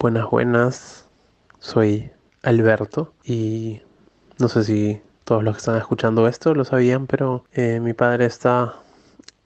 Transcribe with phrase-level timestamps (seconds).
[0.00, 1.08] Buenas, buenas.
[1.58, 2.12] Soy
[2.44, 3.82] Alberto y
[4.38, 8.26] no sé si todos los que están escuchando esto lo sabían, pero eh, mi padre
[8.26, 8.76] está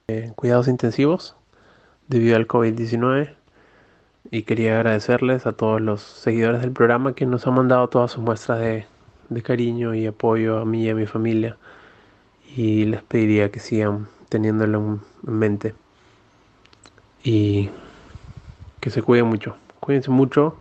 [0.05, 1.35] en cuidados intensivos
[2.07, 3.33] debido al COVID-19
[4.29, 8.21] y quería agradecerles a todos los seguidores del programa que nos han mandado todas sus
[8.23, 8.85] muestras de,
[9.29, 11.57] de cariño y apoyo a mí y a mi familia
[12.55, 15.75] y les pediría que sigan teniéndolo en en mente
[17.23, 17.71] y
[18.79, 19.62] que se cuiden mucho.
[19.83, 20.55] Cuídense mucho,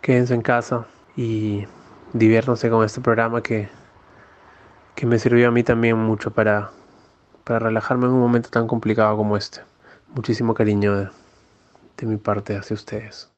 [0.00, 1.68] quédense en casa y
[2.12, 3.68] diviértanse con este programa que,
[4.96, 6.72] que me sirvió a mí también mucho para,
[7.44, 9.60] para relajarme en un momento tan complicado como este.
[10.08, 11.10] Muchísimo cariño de,
[11.96, 13.30] de mi parte hacia ustedes.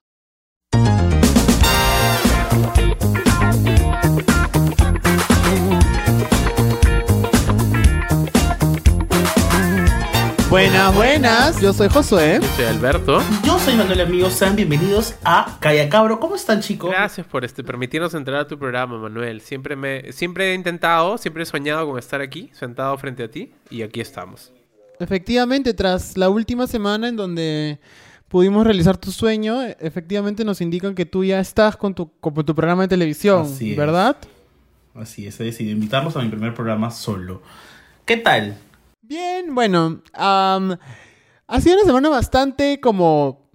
[10.52, 11.60] Buenas, buenas.
[11.62, 12.38] Yo soy Josué.
[12.56, 13.22] Soy Alberto.
[13.42, 16.20] Yo soy Manuel Amigos, sean bienvenidos a Calla Cabro.
[16.20, 16.90] ¿Cómo están, chicos?
[16.90, 19.40] Gracias por este permitirnos entrar a tu programa, Manuel.
[19.40, 23.50] Siempre me siempre he intentado, siempre he soñado con estar aquí, sentado frente a ti
[23.70, 24.52] y aquí estamos.
[25.00, 27.80] Efectivamente, tras la última semana en donde
[28.28, 32.54] pudimos realizar tu sueño, efectivamente nos indican que tú ya estás con tu, con tu
[32.54, 33.76] programa de televisión, Así es.
[33.78, 34.18] ¿verdad?
[34.94, 37.40] Así es, he decidido invitarlos a mi primer programa solo.
[38.04, 38.58] ¿Qué tal?
[39.12, 43.50] Bien, bueno, ha sido una semana bastante como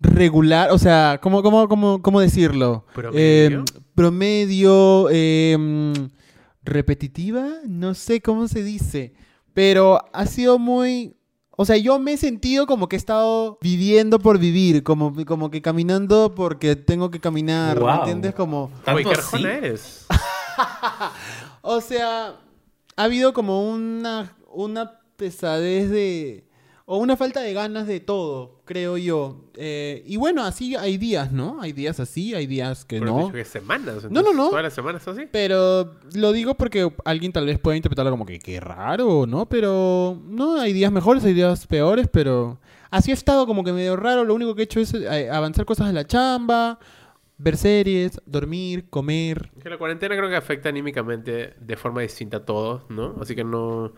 [0.00, 2.84] regular, o sea, ¿cómo, cómo, cómo, cómo decirlo?
[2.92, 3.60] ¿Promedio?
[3.60, 6.10] Em, promedio, em,
[6.62, 9.14] repetitiva, no sé cómo se dice,
[9.54, 11.16] pero ha sido muy...
[11.56, 15.50] O sea, yo me he sentido como que he estado viviendo por vivir, como, como
[15.50, 18.34] que caminando porque tengo que caminar, ¿me entiendes?
[18.34, 18.70] Como...
[18.84, 19.36] ¿Tanto qué así?
[19.36, 20.06] arjona eres.
[21.62, 22.36] O sea,
[22.96, 26.44] ha habido como una, una pesadez de...
[26.92, 29.44] O una falta de ganas de todo, creo yo.
[29.54, 31.62] Eh, y bueno, así hay días, ¿no?
[31.62, 33.32] Hay días así, hay días que Pero no.
[33.32, 34.10] que semanas.
[34.10, 34.48] No, no, no.
[34.48, 35.22] Todas las semanas así.
[35.30, 39.48] Pero lo digo porque alguien tal vez pueda interpretarlo como que qué raro, ¿no?
[39.48, 42.58] Pero no, hay días mejores, hay días peores, pero
[42.90, 44.24] así ha estado como que medio raro.
[44.24, 46.80] Lo único que he hecho es eh, avanzar cosas en la chamba,
[47.38, 49.52] ver series, dormir, comer.
[49.62, 53.14] Que la cuarentena creo que afecta anímicamente de forma distinta a todos, ¿no?
[53.20, 53.92] Así que no...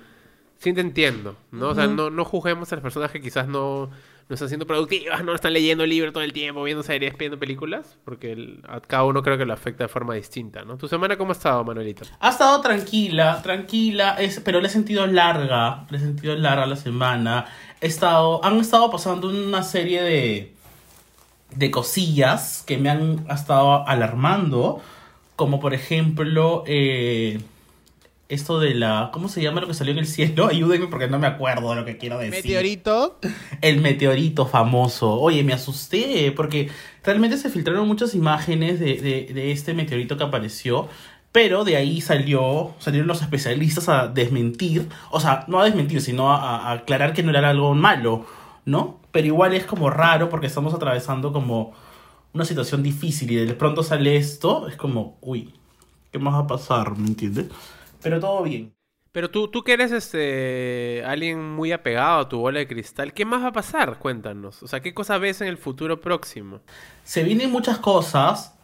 [0.63, 1.71] Sí te entiendo, ¿no?
[1.71, 3.87] O sea, no, no juzguemos a las personas que quizás no,
[4.29, 7.99] no están siendo productivas, no están leyendo libros todo el tiempo, viendo series, viendo películas,
[8.05, 10.77] porque el- a cada uno creo que lo afecta de forma distinta, ¿no?
[10.77, 12.05] ¿Tu semana cómo ha estado, Manuelito?
[12.21, 16.77] Ha estado tranquila, tranquila, es, pero le he sentido larga, le he sentido larga la
[16.77, 17.47] semana.
[17.81, 20.53] He estado, han estado pasando una serie de,
[21.57, 24.81] de cosillas que me han estado alarmando,
[25.35, 27.41] como por ejemplo eh,
[28.35, 30.47] esto de la, ¿cómo se llama lo que salió en el cielo?
[30.51, 32.43] Ayúdenme porque no me acuerdo de lo que quiero decir.
[32.45, 33.19] Meteorito.
[33.61, 35.13] El meteorito famoso.
[35.21, 36.69] Oye, me asusté porque
[37.05, 40.89] realmente se filtraron muchas imágenes de, de- de este meteorito que apareció.
[41.33, 46.31] Pero de ahí salió, salieron los especialistas a desmentir, o sea, no a desmentir, sino
[46.31, 48.27] a, a aclarar que no era algo malo,
[48.67, 49.01] ¿no?
[49.13, 51.73] Pero igual es como raro porque estamos atravesando como
[52.35, 55.55] una situación difícil y de pronto sale esto, es como, uy,
[56.11, 56.99] ¿qué más va a pasar?
[56.99, 57.47] ¿Me entiendes?
[58.03, 58.75] Pero todo bien.
[59.13, 63.27] Pero tú, tú que eres este, alguien muy apegado a tu bola de cristal, ¿qué
[63.27, 63.99] más va a pasar?
[63.99, 64.63] Cuéntanos.
[64.63, 66.61] O sea, ¿qué cosa ves en el futuro próximo?
[67.05, 68.55] se vienen muchas cosas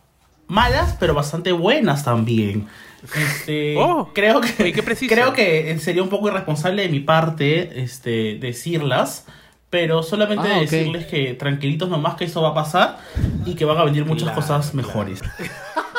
[0.46, 2.66] malas, pero bastante buenas también.
[3.14, 5.14] Este, Oh, creo que oye, qué preciso.
[5.14, 9.26] creo que sería un poco irresponsable de mi parte este decirlas,
[9.68, 12.98] pero solamente Ah, decirles que tranquilitos nomás que eso va a pasar
[13.44, 15.20] y que van a venir muchas Claro, cosas mejores.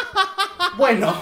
[0.77, 1.13] bueno,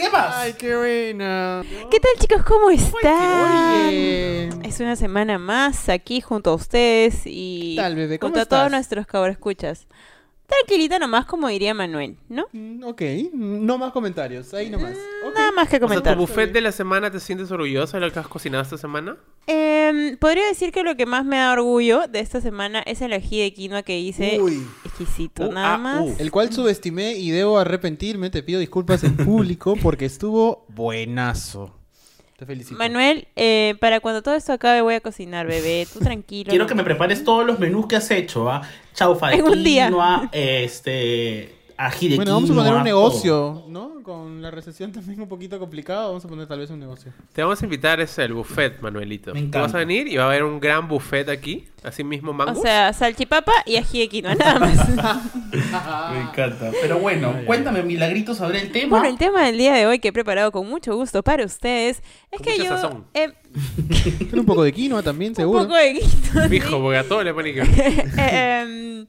[0.00, 0.34] ¿qué más?
[0.36, 1.62] Ay, qué buena.
[1.90, 2.42] ¿Qué tal chicos?
[2.44, 4.64] ¿Cómo están?
[4.64, 8.18] Es una semana más aquí junto a ustedes y ¿Qué tal, bebé?
[8.18, 8.58] ¿Cómo junto a estás?
[8.60, 9.86] todos nuestros cabros escuchas.
[10.50, 12.46] Tranquilita nomás, como diría Manuel, ¿no?
[12.52, 13.02] Mm, Ok,
[13.32, 14.92] no más comentarios, ahí nomás.
[15.26, 15.34] Ok.
[15.34, 16.14] Nada más que O sea, comentar.
[16.14, 19.16] ¿Tu buffet de la semana te sientes orgullosa de lo que has cocinado esta semana?
[19.46, 23.12] Em, podría decir que lo que más me da orgullo de esta semana es el
[23.12, 24.40] ají de quinoa que hice.
[24.40, 24.66] Uy.
[24.84, 26.00] Exquisito, Uh, nada ah, más.
[26.02, 26.14] uh.
[26.18, 31.74] El cual subestimé y debo arrepentirme, te pido disculpas en público porque estuvo buenazo.
[32.40, 32.78] Te felicito.
[32.78, 35.86] Manuel, eh, para cuando todo esto acabe voy a cocinar, bebé.
[35.92, 36.48] Tú tranquilo.
[36.48, 38.62] Quiero no- que me prepares todos los menús que has hecho, ¿ah?
[38.94, 39.88] Chaufa de En un día.
[39.88, 41.54] quinoa, este,
[41.88, 44.02] de Bueno, vamos a quinoa, poner un negocio, ¿no?
[44.02, 47.12] Con la recesión también un poquito complicado, vamos a poner tal vez un negocio.
[47.32, 49.32] Te vamos a invitar ese el buffet, Manuelito.
[49.32, 49.60] Me Tú encanta.
[49.66, 52.58] vas a venir y va a haber un gran buffet aquí, así mismo mango.
[52.58, 54.88] O sea, salchipapa y ají de quinoa, nada más.
[56.12, 56.70] Me encanta.
[56.82, 58.90] Pero bueno, cuéntame, milagritos, sobre el tema.
[58.98, 62.02] Bueno, el tema del día de hoy que he preparado con mucho gusto para ustedes
[62.30, 63.04] es Con que mucha yo sazón.
[63.14, 63.32] eh,
[64.18, 65.62] Tiene un poco de quinoa también, un seguro.
[65.62, 66.48] poco de quinoa.
[66.48, 67.60] Fijo, porque a todo le ponen que...
[68.18, 69.06] Em,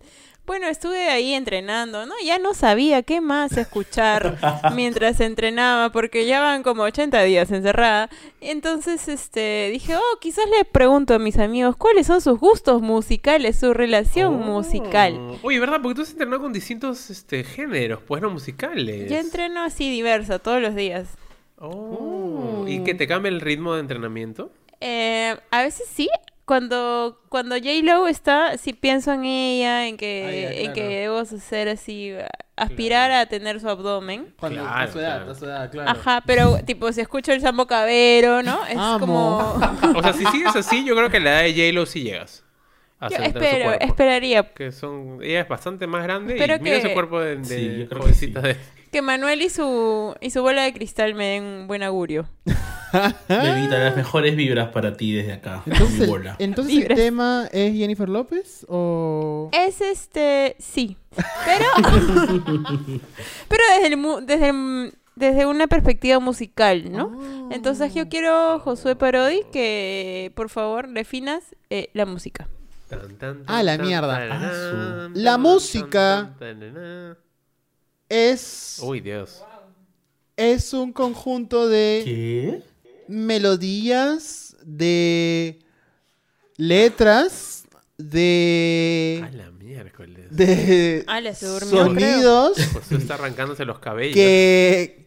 [0.52, 2.14] Bueno, estuve ahí entrenando, ¿no?
[2.26, 4.38] Ya no sabía qué más escuchar
[4.76, 8.10] mientras entrenaba, porque ya van como 80 días encerrada.
[8.42, 13.60] Entonces, este, dije, oh, quizás le pregunto a mis amigos cuáles son sus gustos musicales,
[13.60, 15.40] su relación musical.
[15.42, 15.80] Oye, ¿verdad?
[15.82, 19.10] Porque tú has entrenado con distintos este, géneros, pues no musicales.
[19.10, 21.08] Yo entreno así diversa todos los días.
[21.60, 22.66] Oh.
[22.68, 24.52] ¿Y que te cambia el ritmo de entrenamiento?
[24.82, 26.10] Eh, a veces sí.
[26.52, 30.90] Cuando, cuando J-Lo está, sí pienso en ella, en que, Ah, ya, en que claro.
[30.90, 32.12] debo hacer así,
[32.58, 34.34] aspirar a tener su abdomen.
[34.38, 35.32] Cuando Claro, a su edad, claro.
[35.32, 35.90] a su edad, claro.
[35.92, 38.66] Ajá, pero tipo, si escucho el Sambo Cabero, ¿no?
[38.66, 39.00] Es Amo.
[39.00, 39.38] como...
[39.98, 42.44] O sea, si sigues así, yo creo que a la edad de J-Lo sí llegas.
[43.10, 45.20] Yo espero, esperaría Que son...
[45.24, 47.88] Ella es bastante más grande Espero y mira que- ese cuerpo de, de Sí, creo
[47.88, 48.48] que jovencita sí.
[48.50, 48.58] de...
[48.92, 52.28] que Manuel y su, y su bola de cristal me den un buen augurio.
[53.28, 55.64] Bebita, las mejores vibras para ti desde acá.
[55.66, 56.36] Entonces, mi el, bola.
[56.40, 59.50] entonces el tema es Jennifer López o...
[59.54, 60.98] Es este, sí,
[61.46, 61.66] pero...
[63.48, 67.50] pero desde, el, desde, el- desde una perspectiva musical, ¿no?
[67.52, 72.48] Entonces yo quiero, Josué Parodi, que por favor definas eh, la música.
[72.90, 74.18] Tan, tan, Ah, la mierda.
[74.32, 76.34] Ah, La música-.
[78.10, 79.42] Es, Uy, Dios.
[80.36, 82.71] es un conjunto de ¿Qué?
[83.12, 85.60] Melodías, de
[86.58, 90.28] letras, A de, la miércoles.
[90.32, 94.16] de Ale, se durmió, sonidos José está arrancándose los cabellos.
[94.16, 95.06] que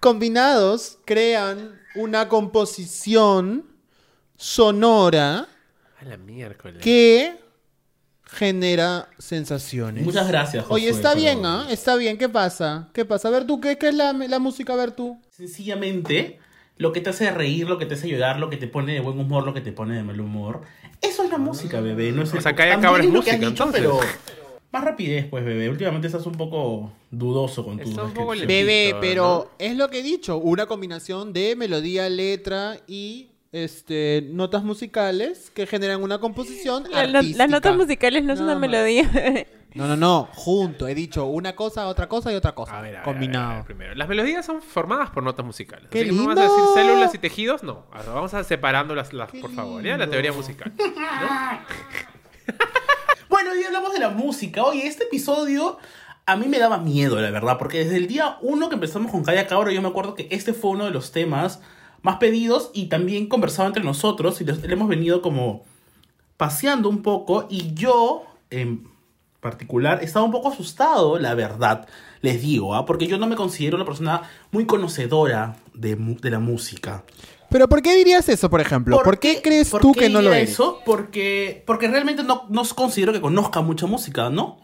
[0.00, 3.66] combinados crean una composición
[4.36, 5.48] sonora
[6.00, 6.82] A la miércoles.
[6.82, 7.38] que
[8.24, 10.04] genera sensaciones.
[10.04, 10.74] Muchas gracias, Josué.
[10.82, 11.66] Oye, está bien, ¿ah?
[11.70, 12.16] Está bien.
[12.16, 12.88] ¿Qué pasa?
[12.94, 13.28] ¿Qué pasa?
[13.28, 14.72] A ver tú, ¿qué, qué es la, la música?
[14.72, 15.20] A ver tú.
[15.30, 16.38] Sencillamente,
[16.82, 19.00] lo que te hace reír, lo que te hace llorar, lo que te pone de
[19.00, 20.62] buen humor, lo que te pone de mal humor.
[21.00, 22.10] Eso es la música, bebé.
[22.12, 23.80] No es O sea, También Cabra es que música, dicho, entonces.
[23.80, 24.00] pero
[24.72, 25.68] más rapidez, pues, bebé.
[25.70, 28.46] Últimamente estás un poco dudoso con descripciones.
[28.46, 30.38] Bebé, pero es lo que he dicho.
[30.38, 37.18] Una combinación de melodía, letra y este notas musicales que generan una composición La- la-
[37.18, 37.38] artística.
[37.44, 38.70] las notas musicales no es Nada una más.
[38.70, 39.46] melodía.
[39.74, 40.28] No, no, no.
[40.34, 40.86] Junto.
[40.88, 42.78] He dicho una cosa, otra cosa y otra cosa.
[42.78, 43.44] A ver, a ver, Combinado.
[43.44, 43.94] a ver, a ver, primero.
[43.94, 45.88] Las melodías son formadas por notas musicales.
[45.90, 47.84] ¡Qué Así que no vas a decir células y tejidos, no.
[47.92, 49.82] A ver, vamos a separándolas, las, ¡Qué por favor.
[49.82, 50.10] Ya la lindo!
[50.10, 50.72] teoría musical.
[53.28, 54.62] Bueno, hoy hablamos de la música.
[54.64, 55.78] Oye, este episodio
[56.26, 59.24] a mí me daba miedo, la verdad, porque desde el día uno que empezamos con
[59.24, 61.60] Calla Cabro, yo me acuerdo que este fue uno de los temas
[62.02, 65.64] más pedidos y también conversado entre nosotros y los- le hemos venido como
[66.36, 68.86] paseando un poco y yo en
[69.42, 71.86] particular estaba un poco asustado, la verdad,
[72.22, 72.86] les digo, ¿ah?
[72.86, 74.22] porque yo no me considero una persona
[74.52, 77.02] muy conocedora de, de la música.
[77.50, 79.02] Pero ¿por qué dirías eso, por ejemplo?
[79.02, 80.52] ¿Por, qué, crees por tú qué que no lo eres?
[80.52, 80.80] Eso?
[80.86, 84.58] Porque, porque realmente no, no considero que conozca mucha música, ¿no?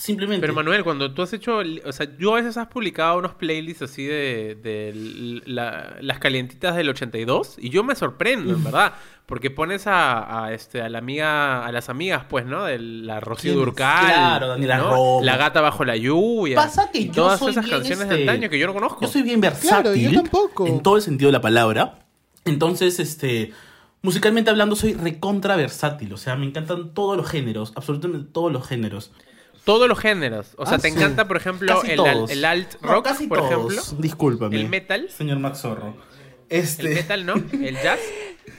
[0.00, 0.40] Simplemente.
[0.40, 3.82] Pero Manuel, cuando tú has hecho, o sea, yo a veces has publicado unos playlists
[3.82, 8.94] así de, de la- las calientitas del 82 y yo me sorprendo, en verdad,
[9.26, 12.64] porque pones a, a, este a la amiga, a las amigas, pues, ¿no?
[12.64, 13.52] De la Rocío.
[13.52, 15.20] Durcal, Claro, Daniela ¿no?
[15.22, 18.30] La gata bajo la lluvia, Pasa que yo todas soy esas bien, canciones de este,
[18.30, 19.02] antaño que yo no conozco.
[19.02, 19.68] Yo soy bien versátil.
[19.68, 20.66] Claro, yo tampoco.
[20.66, 21.98] En todo el sentido de la palabra.
[22.46, 23.52] Entonces, este.
[24.02, 26.10] Musicalmente hablando, soy recontra versátil.
[26.14, 27.74] O sea, me encantan todos los géneros.
[27.76, 29.12] Absolutamente todos los géneros.
[29.64, 30.96] Todos los géneros, o sea, Ah, te sí.
[30.96, 32.30] encanta, por ejemplo, el, al- todos.
[32.30, 33.72] el alt No, rock, casi por todos.
[33.74, 34.56] ejemplo, Discúlpame.
[34.60, 35.94] el metal, Señor Max Zorro.
[36.48, 36.88] el Este.
[36.94, 37.34] metal, ¿no?
[37.34, 38.00] El jazz.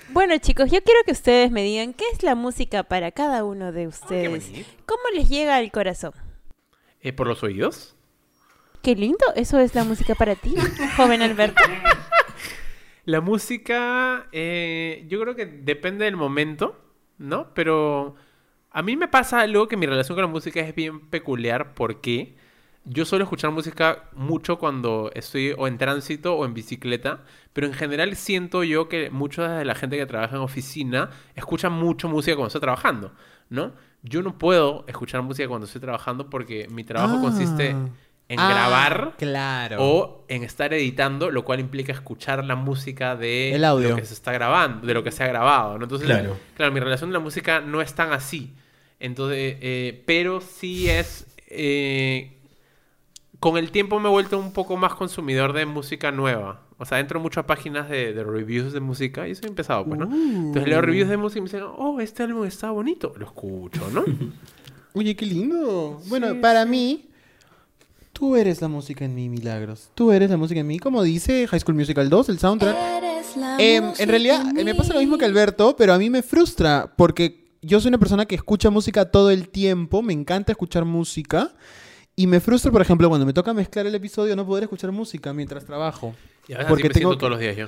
[0.10, 3.72] Bueno, chicos, yo quiero que ustedes me digan qué es la música para cada uno
[3.72, 4.30] de ustedes.
[4.30, 4.70] bonito.
[4.86, 6.14] ¿Cómo les llega al corazón?
[7.02, 7.96] Eh, por los oídos.
[8.84, 10.54] Qué lindo, eso es la música para ti,
[10.98, 11.62] joven Alberto.
[13.06, 16.80] La música, eh, yo creo que depende del momento,
[17.18, 17.54] ¿no?
[17.54, 18.16] Pero
[18.72, 22.36] a mí me pasa algo que mi relación con la música es bien peculiar porque
[22.86, 27.20] yo suelo escuchar música mucho cuando estoy o en tránsito o en bicicleta,
[27.54, 31.70] pero en general siento yo que mucha de la gente que trabaja en oficina escucha
[31.70, 33.14] mucho música cuando está trabajando,
[33.50, 33.74] ¿no?
[34.04, 37.22] Yo no puedo escuchar música cuando estoy trabajando porque mi trabajo Ah.
[37.22, 37.70] consiste
[38.30, 39.76] en Ah, grabar Claro.
[39.80, 43.90] o en estar editando, lo cual implica escuchar la música de El audio.
[43.90, 45.84] lo que se está grabando, de lo que se ha grabado, ¿no?
[45.84, 46.38] Entonces, Claro.
[46.56, 48.54] claro, mi relación con la música no es tan así.
[49.02, 51.26] Entonces, eh, pero sí es.
[51.48, 52.38] eh,
[53.40, 56.62] con el tiempo me he vuelto un poco más consumidor de música nueva.
[56.78, 59.84] O sea, entro mucho a páginas de, de reviews de música y eso he empezado,
[59.86, 60.06] pues, ¿no?
[60.06, 63.14] Entonces leo reviews de música y me dicen, oh, este álbum está bonito.
[63.18, 64.04] Lo escucho, ¿no?
[64.94, 66.02] Oye, qué lindo.
[66.08, 67.10] Bueno, para mí,
[68.14, 69.90] tú eres la música en mí, Milagros.
[69.96, 72.76] Tú eres la música en mí, como dice High School Musical 2, el soundtrack.
[73.58, 76.92] Em, en realidad, eh, me pasa lo mismo que Alberto, pero a mí me frustra
[76.96, 81.54] porque yo soy una persona que escucha música todo el tiempo, me encanta escuchar música.
[82.16, 85.34] Y me frustra, por ejemplo, cuando me toca mezclar el episodio, no poder escuchar música
[85.34, 86.14] mientras trabajo.
[86.48, 87.68] Y a veces Porque así me tengo siento todos los días yo.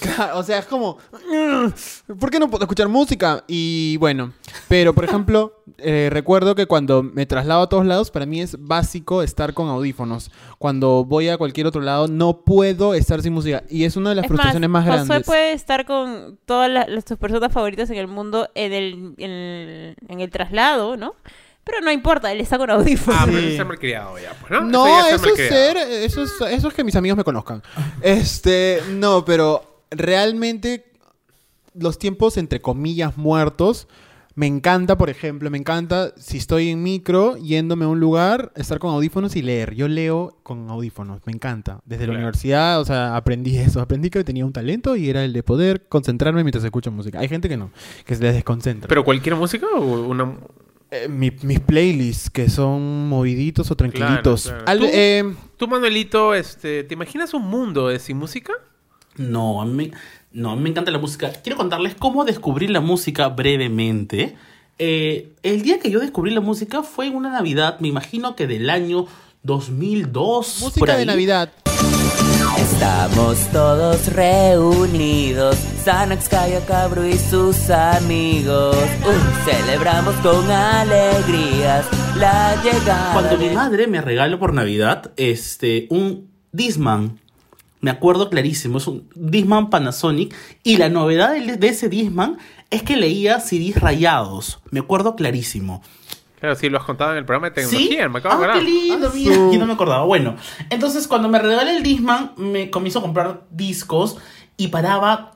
[0.00, 3.44] Claro, O sea, es como, "Mm, ¿por qué no puedo escuchar música?
[3.46, 4.32] Y bueno,
[4.68, 8.56] pero por ejemplo, eh, recuerdo que cuando me traslado a todos lados, para mí es
[8.58, 10.30] básico estar con audífonos.
[10.58, 13.62] Cuando voy a cualquier otro lado, no puedo estar sin música.
[13.68, 15.26] Y es una de las Es frustraciones más, Josué grandes.
[15.26, 19.30] puede estar con todas las, las- sus personas favoritas en el mundo en el, en
[19.30, 21.14] el, en el traslado, ¿no?
[21.64, 23.20] Pero no importa, él está con audífonos.
[23.20, 23.44] Ah, pero Sí.
[23.44, 24.62] eso es ser malcriado ya, pues, ¿no?
[24.62, 27.62] No, ya eso es ser, eso es, eso es que mis amigos me conozcan.
[28.00, 30.84] Este, no, pero realmente
[31.74, 33.88] los tiempos entre comillas muertos
[34.34, 38.78] me encanta, por ejemplo, me encanta si estoy en micro yéndome a un lugar, estar
[38.78, 39.74] con audífonos y leer.
[39.74, 41.80] Yo leo con audífonos, me encanta.
[41.84, 45.32] Desde la universidad, o sea, aprendí eso, aprendí que tenía un talento y era el
[45.32, 47.18] de poder concentrarme mientras escucho música.
[47.18, 47.72] Hay gente que no,
[48.04, 48.86] que se les desconcentra.
[48.86, 50.36] ¿Pero cualquier música o una...?
[50.90, 54.44] Eh, mi- mis playlists que son moviditos o tranquilitos.
[54.44, 54.64] claro.
[54.66, 54.86] Al- ¿Tú?
[54.90, 58.52] eh, Tú, Manuelito, este, ¿te imaginas un mundo de sin música?
[59.18, 59.90] No, a mí,
[60.32, 61.30] no, a mí me encanta la música.
[61.42, 64.36] Quiero contarles cómo descubrí la música brevemente.
[64.78, 68.46] Eh, el día que yo descubrí la música fue en una Navidad, me imagino que
[68.46, 69.06] del año
[69.42, 70.56] 2002.
[70.60, 71.06] por música de.
[71.06, 71.50] Navidad.
[72.58, 78.76] Estamos todos reunidos, Sanax, Kaya Cabro y sus amigos.
[78.76, 86.30] Uh, celebramos con alegrías la llegada Cuando mi madre me regaló por Navidad este, un
[86.52, 87.20] Disman,
[87.80, 92.38] me acuerdo clarísimo, es un Disman Panasonic, y la novedad de, de ese Disman
[92.70, 95.82] es que leía CDs rayados, me acuerdo clarísimo.
[96.40, 97.70] Claro, sí, lo has contado en el programa de ¿Sí?
[97.70, 98.64] tecnología, me acabo de ah, acordar.
[98.64, 100.04] qué lindo, Ah, su- yo no me acordaba.
[100.04, 100.36] Bueno,
[100.70, 104.18] entonces cuando me regaló el Disman, me comienzo a comprar discos
[104.56, 105.32] y paraba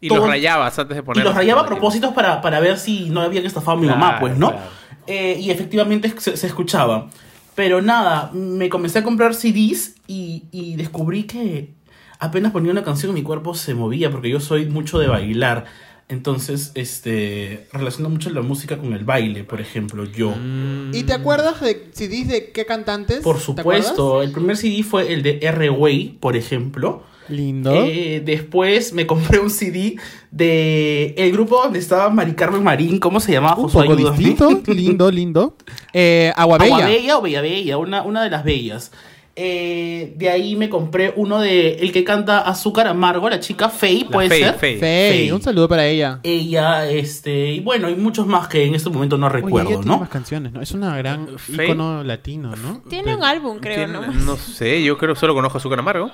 [0.00, 1.30] Y todo- los rayabas antes de y ponerlos.
[1.32, 4.20] los rayaba a propósitos para, para ver si no habían estafado a mi Claro, mamá,
[4.20, 4.50] pues, ¿no?
[4.52, 4.64] claro.
[5.06, 7.10] Eh, y efectivamente se, se escuchaba.
[7.54, 11.74] Pero nada, me comencé a comprar CDs y, y descubrí que
[12.18, 15.66] apenas ponía una canción mi cuerpo se movía porque yo soy mucho de bailar.
[16.08, 20.34] Entonces, este, relaciono mucho la música con el baile, por ejemplo, yo.
[20.92, 23.20] ¿Y te acuerdas de CDs de qué cantantes?
[23.20, 27.02] Por ¿Te supuesto, el primer CD fue el de R-Way, por ejemplo.
[27.28, 27.72] Lindo.
[27.84, 29.96] Eh, después me compré un CD
[30.30, 33.56] de el grupo donde estaba Mari Carmen Marín, ¿cómo se llamaba?
[33.56, 35.56] Un Josué, poco distinto, lindo, lindo.
[35.92, 36.74] Eh, Agua Bella.
[36.76, 38.92] Agua Bella o Bella Bella, una, una de las bellas.
[39.36, 44.04] Eh, de ahí me compré uno de el que canta Azúcar Amargo, la chica Faye,
[44.04, 44.54] puede Faye, ser.
[44.78, 45.32] Faye.
[45.32, 46.20] Un saludo para ella.
[46.22, 49.80] Ella, este, y bueno, y muchos más que en este momento no Oye, recuerdo, ella
[49.80, 49.98] tiene ¿no?
[49.98, 50.60] más canciones, ¿no?
[50.62, 51.66] Es una gran Fey.
[51.66, 52.82] ícono latino, ¿no?
[52.88, 54.12] Tiene un álbum, creo, Tiene- ¿no?
[54.12, 56.12] No sé, yo creo que solo conozco azúcar amargo.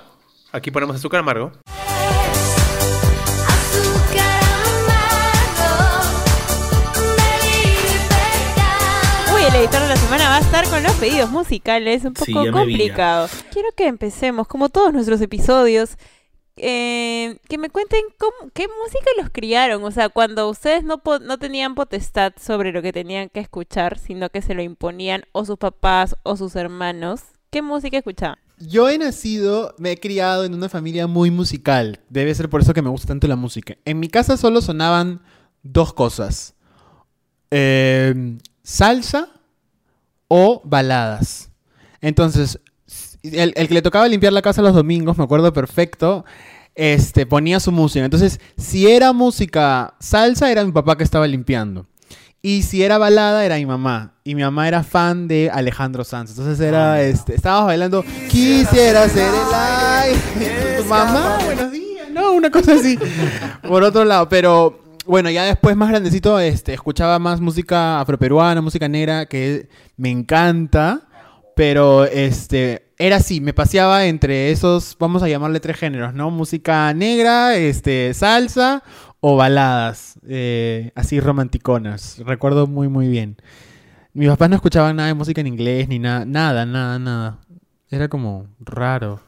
[0.53, 1.53] Aquí ponemos azúcar amargo.
[9.35, 12.25] Uy, el editor de la semana va a estar con los pedidos musicales, un poco
[12.53, 13.29] complicado.
[13.53, 15.97] Quiero que empecemos, como todos nuestros episodios,
[16.57, 19.85] eh, que me cuenten cómo- qué música los criaron.
[19.85, 23.99] O sea, cuando ustedes no, po- no tenían potestad sobre lo que tenían que escuchar,
[23.99, 28.39] sino que se lo imponían o sus papás o sus hermanos, ¿qué música escuchaban?
[28.61, 32.01] Yo he nacido, me he criado en una familia muy musical.
[32.11, 33.77] Debe ser por eso que me gusta tanto la música.
[33.85, 35.23] En mi casa solo sonaban
[35.63, 36.55] dos cosas.
[37.51, 39.31] Eh, salsa
[40.29, 41.51] o baladas.
[42.01, 42.61] Entonces,
[43.23, 46.25] el, el que le tocaba limpiar la casa los domingos, me acuerdo perfecto,
[46.75, 48.05] este, ponía su música.
[48.05, 51.87] Entonces, si era música salsa, era mi papá que estaba limpiando.
[52.43, 54.15] Y si era balada, era mi mamá.
[54.25, 56.31] Y mi mamá era fan de Alejandro Sanz.
[56.31, 60.77] Entonces era, este, estábamos bailando, quisiera ser el aire.
[60.79, 62.09] Tu mamá, buenos días.
[62.11, 62.99] No, una cosa así.
[63.63, 68.89] Por otro lado, pero bueno, ya después más grandecito, este, escuchaba más música afroperuana, música
[68.89, 69.69] negra, que
[69.99, 71.03] me encanta.
[71.57, 76.31] Pero este, era así, me paseaba entre esos, vamos a llamarle tres géneros, ¿no?
[76.31, 78.83] Música negra, este, salsa
[79.21, 82.19] o baladas, eh, así romanticonas.
[82.25, 83.37] Recuerdo muy, muy bien.
[84.13, 87.39] Mis papás no escuchaban nada de música en inglés, ni nada, nada, nada, nada.
[87.91, 89.21] Era como raro.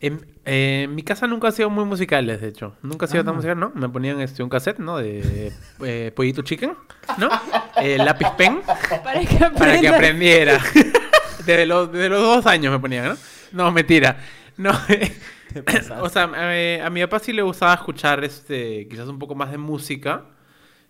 [0.00, 2.76] En, eh, en mi casa nunca ha sido muy musicales, de hecho.
[2.82, 3.70] Nunca ha sido tan musical, ¿no?
[3.74, 4.98] Me ponían este, un cassette, ¿no?
[4.98, 5.52] De
[5.84, 6.74] eh, Pollito Chicken,
[7.18, 7.28] ¿no?
[7.76, 9.94] Eh, lápiz pen Para que para que aprendan.
[9.94, 10.58] aprendiera.
[11.46, 13.16] desde, los, desde los dos años me ponían, ¿no?
[13.52, 14.16] No, mentira.
[14.56, 14.72] No,
[16.00, 19.50] o sea, a, a mi papá sí le gustaba escuchar este, quizás un poco más
[19.50, 20.26] de música.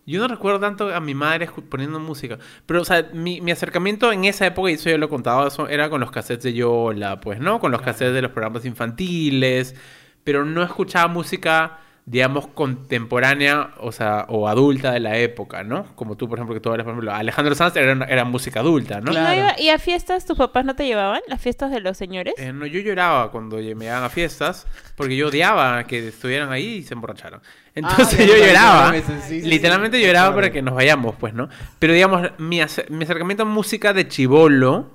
[0.05, 2.39] Yo no recuerdo tanto a mi madre poniendo música.
[2.67, 5.69] Pero, o sea, mi, mi acercamiento en esa época, y eso yo lo contaba, eso
[5.69, 7.61] era con los cassettes de Yola, pues, ¿no?
[7.61, 9.77] Con los cassettes de los programas infantiles.
[10.25, 15.87] Pero no escuchaba música digamos, contemporánea, o sea, o adulta de la época, ¿no?
[15.95, 19.01] Como tú, por ejemplo, que tú hablas, por ejemplo, Alejandro Sanz era, era música adulta,
[19.01, 19.13] ¿no?
[19.13, 19.39] ¿Y, no Claro.
[19.41, 21.21] iba- y a fiestas tus papás no te llevaban?
[21.29, 22.35] ¿Las fiestas de los señores?
[22.39, 24.67] Eh, no, yo lloraba cuando me iban a fiestas
[24.97, 27.41] porque yo odiaba que estuvieran ahí y se emborracharan.
[27.75, 28.85] Entonces Ah, yo ya, lloraba.
[28.87, 30.37] ya, veces, sí, sí, Literalmente sí, lloraba claro.
[30.43, 31.49] para que nos vayamos, pues, ¿no?
[31.79, 34.91] Pero digamos, mi, mi acercamiento a música de chivolo,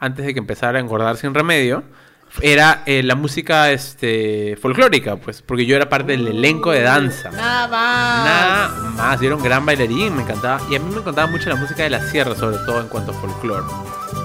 [0.00, 1.84] antes de que empezara a engordar sin remedio,
[2.40, 7.30] era eh, la música este, folclórica, pues, porque yo era parte del elenco de danza.
[7.30, 8.24] Nada más.
[8.24, 10.60] Nada más, yo era un gran bailarín, me encantaba.
[10.70, 13.12] Y a mí me encantaba mucho la música de la sierra, sobre todo en cuanto
[13.12, 13.64] a folclore.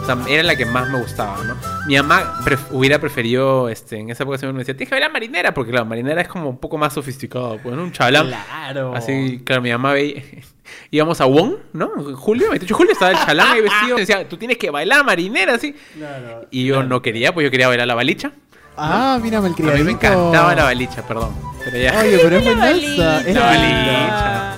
[0.03, 1.55] O sea, era la que más me gustaba, ¿no?
[1.87, 5.11] Mi mamá pref- hubiera preferido, este, en esa época siempre me decía, tienes que bailar
[5.13, 7.83] marinera, porque claro, marinera es como un poco más sofisticado, pues, ¿no?
[7.83, 8.27] Un chavalán.
[8.27, 8.93] Claro.
[8.95, 10.21] Así, claro, mi mamá veía...
[10.91, 11.89] Íbamos a Wong, ¿no?
[12.15, 13.97] Julio, 28 de julio, estaba el chalán ahí vestido.
[13.97, 15.75] Decía, tú tienes que bailar marinera, así.
[15.95, 16.47] Claro.
[16.51, 18.31] Y yo no quería, pues yo quería bailar la balicha.
[18.75, 19.77] Ah, mira, A malcriadito.
[19.77, 21.35] mí me encantaba la balicha, perdón.
[21.63, 21.99] Pero ya...
[21.99, 23.21] Oye, pero es La buenaza.
[23.21, 24.53] Es La balicha.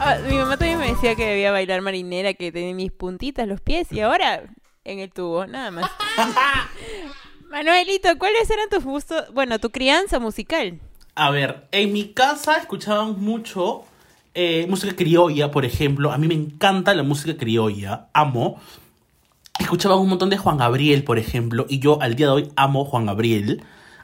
[0.00, 3.60] Ah, mi mamá también me decía que debía bailar marinera, que tenía mis puntitas, los
[3.60, 4.42] pies, y ahora
[4.88, 5.90] en el tubo, nada más.
[7.50, 9.24] Manuelito, ¿cuáles eran tus gustos?
[9.32, 10.80] Bueno, tu crianza musical.
[11.14, 13.84] A ver, en mi casa escuchaban mucho
[14.34, 16.12] eh, música criolla, por ejemplo.
[16.12, 18.60] A mí me encanta la música criolla, amo.
[19.58, 22.84] Escuchaban un montón de Juan Gabriel, por ejemplo, y yo al día de hoy amo
[22.84, 23.62] Juan Gabriel.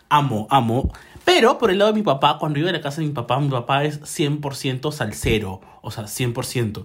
[0.09, 0.93] Amo, amo.
[1.25, 3.41] Pero por el lado de mi papá, cuando iba a la casa de mi papá,
[3.41, 5.61] mi papá es 100% salsero.
[5.81, 6.85] O sea, 100%.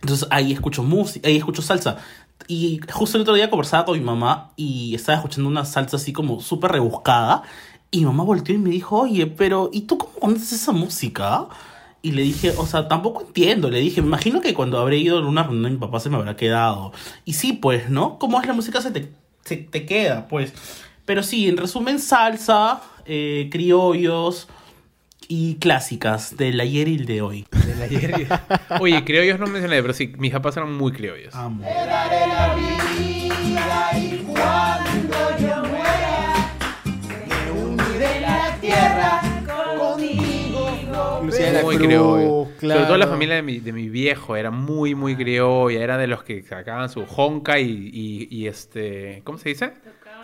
[0.00, 1.98] Entonces ahí escucho música, ahí escucho salsa.
[2.46, 6.12] Y justo el otro día conversaba con mi mamá y estaba escuchando una salsa así
[6.12, 7.42] como súper rebuscada.
[7.90, 11.46] Y mi mamá volteó y me dijo, oye, pero ¿y tú cómo conoces esa música?
[12.02, 13.70] Y le dije, o sea, tampoco entiendo.
[13.70, 16.16] Le dije, me imagino que cuando habré ido en una reunión mi papá se me
[16.16, 16.92] habrá quedado.
[17.24, 18.18] Y sí, pues, ¿no?
[18.18, 18.82] ¿Cómo es la música?
[18.82, 19.10] Se te,
[19.44, 20.52] se te queda, pues.
[21.06, 24.48] Pero sí, en resumen, salsa, eh, criollos
[25.36, 27.46] y clásicas del ayer y el de hoy.
[27.66, 28.26] Del ayer.
[28.80, 31.34] Oye, criollos no mencioné, pero sí, mis papás eran muy criollos.
[31.34, 31.64] Amo.
[41.22, 42.48] Luciana muy Cruz, criollo.
[42.58, 42.80] claro.
[42.80, 45.82] Sobre todo la familia de mi, de mi viejo era muy, muy criolla.
[45.82, 49.22] Era de los que sacaban su jonca y, y, y este.
[49.24, 49.72] ¿Cómo se dice?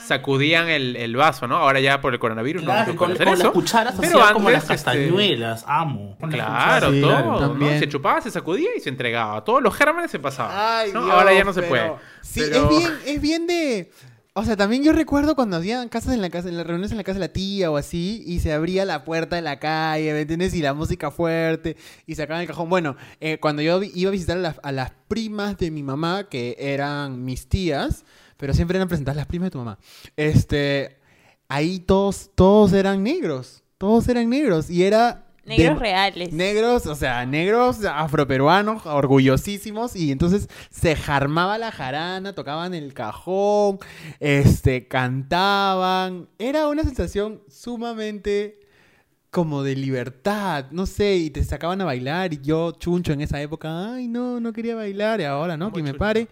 [0.06, 1.56] Sacudían el, el vaso, ¿no?
[1.56, 4.20] Ahora ya por el coronavirus no Claro, se con, puede hacer con las cucharas Pero
[4.32, 6.16] como las este, castañuelas, amo.
[6.18, 6.92] Con las Claro.
[6.92, 7.10] Sí, todo.
[7.10, 7.68] claro, ¿no?
[7.78, 9.42] Se chupaba, se sacudía y se entregaba.
[9.44, 10.52] Todos los gérmenes se pasaban.
[10.56, 11.04] Ay, ¿no?
[11.04, 11.92] Dios, Ahora ya no se pero- puede.
[12.22, 13.90] Sí, Pero- es bien, es bien de.
[14.32, 16.96] O sea, también yo recuerdo cuando hacían casas en la casa, en las reuniones en
[16.98, 20.12] la casa de la tía o así, y se abría la puerta de la calle,
[20.12, 20.54] ¿me entiendes?
[20.54, 22.70] Y la música fuerte, y sacaban el cajón.
[22.70, 26.28] Bueno, eh, cuando yo iba a visitar a las, a las primas de mi mamá,
[26.30, 28.04] que eran mis tías,
[28.40, 29.78] pero siempre eran presentadas las primas de tu mamá.
[30.16, 30.98] Este,
[31.48, 36.32] ahí todos, todos eran negros, todos eran negros, y era Negros de- reales.
[36.32, 43.78] Negros, o sea, negros afroperuanos, orgullosísimos, y entonces se jarmaba la jarana, tocaban el cajón,
[44.20, 46.28] este, cantaban.
[46.38, 48.60] Era una sensación sumamente
[49.30, 53.40] como de libertad, no sé, y te sacaban a bailar, y yo, chuncho, en esa
[53.40, 55.72] época, ay, no, no quería bailar, y ahora, ¿no?
[55.72, 56.28] Que me pare.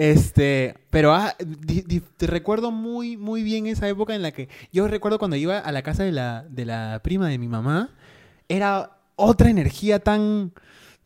[0.00, 4.48] Este, pero ah, di- di- te recuerdo muy, muy bien esa época en la que
[4.72, 7.90] yo recuerdo cuando iba a la casa de la, de la prima de mi mamá,
[8.48, 10.52] era otra energía tan,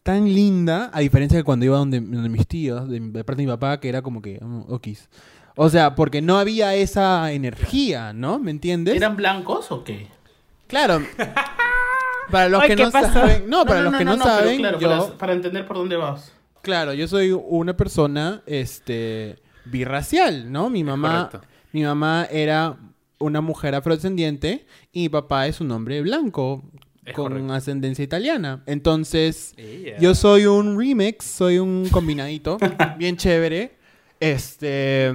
[0.02, 3.46] tan linda, a diferencia de cuando iba donde, donde mis tíos, de, de parte de
[3.46, 5.08] mi papá, que era como que, mm, okis.
[5.56, 8.38] O sea, porque no había esa energía, ¿no?
[8.38, 8.94] ¿Me entiendes?
[8.94, 10.08] ¿Eran blancos o qué?
[10.66, 11.00] Claro.
[12.30, 13.12] Para los Ay, que ¿qué no pasó?
[13.12, 15.96] saben, no, para los que no, pero saben, claro, yo, para, para entender por dónde
[15.96, 16.32] vas.
[16.62, 20.70] Claro, yo soy una persona este birracial, ¿no?
[20.70, 21.30] Mi mamá
[21.72, 22.76] mi mamá era
[23.18, 26.62] una mujer afrodescendiente y mi papá es un hombre blanco
[27.04, 27.52] Es con correcto.
[27.54, 28.62] ascendencia italiana.
[28.66, 29.54] Entonces,
[30.00, 32.58] yo soy un remix, soy un combinadito
[32.98, 33.76] bien chévere.
[34.20, 35.12] Este,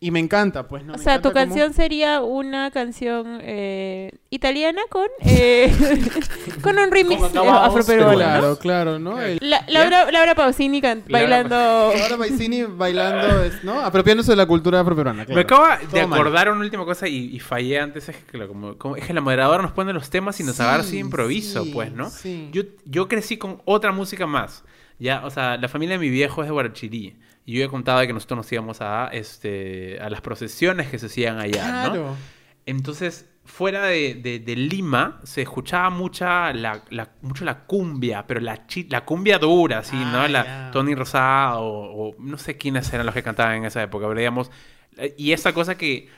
[0.00, 0.94] y me encanta, pues, ¿no?
[0.94, 5.72] O Me sea, tu cómo- canción sería una canción eh, italiana con eh,
[6.62, 8.14] con un remix eh, afroperuano.
[8.16, 9.20] Claro, claro, ¿no?
[9.20, 11.56] El- La- Laura, Laura Pausini can- Laura bailando.
[11.56, 13.80] Ahora Maicini bailando, es- ¿no?
[13.80, 15.20] Apropiándose de la cultura afroperuana.
[15.20, 15.40] Me claro.
[15.40, 16.20] acaba de Todo mal.
[16.20, 18.08] acordar una última cosa y, y fallé antes.
[18.08, 20.62] Es que, como, como- es que la moderadora nos pone los temas y nos Sí,
[20.62, 22.08] agarra así de improviso, sí, pues, ¿no?
[22.10, 22.48] sí.
[22.52, 24.62] Yo, yo crecí con otra música más.
[25.00, 27.16] Ya, o sea, la familia de mi viejo es de Guarachirí.
[27.48, 31.06] Y yo he contado que nosotros nos íbamos a, este, a las procesiones que se
[31.06, 31.92] hacían allá, ¿no?
[31.92, 32.16] Claro.
[32.66, 38.40] Entonces, fuera de, de- de Lima, se escuchaba mucha la, la- mucho la cumbia, pero
[38.40, 40.28] la, chi- la cumbia dura, Ah, ¿no?
[40.28, 40.70] La ya.
[40.72, 44.18] Tony Rosado, o, o no sé quiénes eran los que cantaban en esa época, pero
[44.18, 44.50] digamos,
[44.98, 46.08] eh, y esa cosa que,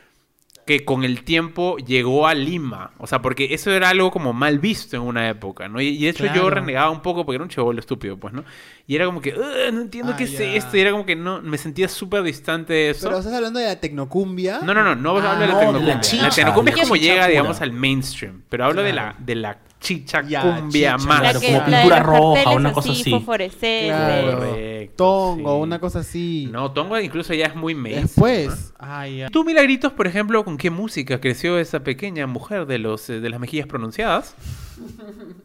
[0.70, 2.92] que con el tiempo llegó a Lima.
[2.98, 5.80] O sea, porque eso era algo como mal visto en una época, ¿no?
[5.80, 8.44] Y, y de hecho yo renegaba un poco porque era un chivolo estúpido, pues, ¿no?
[8.86, 10.76] Y era como que, "Ugh, no entiendo Ah, qué es esto.
[10.76, 13.08] Y era como que no, me sentía súper distante de eso.
[13.08, 14.60] Pero estás hablando de la tecnocumbia.
[14.62, 16.22] No, no, no, no Ah, hablo de la no, de la tecnocumbia.
[16.22, 17.26] La tecnocumbia es como llega, pura.
[17.28, 18.42] digamos, al mainstream.
[18.48, 21.08] Pero hablo de, la, de la chicha Ya, cumbia chicha.
[21.08, 21.20] más.
[21.20, 23.10] Claro, como pintura roja, una cosa así.
[23.10, 23.88] fosforescentes.
[23.88, 24.38] Claro.
[24.38, 25.62] Correcto, Tongo, sí.
[25.62, 26.48] una cosa así.
[26.52, 28.06] No, Tongo incluso ya es muy mainstream.
[28.48, 28.74] Después.
[28.78, 29.28] Ah, ya.
[29.30, 33.30] ¿Tú, Milagritos, por ejemplo, con qué música creció esa pequeña mujer de, los, eh, de
[33.30, 34.34] las mejillas pronunciadas?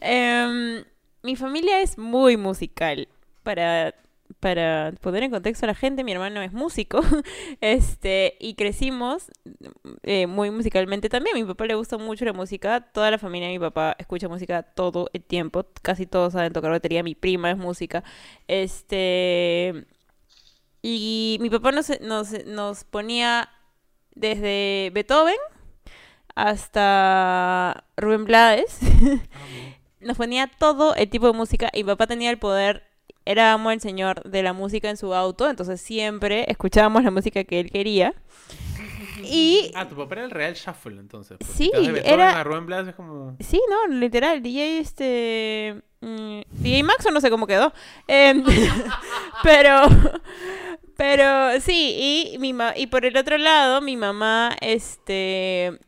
[0.00, 0.84] Em,
[1.22, 3.08] mi familia es muy musical.
[3.42, 3.94] Para,
[4.40, 7.00] para poner en contexto a la gente, mi hermano es músico.
[7.60, 9.30] este Y crecimos
[10.02, 11.36] eh, muy musicalmente también.
[11.36, 12.80] A mi papá le gusta mucho la música.
[12.80, 15.66] Toda la familia de mi papá escucha música todo el tiempo.
[15.82, 17.02] Casi todos saben tocar batería.
[17.02, 18.04] Mi prima es música.
[18.46, 19.86] Este.
[20.82, 23.50] Y mi papá nos, nos, nos ponía
[24.14, 25.36] desde Beethoven
[26.34, 28.78] hasta Rubén Blades.
[30.00, 32.87] Nos ponía todo el tipo de música y mi papá tenía el poder,
[33.30, 37.44] era amo el señor de la música en su auto, entonces siempre escuchábamos la música
[37.44, 38.14] que él quería.
[39.20, 41.38] Y Ah, tu papá era el Real Shuffle, entonces.
[41.54, 41.70] Sí,
[42.04, 43.36] era- a Rubén Blas es como...
[43.40, 45.82] sí, no, literal, DJ este...
[46.00, 47.72] mm, DJ Maxo no sé cómo quedó.
[48.06, 48.44] Em,
[49.42, 49.82] pero...
[50.96, 55.78] Pero sí, y, mi ma- y por el otro lado, mi mamá, este...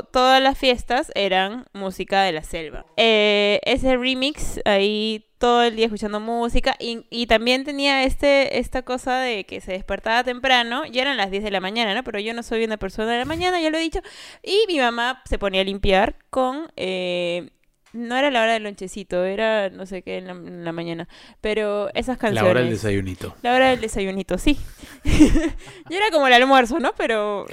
[0.00, 2.86] to- todas las fiestas eran música de la selva.
[2.96, 6.76] Eh, ese remix, ahí todo el día escuchando música.
[6.78, 10.84] Y, y también tenía este, esta cosa de que se despertaba temprano.
[10.86, 12.04] Ya eran las 10 de la mañana, ¿no?
[12.04, 14.00] Pero yo no soy una persona de la mañana, ya lo he dicho.
[14.42, 16.70] Y mi mamá se ponía a limpiar con...
[16.76, 17.50] eh,
[17.92, 21.08] no era la hora del lonchecito, era no sé qué en la, en la mañana.
[21.40, 22.44] Pero esas canciones.
[22.44, 23.34] La hora del desayunito.
[23.42, 24.58] La hora del desayunito, sí.
[25.04, 26.92] y era como el almuerzo, ¿no?
[26.96, 27.46] Pero,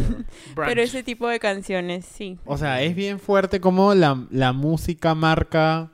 [0.56, 2.38] pero ese tipo de canciones, sí.
[2.44, 5.90] O sea, es bien fuerte como la, la música marca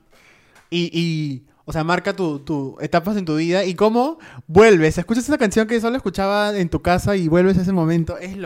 [0.71, 4.97] y, y, o sea, marca tu, tu etapas en tu vida y cómo vuelves.
[4.97, 8.17] Escuchas esa canción que solo escuchaba en tu casa y vuelves a ese momento.
[8.17, 8.37] Es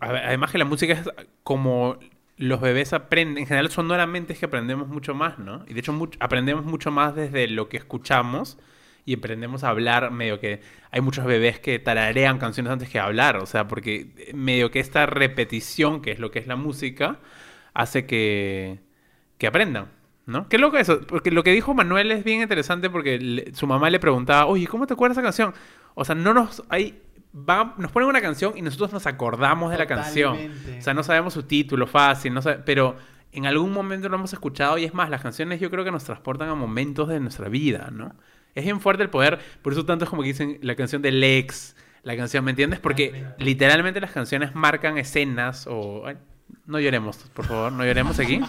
[0.00, 1.08] a ver, además que la música es
[1.42, 1.98] como
[2.42, 5.64] los bebés aprenden, en general sonoramente es que aprendemos mucho más, ¿no?
[5.68, 8.58] Y de hecho much- aprendemos mucho más desde lo que escuchamos
[9.04, 13.36] y aprendemos a hablar medio que hay muchos bebés que tararean canciones antes que hablar,
[13.36, 17.20] o sea, porque medio que esta repetición, que es lo que es la música,
[17.74, 18.80] hace que,
[19.38, 19.86] que aprendan.
[20.24, 20.48] ¿No?
[20.48, 23.98] Qué loco eso, porque lo que dijo Manuel es bien interesante porque su mamá le
[23.98, 25.52] preguntaba, oye, ¿cómo te acuerdas esa canción?
[25.94, 26.62] O sea, no nos...
[26.68, 27.02] Hay,
[27.34, 30.36] va- nos ponen una canción y nosotros nos acordamos de la canción.
[30.78, 32.96] O sea, no sabemos su título fácil, no sabe- pero
[33.32, 36.04] en algún momento lo hemos escuchado y es más, las canciones yo creo que nos
[36.04, 38.14] transportan a momentos de nuestra vida, ¿no?
[38.54, 41.10] Es bien fuerte el poder, por eso tanto es como que dicen la canción de
[41.10, 42.80] Lex, la canción, ¿me entiendes?
[42.80, 46.04] Porque literalmente las canciones marcan escenas o...
[46.06, 46.16] ay,
[46.66, 48.40] no lloremos, por favor, no lloremos aquí.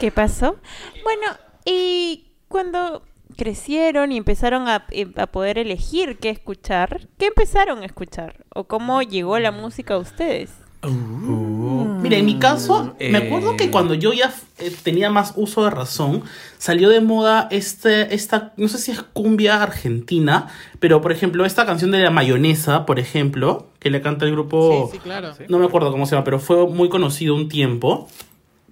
[0.00, 0.56] ¿Qué pasó?
[1.04, 1.22] Bueno,
[1.64, 3.04] y cuando
[3.36, 8.44] crecieron y empezaron a, eh, a poder elegir qué escuchar, ¿qué empezaron a escuchar?
[8.54, 10.50] ¿O cómo llegó la música a ustedes?
[10.84, 13.56] Mira, en mi caso, me acuerdo Eh.
[13.56, 16.24] que cuando yo ya eh, tenía más uso de razón,
[16.58, 20.48] salió de moda este, esta, no sé si es cumbia argentina,
[20.80, 24.88] pero por ejemplo, esta canción de la mayonesa, por ejemplo, que le canta el grupo...
[24.90, 25.32] Sí, sí, claro.
[25.48, 28.08] No me acuerdo cómo se llama, pero fue muy conocido un tiempo.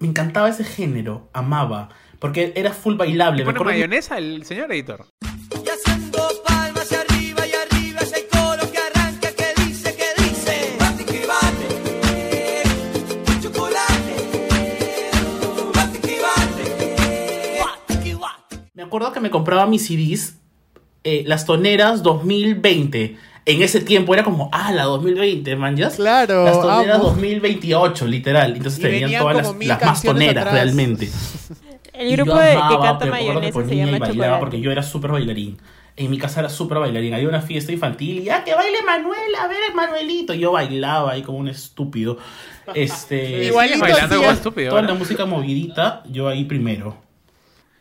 [0.00, 1.90] Me encantaba ese género, amaba,
[2.20, 3.38] porque era full bailable.
[3.38, 5.06] ¿Le Me pone acuerdo que- mayonesa el señor editor?
[18.74, 20.36] Me acuerdo que me compraba mis CDs,
[21.04, 23.16] eh, Las Toneras 2020.
[23.46, 25.90] En ese tiempo era como, ah, la 2020, man, ¿ya?
[25.90, 27.04] Claro, Las Toneras amo.
[27.06, 28.56] 2028, literal.
[28.56, 30.54] Entonces Y tenían todas las, más toneras, atrás.
[30.54, 31.10] realmente.
[32.00, 34.40] El Y grupo yo de, que canta mayonesa se ponía y llama bailaba Chocolate.
[34.40, 35.58] porque yo era súper bailarín.
[35.96, 37.12] En mi casa era súper bailarín.
[37.14, 40.32] Había una fiesta infantil y ya que baile Manuel, a ver el Manuelito.
[40.32, 42.18] Y yo bailaba ahí como un estúpido.
[42.74, 44.70] Este, Igual bailando como es- estúpido.
[44.70, 46.96] toda la música movidita, yo ahí primero.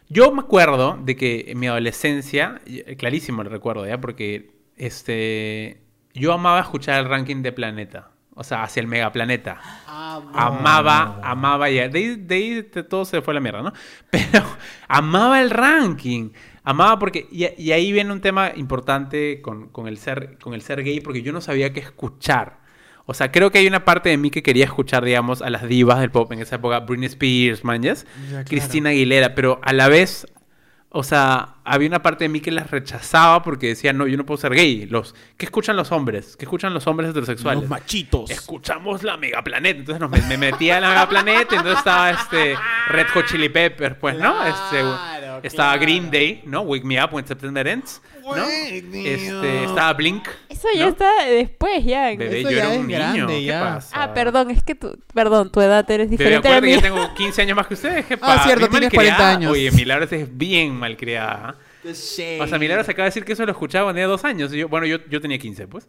[0.09, 4.01] Yo me acuerdo de que en mi adolescencia, eh, clarísimo lo recuerdo, ¿ya?
[4.01, 5.81] Porque este,
[6.15, 8.09] yo amaba escuchar el ranking de Planeta.
[8.39, 9.59] O sea, hacia el megaplaneta.
[9.85, 11.89] Amaba, amaba ya.
[11.89, 13.73] De ahí, de ahí todo se fue a la mierda, ¿no?
[14.09, 14.45] Pero
[14.87, 16.29] amaba el ranking.
[16.63, 17.27] Amaba porque.
[17.29, 21.01] Y, y ahí viene un tema importante con, con el ser, con el ser gay,
[21.01, 22.59] porque yo no sabía qué escuchar.
[23.05, 25.67] O sea, creo que hay una parte de mí que quería escuchar, digamos, a las
[25.67, 28.45] divas del pop en esa época, Britney Spears, manjas, claro.
[28.47, 30.27] Cristina Aguilera, pero a la vez,
[30.91, 34.25] o sea, había una parte de mí que las rechazaba porque decía, no, yo no
[34.25, 34.87] puedo ser gay.
[34.87, 36.35] Los, ¿Qué escuchan los hombres?
[36.35, 37.61] ¿Qué escuchan los hombres heterosexuales?
[37.61, 38.31] Los machitos.
[38.31, 39.79] Escuchamos la Megaplaneta.
[39.81, 41.57] Entonces nos, me, me metía a la Megaplaneta.
[41.57, 42.55] Entonces estaba este
[42.87, 44.43] Red Hot Chili Peppers, pues, ¿no?
[44.43, 44.83] Este,
[45.41, 45.77] Claro, estaba.
[45.77, 46.61] Green Day, ¿no?
[46.61, 48.01] Wake Me Up When September Ends.
[48.23, 48.35] ¿no?
[48.47, 50.27] Este, estaba Blink.
[50.49, 50.89] Eso ya ¿no?
[50.89, 52.09] está después, ya.
[52.15, 52.97] Bebé, Eso yo ya era un niño.
[52.99, 54.03] grande, ¿Qué pasa?
[54.03, 56.87] Ah, perdón, es que tu, perdón, tu edad eres Bebé, diferente a la acuérdate que
[56.89, 58.05] yo tengo 15 años más que ustedes.
[58.05, 58.43] ¿Qué Ah, pasa?
[58.43, 59.17] cierto, Bien tienes malcriada.
[59.17, 59.51] 40 años.
[59.51, 61.49] Oye, Milagros es bien malcriada.
[61.49, 61.55] ¿ah?
[61.89, 61.93] O
[62.47, 64.53] sea, Milagros acaba de decir que eso lo escuchaba cuando tenía dos años.
[64.53, 65.87] Y yo, bueno, yo, yo tenía 15, pues.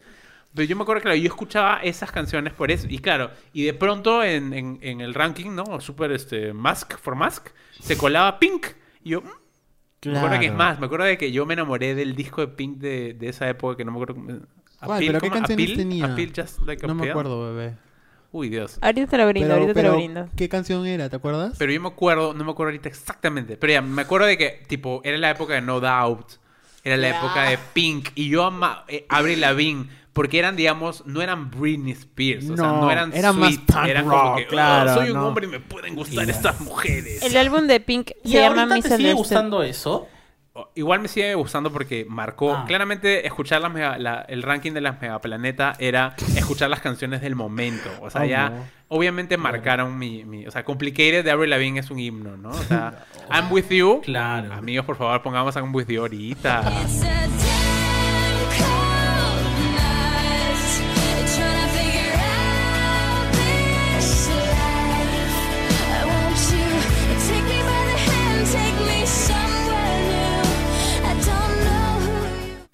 [0.55, 2.87] Pero yo me acuerdo que claro, yo escuchaba esas canciones por eso.
[2.89, 5.81] Y claro, y de pronto en, en- en el ranking, ¿no?
[5.81, 7.49] Super este, Mask for Mask,
[7.81, 8.67] se colaba Pink.
[9.05, 9.23] Y yo,
[10.05, 12.41] mm, me acuerdo que es más, me acuerdo de que yo me enamoré del disco
[12.41, 14.17] de Pink de, de esa época que no me acuerdo.
[14.83, 15.05] ¿Cuál?
[15.07, 15.41] ¿Pero qué ¿cómo?
[15.41, 16.05] canciones Appeal, tenía?
[16.07, 17.11] Appeal Just Like a No me Pill.
[17.11, 17.77] acuerdo, bebé.
[18.33, 18.79] Uy, Dios.
[18.81, 20.29] Ahorita te lo brindo, Pero, ahorita te pero, lo brindo.
[20.37, 21.09] ¿qué canción era?
[21.09, 21.57] ¿Te acuerdas?
[21.59, 24.63] Pero yo me acuerdo, no me acuerdo ahorita exactamente, pero ya, me acuerdo de que,
[24.69, 26.35] tipo, era la época de No Doubt,
[26.85, 31.23] era la época de Pink, y yo amaba eh, Avril Lavigne, porque eran, digamos, no
[31.23, 34.37] eran Britney Spears, o sea, No, no eran eran más sweet, punk eran rock, como
[34.37, 35.29] que, "Oh, claro, soy un no.
[35.29, 37.23] hombre y me pueden gustar estas mujeres.
[37.23, 40.09] El álbum de Pink ¿Y se llama ahorita te sigue gustando eso?
[40.75, 42.53] Igual me sigue gustando porque marcó.
[42.55, 42.65] Ah.
[42.67, 47.35] Claramente, escuchar las mega- la- el ranking de las Megaplaneta era escuchar las canciones del
[47.35, 47.89] momento.
[48.03, 48.51] O sea, Oh, ya.
[48.51, 48.67] no.
[48.89, 52.51] Obviamente marcaron mi, mi- O sea, Complicated de Avril Lavigne es un himno, ¿no?
[52.51, 54.03] O sea, I'm with you.
[54.03, 54.53] Claro.
[54.53, 56.63] Amigos, por favor, pongamos I'm with you ahorita.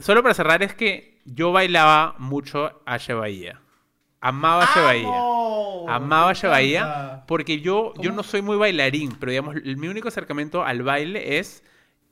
[0.06, 3.60] Solo para cerrar, es que yo bailaba mucho a Bahía.
[4.20, 5.18] Amaba a Bahía.
[5.88, 10.62] Amaba a Bahía porque yo, yo no soy muy bailarín, pero digamos, mi único acercamiento
[10.62, 11.64] al baile es,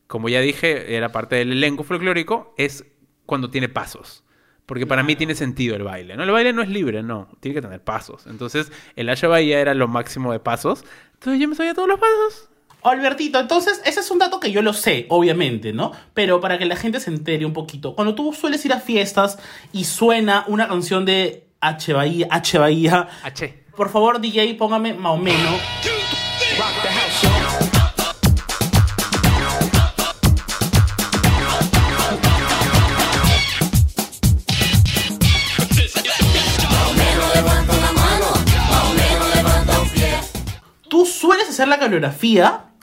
[0.08, 2.84] como ya dije, era parte del elenco folclórico, es
[3.26, 4.24] cuando tiene pasos.
[4.66, 6.24] Porque para mí tiene sentido el baile, ¿no?
[6.24, 7.28] El baile no es libre, no.
[7.38, 8.26] Tiene que tener pasos.
[8.26, 10.84] Entonces, el Asha Bahía era lo máximo de pasos.
[11.12, 12.50] Entonces yo me sabía todos los pasos.
[12.84, 15.92] Albertito, entonces ese es un dato que yo lo sé, obviamente, ¿no?
[16.12, 19.38] Pero para que la gente se entere un poquito, cuando tú sueles ir a fiestas
[19.72, 23.64] y suena una canción de H Bahía, H Bahía, H.
[23.74, 25.54] por favor DJ póngame más o menos.
[40.90, 42.73] ¿Tú sueles hacer la coreografía?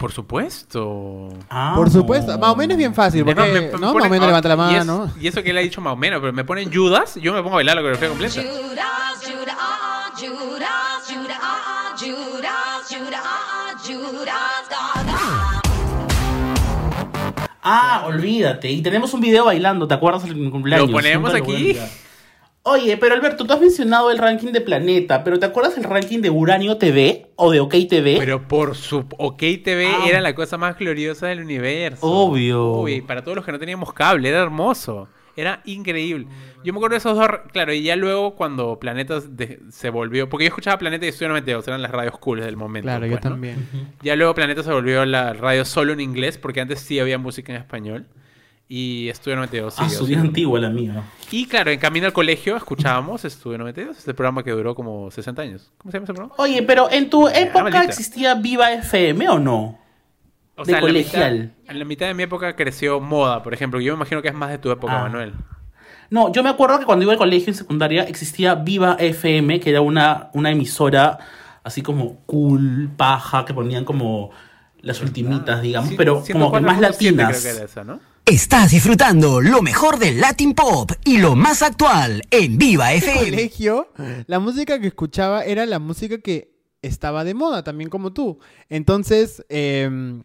[0.00, 1.28] Por supuesto.
[1.50, 1.74] Ah.
[1.76, 2.38] Por supuesto.
[2.38, 3.72] Más o menos es bien fácil, porque, No, me- me ¿no?
[3.72, 5.12] ponen- Más o menos levanta la y es- mano.
[5.20, 7.40] Y, eso que él ha dicho más o menos, pero me ponen Judas, yo me
[7.42, 8.40] pongo a bailar la coreografía completa.
[8.40, 15.60] Judas, Judas, ah, Judas, Judas, ah, Judas, Judas, ah, Judas, Gaga.
[17.62, 18.70] Ah, olvídate.
[18.70, 20.88] Y tenemos un video bailando, ¿te acuerdas mi cumpleaños?
[20.88, 21.76] Lo ponemos aquí.
[22.70, 26.20] Oye, pero Alberto, tú has mencionado el ranking de Planeta, pero ¿te acuerdas el ranking
[26.20, 28.16] de Uranio TV o de OK TV?
[28.18, 30.04] Pero por su OK TV Ah.
[30.06, 32.06] era la cosa más gloriosa del universo.
[32.06, 32.72] Obvio.
[32.80, 35.08] Uy, para todos los que no teníamos cable, era hermoso.
[35.36, 36.26] Era increíble.
[36.62, 40.28] Yo me acuerdo de esos dos, claro, y ya luego cuando Planeta de- se volvió,
[40.28, 42.86] porque yo escuchaba Planeta y Estudio 92, eran las radios cool del momento.
[42.86, 43.30] Claro, yo pues, ¿no?
[43.30, 43.66] también.
[44.02, 47.52] Ya luego Planeta se volvió la radio solo en inglés, porque antes sí había música
[47.54, 48.06] en español.
[48.72, 51.02] Y Estudio 92 ah, siguió su vida siendo- antigua la mía.
[51.32, 55.42] Y claro, en camino al colegio escuchábamos Estudio 92, este programa que duró como 60
[55.42, 55.72] años.
[55.78, 56.34] ¿Cómo se llama ese programa?
[56.38, 57.82] Oye, pero en tu época maldita.
[57.84, 59.76] existía Viva FM o no?
[60.56, 61.34] O De en la colegial.
[61.40, 63.80] mitad- en la mitad de mi época creció moda, por ejemplo.
[63.80, 65.02] Yo me imagino que es más de tu época, Ah.
[65.02, 65.32] Manuel.
[66.08, 69.70] No, yo me acuerdo que cuando iba al colegio en secundaria existía Viva FM, que
[69.70, 71.18] era una, una emisora
[71.64, 74.30] así como cool, paja, que ponían como
[74.80, 77.40] las ultimitas, digamos, pero como que más 104.7 latinas.
[77.40, 78.00] Creo que era esa, ¿no?
[78.30, 83.08] Estás disfrutando lo mejor del Latin Pop y lo más actual en Viva En el
[83.08, 83.30] FM.
[83.30, 83.88] colegio,
[84.28, 88.38] la música que escuchaba era la música que estaba de moda, también como tú.
[88.68, 90.22] Entonces, em,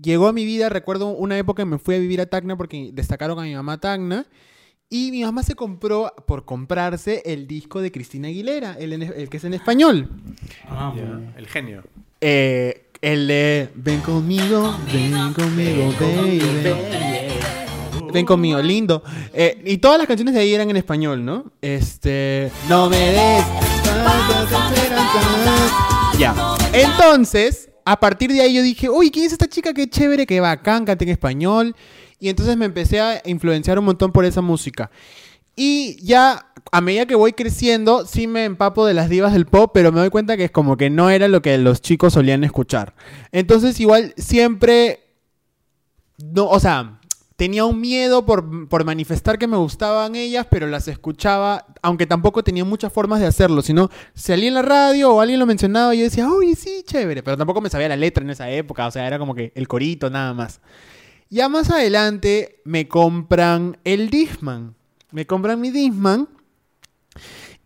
[0.00, 2.88] llegó a mi vida, recuerdo una época que me fui a vivir a Tacna porque
[2.94, 4.26] destacaron a mi mamá Tacna.
[4.88, 9.44] Y mi mamá se compró, por comprarse, el disco de Cristina Aguilera, el, que es
[9.44, 10.08] en español.
[10.66, 10.94] Ah,
[11.36, 11.82] El genio.
[12.22, 16.40] Eh, el de Ven conmigo, ven conmigo, baby.
[18.10, 19.02] ven conmigo, lindo.
[19.34, 21.52] Eh, y todas las canciones de ahí eran en español, ¿no?
[21.60, 22.50] Este.
[22.66, 23.44] No me des.
[23.84, 26.18] tantas esperanzas.
[26.18, 26.34] Ya.
[26.72, 29.74] Entonces, a partir de ahí yo dije, uy, ¿quién es esta chica?
[29.74, 31.76] Qué chévere, qué bacán, canta en español.
[32.18, 34.90] Y entonces me empecé a influenciar un montón por esa música.
[35.54, 39.70] Y ya a medida que voy creciendo, sí me empapo de las divas del pop,
[39.72, 42.42] pero me doy cuenta que es como que no era lo que los chicos solían
[42.42, 42.94] escuchar.
[43.30, 45.04] Entonces igual siempre,
[46.18, 46.98] no, o sea,
[47.36, 52.42] tenía un miedo por, por manifestar que me gustaban ellas, pero las escuchaba, aunque tampoco
[52.42, 55.98] tenía muchas formas de hacerlo, sino salía en la radio o alguien lo mencionaba y
[55.98, 58.90] yo decía, uy, sí, chévere, pero tampoco me sabía la letra en esa época, o
[58.90, 60.60] sea, era como que el corito nada más.
[61.30, 64.74] Ya más adelante me compran el Disman.
[65.12, 66.33] Me compran mi Disman.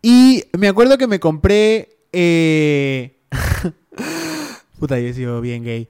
[0.03, 1.99] Y me acuerdo que me compré.
[2.13, 3.19] eh,
[4.79, 5.89] Puta, yo he sido bien gay.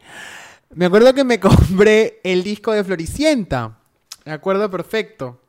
[0.74, 3.78] Me acuerdo que me compré el disco de Floricienta.
[4.24, 5.40] Me acuerdo perfecto.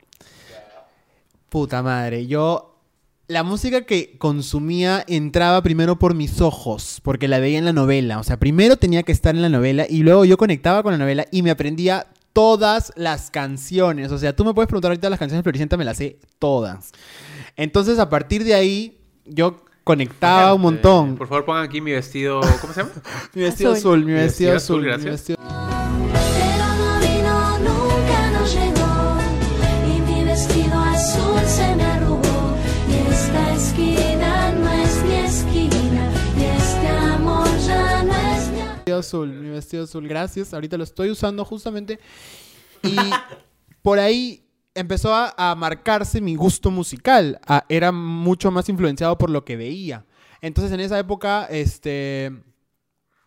[1.49, 2.65] Puta madre, yo.
[3.27, 8.17] La música que consumía entraba primero por mis ojos, porque la veía en la novela.
[8.17, 10.97] O sea, primero tenía que estar en la novela y luego yo conectaba con la
[10.97, 14.11] novela y me aprendía todas las canciones.
[14.11, 16.91] O sea, tú me puedes preguntar ahorita las canciones de Floricienta, me las sé todas.
[17.61, 21.17] Entonces, a partir de ahí, yo conectaba un montón.
[21.17, 22.39] Por favor, pongan aquí mi vestido.
[22.61, 22.93] ¿Cómo se llama?
[23.33, 23.79] Mi vestido Azul.
[23.79, 25.37] azul, mi Mi vestido vestido azul, azul, gracias.
[30.07, 32.55] mi vestido azul se me arrugó.
[32.87, 36.11] Y esta esquina no es mi esquina.
[36.37, 38.75] Y este amor ya no es mi amor.
[38.77, 40.53] vestido azul, mi vestido azul, gracias.
[40.53, 41.99] Ahorita lo estoy usando justamente.
[42.83, 42.95] Y
[43.81, 44.48] por ahí
[44.79, 47.39] empezó a, a marcarse mi gusto musical.
[47.47, 50.05] A- era mucho más influenciado por lo que veía.
[50.41, 52.31] Entonces en esa época, este,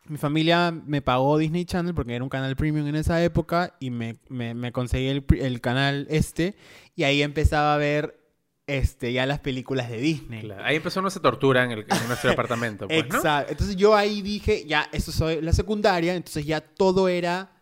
[0.07, 3.91] mi familia me pagó Disney Channel porque era un canal premium en esa época y
[3.91, 6.57] me, me, me conseguí el, el canal este
[6.97, 8.19] y ahí empezaba a ver
[8.67, 10.41] este, ya las películas de Disney.
[10.43, 12.88] Claro, Ahí empezó nuestra tortura en, el- en nuestro departamento.
[12.88, 13.17] Pues, ¿no?
[13.17, 13.53] Exacto.
[13.53, 17.53] Entonces yo ahí dije, ya, eso soy la secundaria, entonces ya todo era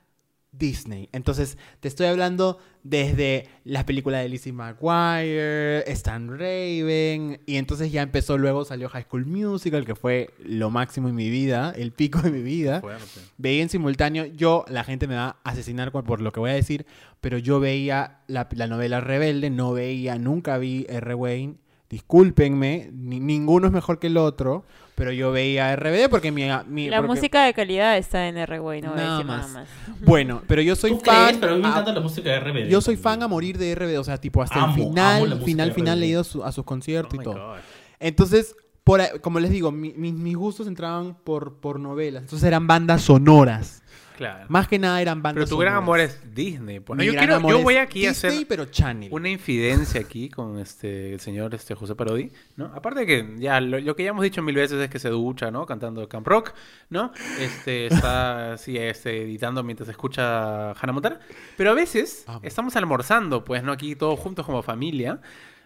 [0.53, 1.09] Disney.
[1.13, 8.03] Entonces te estoy hablando desde las películas de Lizzie McGuire, Stan Raven, y entonces ya
[8.03, 12.21] empezó, luego salió High School Musical, que fue lo máximo en mi vida, el pico
[12.23, 12.81] de mi vida.
[12.81, 13.21] Fuerte.
[13.39, 16.55] Veía en simultáneo, yo, la gente me va a asesinar por- lo que voy a
[16.55, 16.87] decir,
[17.21, 21.15] pero yo veía la, la novela Rebelde, no veía, nunca vi R.
[21.15, 21.55] Wayne,
[21.91, 26.45] discúlpenme, ni- ninguno es mejor que el otro, pero yo veía RBD porque mi...
[26.69, 29.43] mi- La porque- música de calidad está en R-Way, no voy a Nada decir nada
[29.43, 29.53] más.
[29.53, 29.69] más.
[30.01, 31.25] Bueno, pero yo soy ¿Tú fan...
[31.27, 31.39] crees?
[31.39, 32.69] Pero a mí me encanta la música de RBD.
[32.69, 35.73] yo soy fan a morir de RBD, o sea, tipo hasta Amo, el final, final,
[35.73, 36.01] final, RBD.
[36.01, 37.35] leído su- a sus conciertos Oh y my todo.
[37.35, 37.59] God.
[37.99, 42.23] Entonces, por, ahí- como les digo, mi- mi- mis gustos entraban por, por novelas.
[42.23, 43.83] Entonces eran bandas sonoras.
[44.21, 44.45] Claro.
[44.51, 46.79] Más que nada eran bandas Pero tu gran amor es Disney.
[46.79, 47.01] pues, ¿no?
[47.01, 49.09] Mi yo quiero, yo voy aquí a Disney, hacer pero Channel.
[49.11, 52.67] una infidencia aquí con este el señor este José Parodi, ¿no?
[52.67, 55.09] Aparte de que ya lo, lo que ya hemos dicho mil veces es que se
[55.09, 55.65] ducha, ¿no?
[55.65, 56.53] Cantando Camp Rock,
[56.91, 57.15] ¿no?
[57.39, 61.21] Este está así este, editando mientras escucha Hannah Montana.
[61.57, 62.41] Pero a veces Amo.
[62.43, 63.73] estamos almorzando, pues, ¿no?
[63.73, 65.23] Aquí todos juntos como familia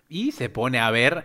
[0.09, 1.25] y se pone a ver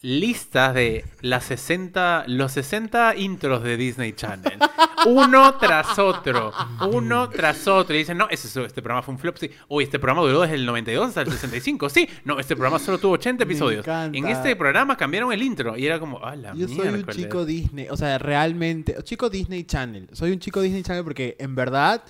[0.00, 4.58] listas de las 60, los 60 intros de Disney Channel.
[5.06, 6.52] Uno tras otro,
[6.90, 7.94] uno tras otro.
[7.94, 9.50] Y dicen, no, ese, este programa fue un flop, sí.
[9.68, 12.08] Uy, este programa duró desde el 92 hasta el 65, sí.
[12.24, 13.86] No, este programa solo tuvo 80 Me episodios.
[13.86, 17.16] En este programa cambiaron el intro y era como, ah, la Yo soy un miércoles".
[17.16, 20.08] chico Disney, o sea, realmente, chico Disney Channel.
[20.12, 22.02] Soy un chico Disney Channel porque en verdad,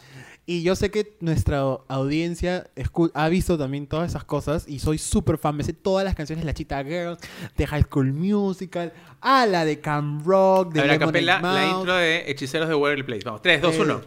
[0.48, 1.58] y yo sé que nuestra
[1.88, 2.70] audiencia
[3.12, 5.54] ha visto también todas esas cosas y soy súper fan.
[5.54, 7.18] Me sé todas las canciones de la Chita Girls,
[7.54, 11.52] de High School Musical, a la de Cam Rock, de A ver, a Lemonade capela,
[11.52, 13.24] la intro de Hechiceros de Waverly Place.
[13.26, 13.94] Vamos, 3, 2, 1.
[13.94, 14.00] Eh,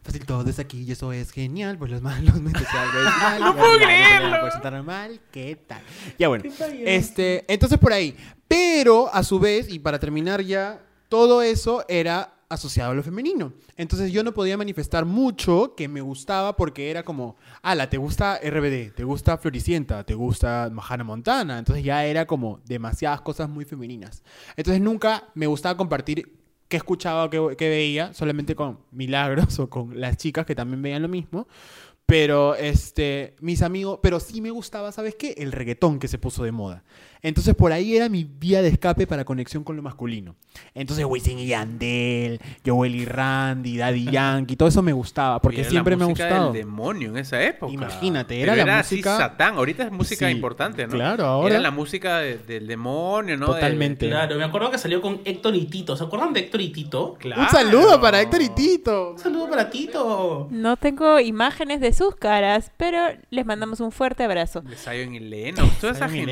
[0.00, 1.76] Fácil, todo es aquí y eso es genial.
[1.78, 2.52] Pues los malos me
[3.20, 3.40] mal.
[3.40, 4.84] No puedo creerlo.
[4.84, 5.82] Mal, ¿qué tal?
[6.16, 6.44] Ya bueno.
[6.84, 8.16] Este, entonces por ahí.
[8.46, 13.52] Pero a su vez, y para terminar ya, todo eso era asociado a lo femenino.
[13.76, 18.38] Entonces yo no podía manifestar mucho que me gustaba porque era como, ala, te gusta
[18.42, 21.58] RBD, te gusta Floricienta, te gusta Hannah Montana.
[21.58, 24.22] Entonces ya era como demasiadas cosas muy femeninas.
[24.56, 26.32] Entonces nunca me gustaba compartir
[26.68, 31.02] qué escuchaba qué, qué veía, solamente con Milagros o con las chicas que también veían
[31.02, 31.46] lo mismo.
[32.08, 35.34] Pero, este, mis amigos, pero sí me gustaba, ¿sabes qué?
[35.36, 36.82] El reggaetón que se puso de moda.
[37.22, 40.36] Entonces, por ahí era mi vía de escape para conexión con lo masculino.
[40.74, 45.70] Entonces, Wisin y Yandel, Joel y Randy, Daddy Yankee, todo eso me gustaba, porque era
[45.70, 46.52] siempre la me ha gustado.
[46.52, 47.72] del demonio en esa época.
[47.72, 49.56] Imagínate, Pero era la así música- Satán.
[49.56, 50.92] Ahorita es música Sí, importante, ¿no?
[50.94, 53.46] claro, ahora- Era la música de- del demonio, ¿no?
[53.46, 54.06] Totalmente.
[54.06, 55.96] De- Claro, me acuerdo que salió con Héctor y Tito.
[55.96, 57.14] ¿Se acuerdan de Héctor y Tito?
[57.18, 57.42] Claro.
[57.42, 59.12] Un saludo para Héctor y Tito.
[59.12, 60.48] Un saludo para Tito.
[60.50, 62.98] No tengo imágenes de sus caras, pero
[63.30, 64.62] les mandamos un fuerte abrazo.
[64.76, 66.28] Zion y Lennox, toda esa Zion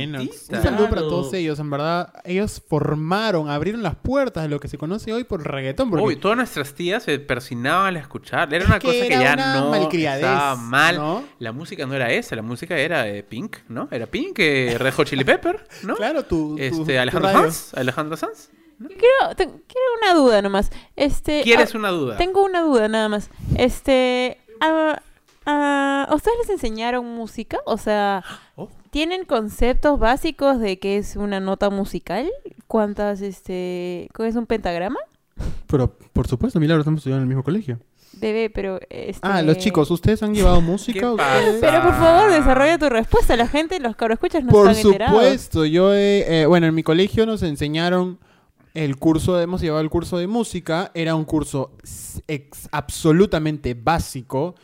[0.77, 2.13] saludo para todos ellos, en verdad.
[2.25, 5.91] Ellos formaron, abrieron las puertas de lo que se conoce hoy por reggaetón.
[5.91, 8.53] Porque Uy, todas nuestras tías se persinaban al escuchar.
[8.53, 10.97] Era una que cosa que ya una no malcriadez, estaba mal.
[10.97, 11.25] ¿no?
[11.39, 13.89] La música no era esa, la música era eh, Pink, ¿no?
[13.91, 15.97] Era Pink, eh, Red Hot Chili Pepper, ¿no?
[15.97, 17.43] Claro, tu, tu- Este, tu Alejandro radio.
[17.51, 18.51] Sanz, Alejandro Sanz.
[18.79, 20.71] Quiero, te- quiero una duda nomás.
[20.97, 22.17] Este, ¿Quieres ah, una duda?
[22.19, 23.31] Tengo una duda nada más.
[23.57, 25.01] Este, ah,
[25.47, 27.59] ah, ¿a ustedes les enseñaron música?
[27.65, 28.23] O sea,
[28.55, 28.69] Oh.
[28.97, 32.31] ¿Tienen conceptos básicos de qué es una nota musical?
[32.67, 34.99] ¿Cuántas, este, qué es un pentagrama?
[35.67, 37.79] Pero, por supuesto, Milagro, estamos estudiando en el mismo colegio.
[38.15, 39.21] Bebé, pero este...
[39.21, 41.01] Ah, los chicos, ¿ustedes han llevado música?
[41.01, 41.61] ¿Qué ¿Ustedes?
[41.61, 41.61] pasa?
[41.61, 43.37] Pero por favor, desarrolla tu respuesta.
[43.37, 45.15] La gente, los cabros escuchas no Por están enterados.
[45.15, 48.19] supuesto, yo he, eh, bueno, en mi colegio nos enseñaron
[48.73, 51.73] el curso, hemos llevado el curso de música, era un curso
[52.29, 54.55] ex- absolutamente básico,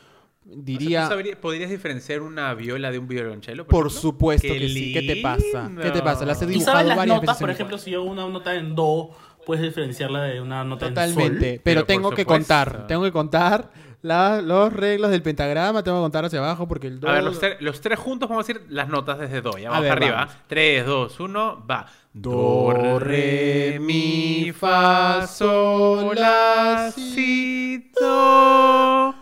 [0.52, 3.66] O sea, diría, ¿tú sabrías- ¿Podrías diferenciar una viola de un violonchelo?
[3.66, 5.70] por supuesto Qué que sí, ¿qué te pasa?
[5.80, 6.24] ¿Qué te pasa?
[6.26, 6.56] Las he lindo.
[6.56, 7.28] ¿Y dibujado sabes las varias notas?
[7.28, 9.10] veces en Por ejemplo, si yo una nota en do,
[9.46, 11.38] puedes diferenciarla de una nota Totalmente, en sol.
[11.40, 13.70] pero, Pero tengo que contar, tengo que contar
[14.02, 17.08] la- los reglas del pentagrama, tengo que contar hacia abajo porque el do...
[17.08, 19.56] A ver, los, tre- los tres juntos vamos a decir las notas desde do.
[19.58, 20.14] Ya A vamos ver, arriba.
[20.16, 20.34] vamos.
[20.48, 21.86] 3, 2, 1, va.
[22.12, 29.14] Do, re, mi, fa, sol, la, si, do.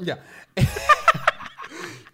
[0.00, 0.18] Ya.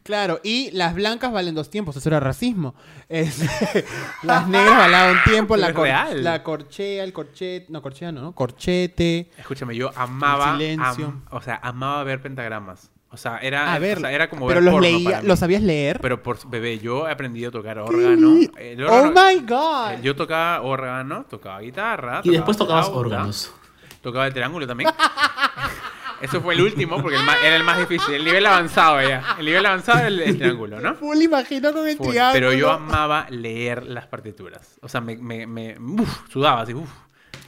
[0.03, 2.75] Claro, y las blancas valen dos tiempos, eso era racismo.
[3.09, 3.41] Es-
[4.23, 6.23] las negras valen un tiempo, la, cor- real.
[6.23, 8.33] la corchea, el corchete, no, corchea no, ¿no?
[8.35, 9.31] corchete.
[9.39, 10.53] Escúchame, yo amaba.
[10.59, 11.07] Silencio.
[11.07, 12.91] am- o sea, amaba ver pentagramas.
[13.09, 15.23] O sea, era, A ver, o sea, era como pero ver los porno leía, para
[15.23, 15.29] mí.
[15.29, 15.99] ¿los sabías leer?
[16.03, 18.37] Pero por bebé, yo he aprendido a tocar órgano.
[18.59, 20.03] El oh my god.
[20.03, 22.21] Yo tocaba órgano, tocaba guitarra.
[22.25, 23.55] Y después tocabas órganos.
[24.03, 24.91] Tocaba el triángulo también.
[26.21, 28.15] Eso fue el último porque el más- era el más difícil.
[28.15, 29.37] El nivel avanzado ya.
[29.39, 30.95] El nivel avanzado era el, el triángulo, ¿no?
[30.95, 32.09] Full imagino con el Full.
[32.09, 32.33] triángulo.
[32.33, 34.77] Pero yo amaba leer las partituras.
[34.81, 36.89] O sea, me, me, me uf, sudaba así, uf,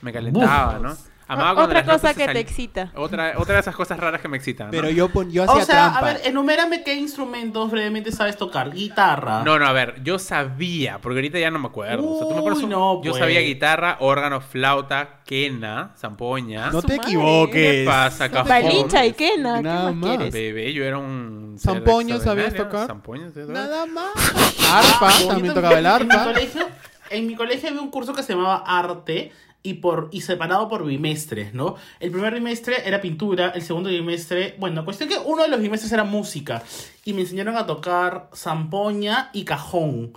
[0.03, 0.97] me calentaba, ¿no?
[1.29, 2.93] Amaba Otra cosa que te excita.
[2.95, 4.69] Otra, otra de esas cosas raras que me excitan.
[4.69, 4.71] ¿no?
[4.71, 5.99] Pero yo, pon- yo hacía O sea, trampa.
[5.99, 8.71] a ver, enumérame qué instrumentos brevemente sabes tocar.
[8.73, 9.43] Guitarra.
[9.45, 12.09] No, no, a ver, yo sabía, porque ahorita ya no me acuerdo.
[12.09, 13.21] O sea, tú me Uy, no, yo pues.
[13.21, 16.71] sabía guitarra, órgano, flauta, quena, zampoña.
[16.71, 17.53] no te equivoques.
[17.53, 20.09] ¿Qué pasa, y quena, ¿qué Nada más más.
[20.17, 20.33] quieres?
[20.33, 21.57] Bebé, yo era un.
[21.59, 22.87] ¿Zampoño sabías tocar?
[22.87, 24.07] Zampoño, Nada más.
[24.73, 26.25] Arpa, Yo también tocaba el En mi arpa.
[26.25, 26.69] colegio,
[27.11, 29.33] en mi colegio había un curso que se llamaba arte
[29.67, 31.75] y por y separado por bimestres, ¿no?
[32.01, 35.91] El primer bimestre era pintura, el segundo bimestre, bueno, cuestión que uno de los bimestres
[35.93, 36.63] era música
[37.05, 40.13] y me enseñaron a tocar zampoña y cajón.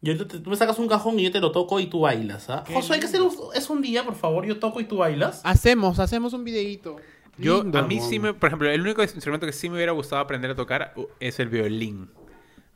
[0.00, 2.50] Yo, te- tú me sacas un cajón y yo te lo toco y tú bailas,
[2.50, 2.64] ¿ah?
[2.72, 5.40] Josué, hay que hacer un- eso un día, por favor, yo toco y tú bailas.
[5.44, 6.96] Hacemos, hacemos un videíto.
[7.36, 8.34] Yo, Lindo, a mí sí me.
[8.34, 11.38] Por ejemplo, el único instrumento que sí me hubiera gustado aprender a tocar uh, es
[11.38, 12.10] el violín.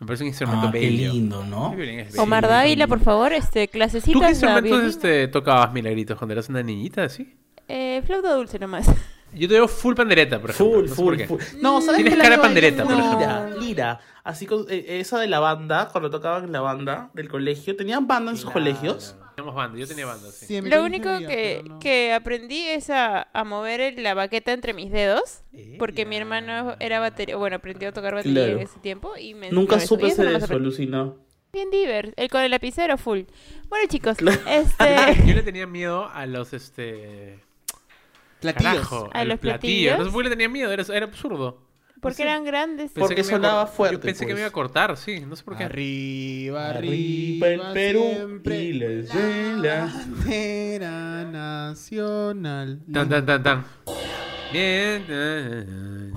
[0.03, 1.13] Me parece un instrumento Ah, qué bello.
[1.13, 1.73] lindo, ¿no?
[1.75, 2.19] Es.
[2.19, 6.61] Omar Dávila, por favor, este, ¿Tú clasecitas qué instrumentos este, tocabas, Milagritos, cuando eras una
[6.61, 7.37] niñita, así?
[7.69, 8.87] Eh, flauta dulce nomás.
[9.33, 10.81] Yo te veo full pandereta, por ejemplo.
[10.81, 11.27] Full, no full, qué.
[11.29, 11.41] full.
[11.61, 12.21] No, ¿sabes Tienes qué?
[12.21, 13.61] Cara de pandereta, por Lira, ejemplo.
[13.61, 14.01] Lira.
[14.25, 17.77] Así con eh, esa de la banda, cuando tocaban en la banda del colegio.
[17.77, 19.15] ¿Tenían banda en sus colegios?
[19.35, 20.61] Teníamos banda, yo tenía banda, sí.
[20.61, 21.79] Lo único que, no.
[21.79, 25.43] que aprendí es a, a mover la baqueta entre mis dedos.
[25.79, 27.37] Porque mi hermano era batería.
[27.37, 28.59] Bueno, aprendió a tocar batería Claro.
[28.59, 29.17] en ese tiempo.
[29.17, 31.17] Y me Nunca supe eso hacer eso.
[31.53, 32.15] Bien diver.
[32.17, 33.23] El con el lapicero full.
[33.69, 35.35] Bueno, chicos, Yo este.
[35.35, 37.39] le tenía miedo a los, este...
[38.41, 38.73] Platillos.
[38.75, 39.93] Carajo, ¿A los platillo.
[39.93, 40.13] No sé platillos?
[40.13, 41.62] por qué le tenía miedo, era, era absurdo.
[42.03, 42.91] Porque eran grandes.
[42.91, 44.35] Pensé Porque sonaba fuerte, Yo pensé que pues.
[44.35, 45.65] me iba a cortar, sí, no sé por qué.
[45.65, 52.81] Arriba, Arriba el Perú siempre y les la bandera nacional.
[52.93, 53.65] Tan, tan, tan, tan.
[54.53, 55.05] Bien.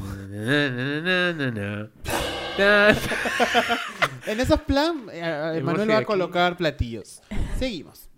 [4.27, 6.05] En esos plan, eh, El Manuel va a aquí.
[6.05, 7.21] colocar platillos.
[7.59, 8.09] Seguimos.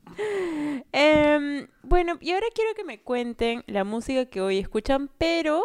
[0.93, 5.61] Em, bueno, y ahora quiero que me cuenten la música que hoy escuchan, pero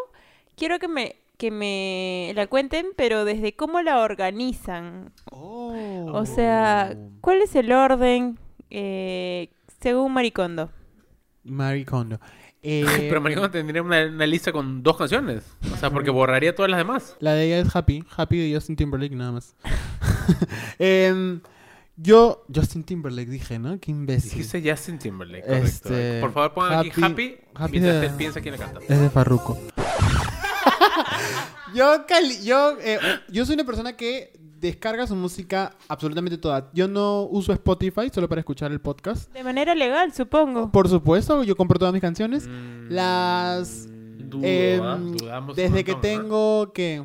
[0.57, 5.13] quiero que me, que me la cuenten, pero desde cómo la organizan.
[5.31, 8.39] O sea, ¿cuál es el orden
[8.71, 10.71] eh, según Maricondo?
[11.45, 12.21] Maricondo.
[12.65, 15.43] Eh, Pero Maricondo tendría una, una lista con dos canciones.
[15.73, 17.17] O sea, porque borraría todas las demás.
[17.19, 18.05] La de ella es Happy.
[18.17, 19.57] Happy de Justin Timberlake nada más.
[20.79, 21.41] Em,
[21.97, 23.81] yo, Justin Timberlake dije, ¿no?
[23.81, 24.31] Qué imbécil.
[24.31, 25.67] Dijiste Justin Timberlake, correcto.
[25.67, 28.81] Este, Por favor, pongan aquí Happy- Happy, mientras de- piensa quién la canta.
[28.89, 29.59] Es de Farruko.
[31.75, 32.99] Yo, cali- yo, eh,
[33.29, 36.71] yo soy una persona que descarga su música absolutamente toda.
[36.73, 39.33] Yo no uso Spotify solo para escuchar el podcast.
[39.33, 40.71] De manera legal, supongo.
[40.71, 42.47] Por supuesto, yo compro todas mis canciones.
[42.47, 43.89] Mm, Las...
[43.89, 44.83] Dudo, em,
[45.31, 45.47] ¿ah?
[45.55, 47.03] Desde que tengo que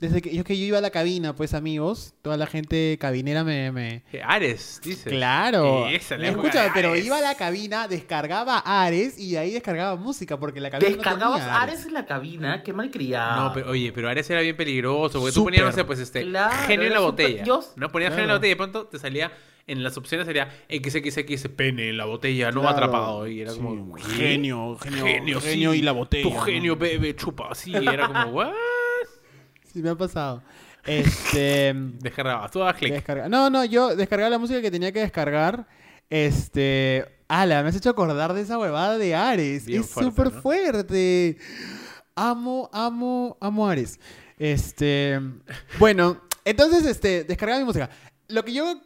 [0.00, 3.44] desde que yo, que yo iba a la cabina, pues amigos, toda la gente cabinera
[3.44, 3.70] me...
[3.70, 4.02] me...
[4.24, 5.04] Ares, dices.
[5.12, 5.86] Claro.
[5.88, 7.04] Esa, la época Escucha, de pero Ares.
[7.06, 10.96] iba a la cabina, descargaba Ares y de ahí descargaba música porque la cabina no
[10.96, 13.44] Descargabas tenía Ares en la cabina, qué mal criado.
[13.44, 15.54] No, pero oye, pero Ares era bien peligroso, porque tú Súper.
[15.54, 17.44] ponías, no sé, pues este, Claro, genio en era la súper- botella.
[17.44, 18.38] yo- No ponías genio en la Claro.
[18.38, 19.32] botella y de pronto te salía,
[19.66, 22.76] en las opciones sería XXX pene en la botella, no Claro.
[22.76, 23.28] atrapado.
[23.28, 24.02] Y era como, ¿qué?
[24.02, 25.78] genio, genio, Genio, sí.
[25.78, 26.22] y la botella.
[26.28, 27.74] Tu genio bebe, chupa, así.
[27.76, 28.52] Era como, ¿what?
[29.72, 30.42] Sí, me ha pasado.
[30.84, 31.72] Este...
[32.00, 32.92] Descargabas, tú dabas clic.
[32.94, 35.66] Descarga- No, no, yo descargaba la música que tenía que descargar.
[36.08, 37.06] Este.
[37.28, 39.66] Ala, me has hecho acordar de esa huevada de Ares.
[39.66, 40.40] Bien es fuerte, súper ¿no?
[40.42, 41.38] fuerte.
[42.16, 44.00] Amo, amo, amo Ares.
[44.38, 45.20] Este.
[45.78, 47.88] Bueno, entonces, este, descargaba mi música.
[48.28, 48.80] Lo que yo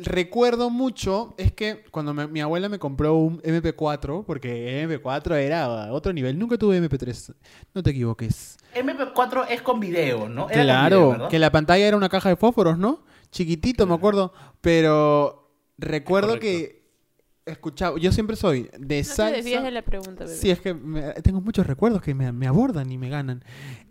[0.00, 5.92] recuerdo mucho es que cuando me- mi abuela me compró un MP4, porque MP4 era
[5.92, 6.38] otro nivel.
[6.38, 7.34] Nunca tuve MP3.
[7.74, 8.56] No te equivoques.
[8.74, 10.48] MP4 es con video, ¿no?
[10.50, 13.04] Era Claro, que la pantalla era una caja de fósforos, ¿no?
[13.30, 14.32] Chiquitito, me acuerdo.
[14.60, 16.84] Pero recuerdo que
[17.44, 19.30] escuchaba, yo siempre soy de No te salsa.
[19.36, 20.36] desvías de la pregunta, bebé.
[20.36, 23.44] Sí, es que me- tengo muchos recuerdos que me, me abordan y me ganan.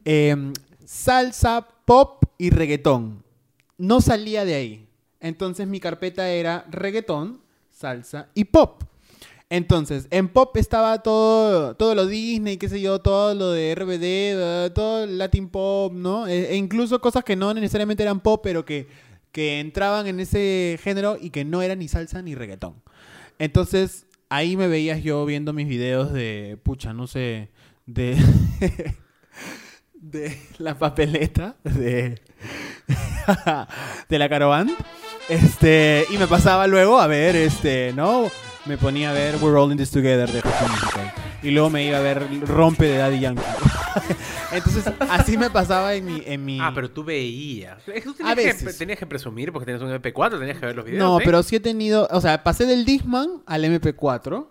[0.04, 0.52] Em,
[0.84, 3.24] salsa, pop y reggaetón.
[3.78, 4.85] No salía de ahí.
[5.26, 8.84] Entonces mi carpeta era reggaetón, salsa y pop.
[9.50, 14.72] Entonces, en pop estaba todo, todo lo Disney, qué sé yo, todo lo de RBD,
[14.76, 16.28] todo Latin pop, ¿no?
[16.28, 18.88] E, e incluso cosas que no necesariamente eran pop, pero que,
[19.32, 22.84] que entraban en ese género y que no eran ni salsa ni reggaetón.
[23.40, 27.50] Entonces, ahí me veías yo viendo mis videos de, pucha, no sé,
[27.88, 28.16] de...
[29.96, 32.22] de la papeleta, de...
[34.10, 34.70] de la caravan.
[35.28, 38.30] Este, y me pasaba luego a ver, este, ¿no?
[38.66, 41.14] Me ponía a ver We're All in This Together de Hot Musical.
[41.42, 43.42] Y luego me iba a ver Rompe de Daddy Yankee.
[44.52, 46.22] Entonces, así me pasaba en mi...
[46.26, 46.60] En mi...
[46.60, 47.88] Ah, pero tú veías.
[47.88, 48.78] Es que tú A tenías, que, veces.
[48.78, 51.04] tenías que presumir porque tenías un MP4, tenías que ver los videos.
[51.04, 51.24] No, ¿eh?
[51.26, 54.48] pero sí he tenido, o sea, pasé del Discman al MP4,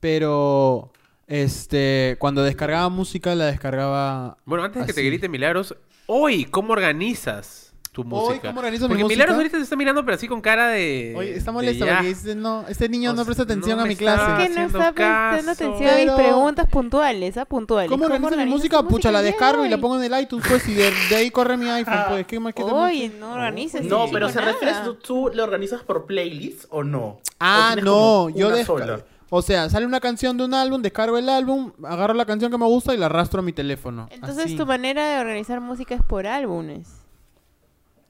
[0.00, 0.92] pero
[1.26, 5.74] este, cuando descargaba música la descargaba Bueno, antes de que te grite Milagros,
[6.06, 8.48] hoy, ¿cómo organizas tu música?
[8.48, 9.16] ¿cómo organizo mi porque música?
[9.16, 11.14] Milagros ahorita te está mirando, pero así con cara de.
[11.16, 13.96] Oye, está molesta porque dice, no, este niño O no presta atención no a mi
[13.96, 14.42] clase.
[14.44, 17.44] Es que no está prestando atención a mis preguntas puntuales, ¿ah?
[17.44, 17.90] Puntuales.
[17.90, 18.82] ¿Cómo organizo mi música?
[18.82, 21.56] Pucha, la descargo y la pongo en el iTunes, pues, y de, de ahí corre
[21.56, 23.84] mi iPhone, pues, ¿qué más que te Oye, no organices.
[23.84, 27.00] No, pero ¿se refiere tú, tú lo organizas por playlist o no?
[27.00, 28.80] ¿O Ah, no, yo descargo.
[28.84, 29.00] sola?
[29.30, 32.56] O sea, sale una canción de un álbum, descargo el álbum, agarro la canción que
[32.56, 34.08] me gusta y la arrastro a mi teléfono.
[34.10, 34.56] Entonces Así.
[34.56, 36.88] tu manera de organizar música es por álbumes.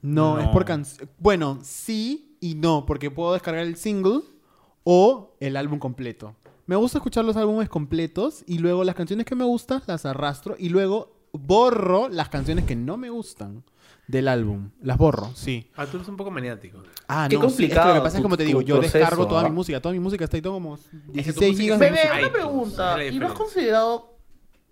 [0.01, 0.41] No, No.
[0.41, 1.09] es por canción.
[1.19, 4.21] Bueno, sí y no, porque puedo descargar el single
[4.83, 6.35] o el álbum completo.
[6.65, 10.55] Me gusta escuchar los álbumes completos y luego las canciones que me gustan las arrastro
[10.57, 13.63] y luego borro las canciones que no me gustan
[14.07, 14.69] del álbum.
[14.81, 15.69] Las borro, sí.
[15.75, 16.79] Ah, tú eres un poco maniático.
[17.07, 18.75] Ah, Qué no, sí, es que lo complicado que pasa es como te digo, yo
[18.79, 19.49] proceso, descargo toda ¿ah?
[19.49, 20.81] mi música, toda mi música está ahí todo como Es
[21.25, 22.19] que tu 16 música gigas de Bebé, música.
[22.19, 23.03] una pregunta.
[23.05, 24.15] ¿Y no has considerado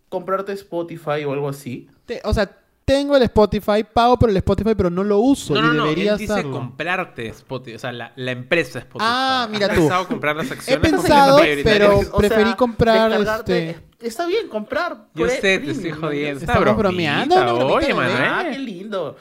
[0.10, 1.88] comprarte Spotify o algo así?
[2.06, 2.58] Te- o sea,
[2.88, 5.84] tengo el Spotify, pago por el Spotify, pero no lo uso No, y no, no.
[5.84, 6.52] debería Él dice hacerlo.
[6.54, 7.76] comprarte Spotify.
[7.76, 9.06] O sea, la, la empresa Spotify.
[9.12, 9.80] Ah, mira ¿Has tú.
[9.82, 10.92] pensado comprar las He acciones?
[10.92, 12.00] pensado, Porque son pero?
[12.00, 15.08] O preferí sea, comprar este Está bien, comprar.
[15.16, 15.98] Yo sé, te estoy ¿no?
[15.98, 16.40] jodiendo.
[16.40, 17.94] Estamos Esta bromeando, bromita, Oye.
[17.94, 18.18] Manuel.
[18.24, 19.18] Ah, qué lindo.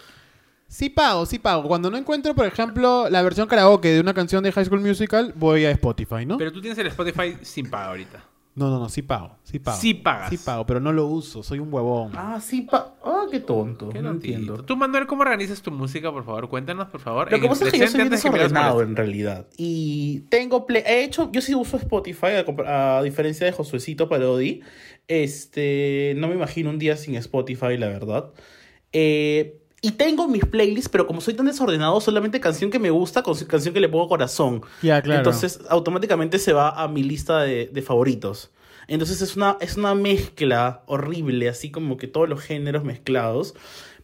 [0.68, 1.64] Sí pago, sí pago.
[1.66, 5.32] Cuando no encuentro, por ejemplo, la versión karaoke de una canción de High School Musical,
[5.34, 6.36] voy a Spotify, ¿no?
[6.38, 8.22] Pero tú tienes el Spotify sin pago ahorita.
[8.56, 9.76] No, no, no, sí pago, sí pago.
[9.78, 10.30] Sí pagas.
[10.30, 12.12] Sí pago, pero no lo uso, soy un huevón.
[12.14, 12.96] Ah, sí, pa...
[13.04, 13.90] Ah, qué tonto.
[13.90, 14.64] Qué no entiendo.
[14.64, 16.48] Tú, Manuel, ¿cómo organizas tu música, por favor?
[16.48, 17.30] Cuéntanos, por favor.
[17.30, 19.46] Lo que pasa es que yo soy bien desordenado en realidad.
[19.58, 20.82] Y tengo play...
[20.86, 21.30] He hecho...
[21.32, 22.28] Yo sí uso Spotify,
[22.66, 24.62] a diferencia de Josuecito Parodi.
[25.06, 26.14] Este...
[26.16, 28.32] No me imagino un día sin Spotify, la verdad.
[28.90, 33.22] Eh, Y tengo mis playlists, pero como soy tan desordenado, solamente canción que me gusta,
[33.22, 34.62] con- canción que le pongo corazón.
[34.82, 35.18] Ya, claro.
[35.20, 38.50] Entonces, automáticamente se va a mi lista de, de favoritos.
[38.88, 43.54] Entonces, es una, es una mezcla horrible, así como que todos los géneros mezclados.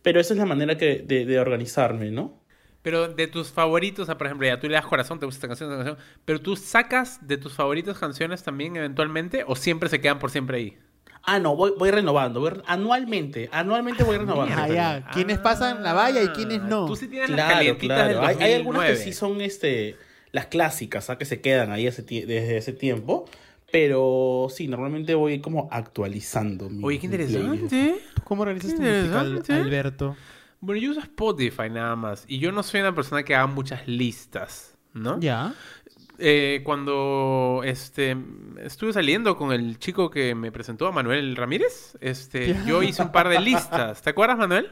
[0.02, 2.40] Pero esa es la manera que, de, de organizarme, ¿no?
[2.82, 5.36] Pero de tus favoritos, o sea, por ejemplo, ya tú le das corazón, te gusta
[5.38, 6.06] esta canción, esta canción.
[6.24, 10.56] Pero tú sacas de tus favoritas canciones también eventualmente o siempre se quedan por siempre
[10.56, 10.78] ahí.
[11.24, 12.40] Ah, no, voy, voy renovando.
[12.40, 13.48] voy re- anualmente.
[13.52, 14.54] Anualmente voy renovando.
[14.58, 15.08] Ah, ya.
[15.12, 16.86] ¿Quiénes pasan la valla y quiénes no?
[16.86, 18.08] Tú sí tienes las Claro, calientitas claro.
[18.08, 18.44] del Hay, 2009.
[18.44, 19.96] hay algunas que sí son este,
[20.32, 21.18] las clásicas, ¿ah?
[21.18, 23.24] que se quedan ahí ese desde ese tiempo.
[23.70, 26.68] Pero sí, normalmente voy como actualizando.
[26.68, 27.96] Mi, Oye, qué interesante.
[28.14, 29.54] ¿Tú ¿Cómo organizas tu música.
[29.56, 30.16] Alberto?
[30.60, 32.24] Bueno, yo uso Spotify nada más.
[32.28, 35.18] Y yo no soy una persona que haga muchas listas, ¿no?
[35.20, 35.54] Ya.
[36.24, 38.16] Eh, cuando este
[38.62, 43.10] estuve saliendo con el chico que me presentó a Manuel Ramírez, este, yo hice un
[43.10, 44.02] par de listas.
[44.02, 44.70] ¿Te acuerdas, Manuel?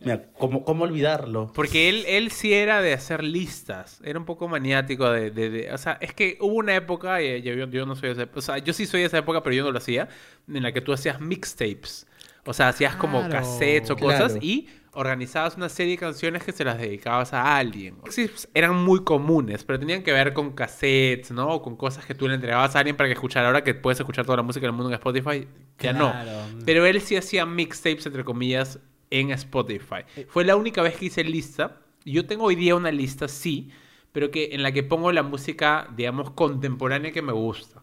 [0.00, 1.52] Mira, ¿cómo, cómo olvidarlo?
[1.54, 4.00] Porque él, él sí era de hacer listas.
[4.02, 5.30] Era un poco maniático de...
[5.30, 8.08] de- de- o sea, es que hubo una época, y yo, yo- yo no soy
[8.08, 9.78] de esa época, o sea, yo sí soy de esa época, pero yo no lo
[9.78, 10.08] hacía,
[10.48, 12.08] en la que tú hacías mixtapes.
[12.46, 14.44] O sea, hacías como cassettes o cosas claro.
[14.44, 17.96] y organizabas una serie de canciones que se las dedicabas a alguien.
[18.10, 21.48] Sí, pues, eran muy comunes, pero tenían que ver con cassettes, ¿no?
[21.48, 23.46] O con cosas que tú le entregabas a alguien para que escuchara.
[23.46, 25.46] Ahora que puedes escuchar toda la música del mundo en Spotify,
[25.78, 26.30] ya Claro.
[26.56, 26.64] no.
[26.64, 28.78] Pero él sí hacía mixtapes, entre comillas,
[29.10, 30.02] en Spotify.
[30.28, 31.76] Fue la única vez que hice lista.
[32.04, 33.70] Yo tengo hoy día una lista, sí,
[34.12, 37.79] pero que en la que pongo la música, digamos, contemporánea que me gusta.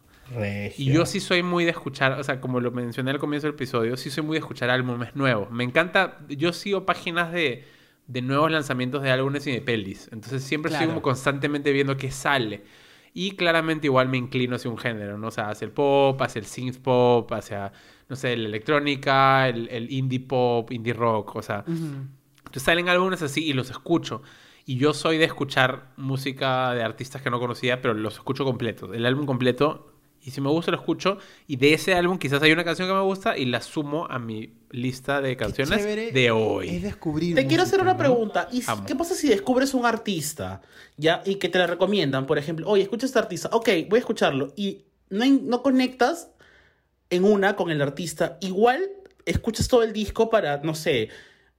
[0.78, 3.56] Y yo sí soy muy de escuchar, o sea, como lo mencioné al comienzo del
[3.56, 5.50] episodio, sí soy muy de escuchar álbumes nuevos.
[5.52, 7.64] Me encanta, yo sigo páginas de,
[8.08, 10.10] de nuevos lanzamientos de álbumes y de pelis.
[10.12, 11.00] Entonces siempre estoy Claro.
[11.00, 12.64] como constantemente viendo qué sale.
[13.14, 15.28] Y claramente igual me inclino hacia un género, ¿no?
[15.28, 17.72] O sea, hacia el pop, hacia el synth pop, hacia,
[18.10, 21.64] no sé, la electrónica, el, el indie pop, indie rock, o sea.
[21.66, 24.22] Entonces salen álbumes así y los escucho.
[24.66, 28.92] Y yo soy de escuchar música de artistas que no conocía, pero los escucho completos.
[28.94, 29.94] El álbum completo.
[30.28, 31.20] Y si me gusta, lo escucho.
[31.48, 34.20] Y de ese álbum quizás hay una canción que me gusta y la sumo a
[34.20, 36.80] mi lista de canciones de Es hoy.
[36.80, 37.34] descubrir.
[37.34, 37.98] Te quiero hacer una ¿no?
[37.98, 38.50] pregunta.
[38.52, 38.84] ¿Y Amo.
[38.86, 40.62] qué pasa si descubres un artista
[40.98, 42.26] ya y que te la recomiendan?
[42.26, 43.48] Por ejemplo, oye, escucha este artista.
[43.54, 44.52] Ok, voy a escucharlo.
[44.58, 46.30] Y no, no conectas
[47.10, 48.38] en una con el artista.
[48.42, 48.84] Igual
[49.26, 51.08] escuchas todo el disco para, no sé,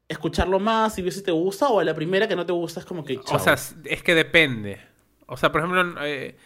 [0.09, 1.69] escucharlo más y ver si te gusta.
[1.69, 3.19] O a la primera que no te gusta es como que.
[3.33, 4.79] O sea, es que depende.
[5.27, 6.37] O sea, por ejemplo, eh,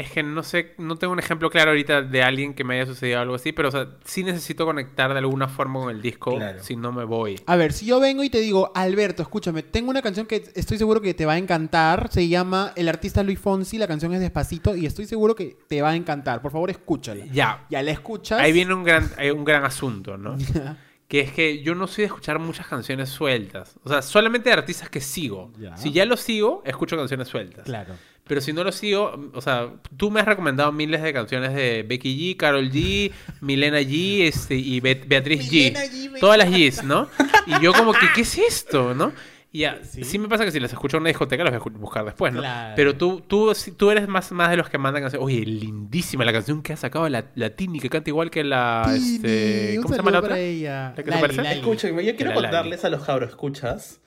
[0.00, 2.86] es que no sé, no tengo un ejemplo claro ahorita de alguien que me haya
[2.86, 6.36] sucedido algo así, pero o sea, sí necesito conectar de alguna forma con el disco,
[6.36, 6.62] Claro.
[6.62, 7.40] si no me voy.
[7.46, 10.78] A ver, si yo vengo y te digo, Alberto, escúchame, tengo una canción que estoy
[10.78, 12.08] seguro que te va a encantar.
[12.10, 15.82] Se llama El artista Luis Fonsi, la canción es Despacito y estoy seguro que te
[15.82, 16.40] va a encantar.
[16.42, 17.26] Por favor, escúchala.
[17.26, 18.40] Ya, Ya la escuchas.
[18.40, 20.36] Ahí viene un gran, hay un gran asunto, ¿no?
[21.10, 23.74] Que es que yo no soy de escuchar muchas canciones sueltas.
[23.82, 25.52] O sea, solamente de artistas que sigo.
[25.58, 25.76] Ya.
[25.76, 27.64] Si ya los sigo, escucho canciones sueltas.
[27.64, 27.96] Claro.
[28.28, 31.82] Pero si no los sigo, o sea, tú me has recomendado miles de canciones de
[31.82, 36.12] Becky G, Carol G, Milena G este, y Be- Beatriz Milena G.
[36.12, 37.08] G, Todas las Gs, ¿no?
[37.48, 38.94] Y yo como que, ¿qué es esto?
[38.94, 39.12] ¿no?
[39.52, 40.18] Y ya, sí.
[40.18, 42.40] me pasa que si las escucho en una discoteca las voy a buscar después, ¿no?
[42.40, 42.74] Claro.
[42.76, 45.26] Pero tú, tú, tú eres más, más de los que mandan canciones.
[45.26, 48.84] Oye, lindísima la canción que ha sacado la, la Tini, que canta igual que la...
[48.86, 50.38] Tini, este, ¿Cómo se llama la otra?
[50.38, 50.94] ella.
[50.96, 51.58] ¿La que se Lali.
[51.58, 52.46] Escúchenme, yo quiero La Lali.
[52.46, 54.00] contarles a los cabros escuchas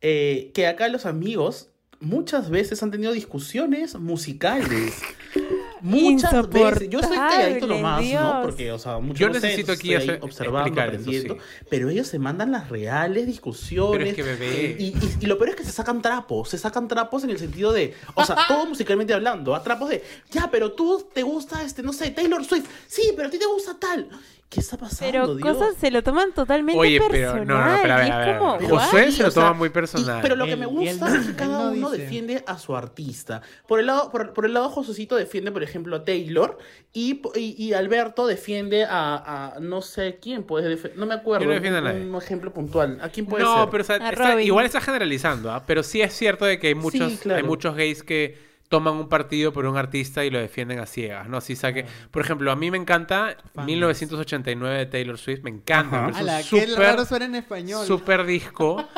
[0.00, 1.68] eh, que acá los amigos
[2.00, 5.02] muchas veces han tenido discusiones musicales.
[5.82, 6.88] Muchas veces.
[6.90, 8.08] Yo soy calladito nomás, ¿no?
[8.08, 8.34] Dios.
[8.42, 11.34] Porque, o sea, mucho Yo no necesito aquí estoy ahí hacer- observando, eso, aprendiendo.
[11.34, 11.40] sí.
[11.68, 13.98] Pero ellos se mandan las reales discusiones.
[13.98, 14.76] Pero es que, bebé.
[14.78, 16.48] Y, y- y lo peor es que se sacan trapos.
[16.48, 17.94] Se sacan trapos en el sentido de.
[18.14, 19.54] O sea, todo musicalmente hablando.
[19.54, 20.02] A trapos de.
[20.30, 22.66] Ya, pero tú te gusta, este, no sé, Taylor Swift.
[22.86, 24.08] Sí, pero a ti te gusta tal.
[24.50, 25.56] ¿Qué está pasando, Pero Dios?
[25.56, 27.32] cosas se lo toman totalmente Oye, personal.
[27.34, 28.72] pero no, no, pero a ver, a es ver, a como, ver.
[28.72, 28.80] ¿what?
[28.82, 30.18] Josué se lo o sea, toma muy y- personal.
[30.22, 32.02] pero lo que Él- me gusta él- es que cada no uno dice.
[32.02, 33.42] defiende a su artista.
[33.68, 36.58] Por el lado, por, por el lado Josecito defiende, por ejemplo, a Taylor
[36.92, 40.98] y, y, y Alberto defiende a, a no sé quién puede defender.
[40.98, 41.44] No me acuerdo.
[41.44, 42.00] Yo no a un, nadie.
[42.04, 42.98] un ejemplo puntual.
[43.02, 43.70] ¿A quién puede no, ser?
[43.70, 44.44] pero o sea, A está- Robin.
[44.48, 45.62] igual está generalizando, ¿ah?
[45.64, 47.38] Pero sí es cierto de que hay muchos, claro.
[47.38, 51.28] hay muchos gays que toman un partido por un artista y lo defienden a ciegas,
[51.28, 51.36] ¿no?
[51.38, 51.84] Así saque.
[52.10, 53.66] Por ejemplo, a mí me encanta Fans.
[53.66, 56.06] 1989 de Taylor Swift, me encanta.
[56.06, 57.84] Un Ala, qué súper- raro suena en español.
[57.84, 58.88] super disco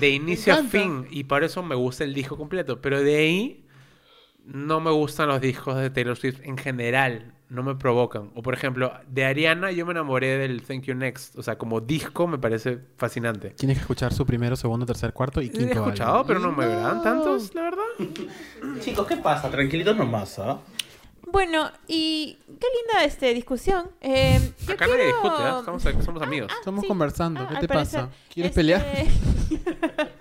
[0.00, 3.66] de inicio a fin y por eso me gusta el disco completo, pero de ahí
[4.44, 8.30] no me gustan los discos de Taylor Swift en general, no me provocan.
[8.34, 11.80] O por ejemplo, de Ariana yo me enamoré del Thank You Next, o sea, como
[11.80, 13.50] disco me parece fascinante.
[13.50, 15.72] Tienes que escuchar su primero, segundo, tercer, cuarto y He quinto.
[15.74, 16.26] escuchado, álbum.
[16.26, 17.82] pero no me verán tantos, la verdad.
[18.80, 19.50] Chicos, ¿qué pasa?
[19.50, 20.58] Tranquilitos nomás, ¿ah?
[21.32, 23.88] Bueno, y qué linda este discusión.
[24.00, 25.58] Eh, yo Acá nadie quiero- discute, ¿eh?
[25.58, 26.50] Estamos, somos amigos.
[26.58, 26.88] Estamos Sí.
[26.88, 27.40] conversando.
[27.42, 28.00] Ah, ¿Qué te parecer.
[28.00, 28.12] pasa?
[28.32, 28.86] ¿Quieres Este- pelear?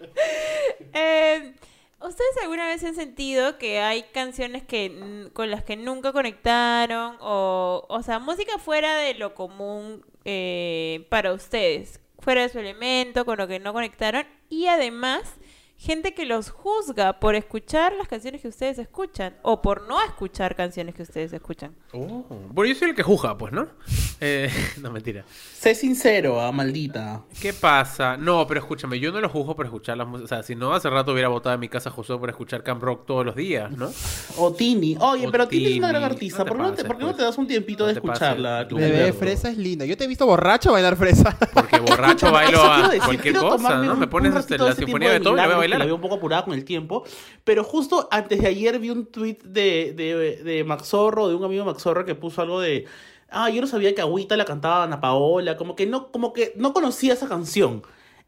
[0.93, 1.53] Eh,
[2.01, 7.85] ¿Ustedes alguna vez han sentido que hay canciones que con las que nunca conectaron o,
[7.89, 13.37] o sea, música fuera de lo común eh, para ustedes, fuera de su elemento, con
[13.37, 15.35] lo que no conectaron y además
[15.81, 20.53] gente que los juzga por escuchar las canciones que ustedes escuchan o por no escuchar
[20.55, 21.73] canciones que ustedes escuchan?
[21.93, 22.25] Oh.
[22.51, 23.67] Bueno, yo soy el que juzga, pues, ¿no?
[24.21, 24.51] Eh,
[24.81, 25.23] no, mentira.
[25.53, 27.21] Sé sincero, ah, maldita.
[27.41, 28.17] ¿Qué pasa?
[28.17, 30.25] No, pero escúchame, yo no lo juzgo por escuchar las músicas.
[30.25, 32.83] O sea, si no, hace rato hubiera votado en mi casa Josué por escuchar Camp
[32.83, 33.89] Rock todos los días, ¿no?
[34.35, 34.97] O Tini.
[34.99, 36.39] Oye, O pero Tini es una gran artista.
[36.43, 37.17] No ¿Por, qué no te, pases, por qué no pues.
[37.17, 38.11] te das un tiempito No de pases.
[38.11, 38.63] escucharla?
[38.69, 39.13] Bebé?
[39.13, 39.85] Fresa es linda.
[39.85, 41.37] Yo te he visto borracho bailar fresa.
[41.53, 43.93] Porque borracho bailo a cualquier cosa, ¿no?
[43.93, 46.65] un- Me pones la sinfonía de todo y la veo un poco apurada con el
[46.65, 47.03] tiempo.
[47.43, 51.65] Pero justo antes de ayer vi un tweet de, de, de Maxorro, de un amigo
[51.65, 52.85] Maxorro que puso algo de.
[53.29, 55.57] Ah, yo no sabía que Agüita la cantaba Ana Paola.
[55.57, 57.83] Como que no, como que no conocía esa canción.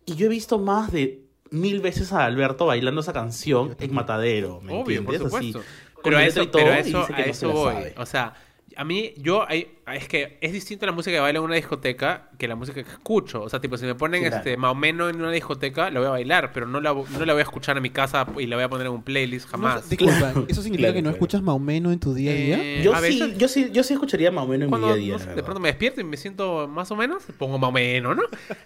[0.05, 4.61] Y yo he visto más de mil veces a Alberto bailando esa canción en Matadero,
[4.61, 5.33] ¿me Obvio, por entiendes?
[5.33, 5.71] Así, supuesto.
[5.93, 7.75] con Pero eso, y todo, pero eso, a no se eso la voy.
[7.97, 8.33] O sea,
[8.78, 12.30] a mí, yo, hay- es que es distinto la música que bailo en una discoteca
[12.38, 13.41] que la música que escucho.
[13.43, 14.38] O sea, tipo, si me ponen Claro.
[14.38, 17.39] este Maomeno en una discoteca, la voy a bailar, pero no la, no la voy
[17.41, 19.89] a escuchar en mi casa y la voy a poner en un playlist jamás.
[19.89, 21.15] Disculpa, Claro, ¿eso significa claro, que no claro.
[21.17, 22.57] escuchas Maumeno en tu día a día?
[22.61, 24.86] Eh, Yo a sí, veces- yo sí, yo sí escucharía más o menos en mi
[24.86, 25.13] día a día.
[25.13, 28.24] no sé, de pronto me despierto y me siento más o menos, pongo Maomeno, ¿no?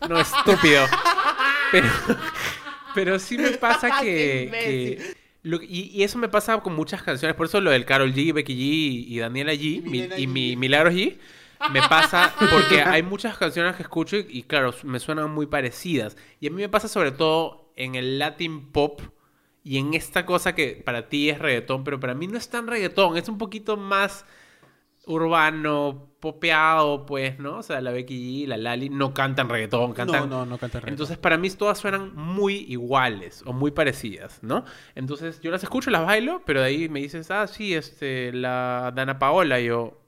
[0.09, 0.83] No, estúpido.
[1.71, 1.87] Pero,
[2.93, 5.15] pero sí me pasa que...
[5.45, 8.33] lo- y, y eso me pasa con muchas canciones, por eso lo del Carol G,
[8.33, 10.27] Becky G y Daniela G mi- Milena y G.
[10.27, 11.17] mi Milagros G
[11.71, 16.17] me pasa porque hay muchas canciones que escucho y, y, claro, me suenan muy parecidas.
[16.41, 19.01] Y a mí me pasa sobre todo en el Latin pop
[19.63, 22.67] y en esta cosa que para ti es reggaetón, pero para mí no es tan
[22.67, 24.25] reggaetón, es un poquito más
[25.05, 27.57] urbano, popeado, pues, ¿no?
[27.57, 30.29] O sea, la Becky G, la Lali no cantan reggaetón, cantan...
[30.29, 30.93] No, no, no canta reggaetón.
[30.93, 34.65] Entonces, para mí todas suenan muy iguales o muy parecidas, ¿no?
[34.95, 38.91] Entonces, yo las escucho, las bailo, pero de ahí me dices, ah, sí, este, la
[38.95, 40.01] Dana Paola, y yo...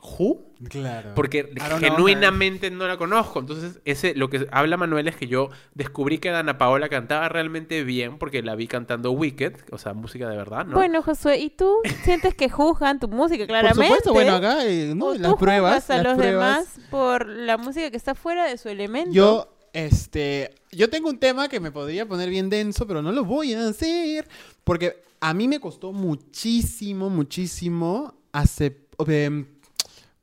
[0.00, 0.46] ¿Who?
[0.68, 1.12] Claro.
[1.14, 3.40] Porque I don't know, genuinamente no la conozco.
[3.40, 7.84] Entonces, ese, lo que habla Manuel es que yo descubrí que Dana Paola cantaba realmente
[7.84, 10.74] bien porque la vi cantando Wicked, o sea, música de verdad, ¿no?
[10.76, 13.76] Bueno, Josué, ¿y tú sientes que juzgan tu música claramente?
[13.76, 15.12] Por supuesto, bueno, acá, eh, ¿O ¿no?
[15.14, 15.74] tú las pruebas.
[15.74, 16.74] juzgas a las los pruebas.
[16.74, 19.12] demás por la música que está fuera de su elemento?
[19.12, 23.24] Yo, este, yo tengo un tema que me podría poner bien denso, pero no lo
[23.24, 24.26] voy a hacer.
[24.64, 28.86] Porque a mí me costó muchísimo, muchísimo hacer,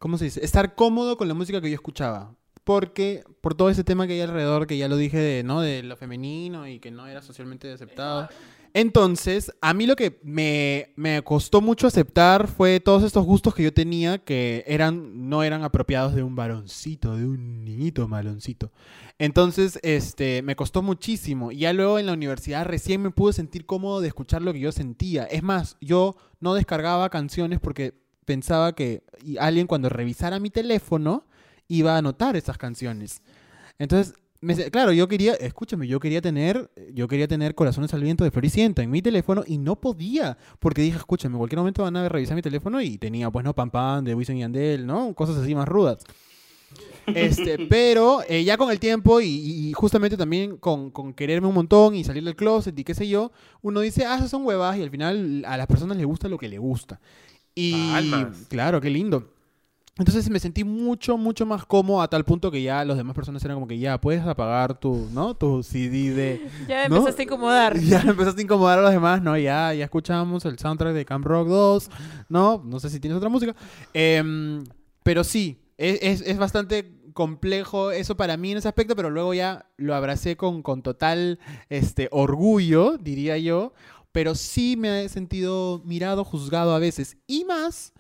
[0.06, 0.45] ¿cómo se dice?
[0.45, 2.36] Estar cómodo con la música que yo escuchaba.
[2.64, 5.62] Porque, por todo ese tema que hay alrededor, que ya lo dije, de, ¿no?
[5.62, 8.30] De lo femenino y que no era socialmente aceptado.
[8.76, 13.64] Entonces, a mí lo que me, me costó mucho aceptar fue todos estos gustos que
[13.64, 18.72] yo tenía que eran, no eran apropiados de un varoncito, de un niñito maloncito.
[19.18, 21.51] Entonces, este, me costó muchísimo.
[21.51, 24.60] Y ya luego en la universidad recién me pude sentir cómodo de escuchar lo que
[24.60, 25.24] yo sentía.
[25.24, 29.03] Es más, yo no descargaba canciones porque pensaba que
[29.39, 31.23] alguien cuando revisara mi teléfono
[31.67, 33.21] iba a notar esas canciones.
[33.80, 38.23] Entonces, me claro, yo quería, escúchame, yo quería tener, yo quería tener Corazones al Viento
[38.23, 41.95] de Floricienta en mi teléfono y no podía, porque dije, escúchame, en cualquier momento van
[41.95, 45.13] a revisar mi teléfono y tenía, pues, no, Pam Pam, de Wisin y Yandel, ¿no?
[45.15, 46.03] Cosas así más rudas.
[47.07, 51.53] Este, pero eh, ya con el tiempo y, y justamente también con, con quererme un
[51.55, 54.78] montón y salir del closet y qué sé yo, uno dice, ah, esas son huevas
[54.78, 56.99] y al final a las personas les gusta lo que les gusta.
[57.56, 58.45] Y Almas.
[58.49, 59.32] claro, qué lindo.
[59.97, 63.41] Entonces me sentí mucho, mucho más cómodo a tal punto que ya las demás personas
[63.45, 65.36] eran como que ya puedes apagar tu, ¿no?
[65.36, 66.49] Tu CD de...
[66.68, 66.97] Ya ¿no?
[66.97, 67.80] empezaste a incomodar.
[67.80, 69.38] Ya empezaste a incomodar a los demás, ¿no?
[69.38, 71.89] Ya, ya escuchamos el soundtrack de Camp Rock 2,
[72.28, 72.62] ¿no?
[72.66, 73.56] No sé si tienes otra música.
[73.93, 74.66] Em,
[75.01, 79.34] pero sí, es, es- es bastante complejo eso para mí en ese aspecto, pero luego
[79.34, 81.39] ya lo abracé con, con total
[81.70, 83.72] este, orgullo, diría yo.
[84.16, 87.18] Pero sí me he sentido mirado, juzgado a veces.
[87.28, 87.91] Y más,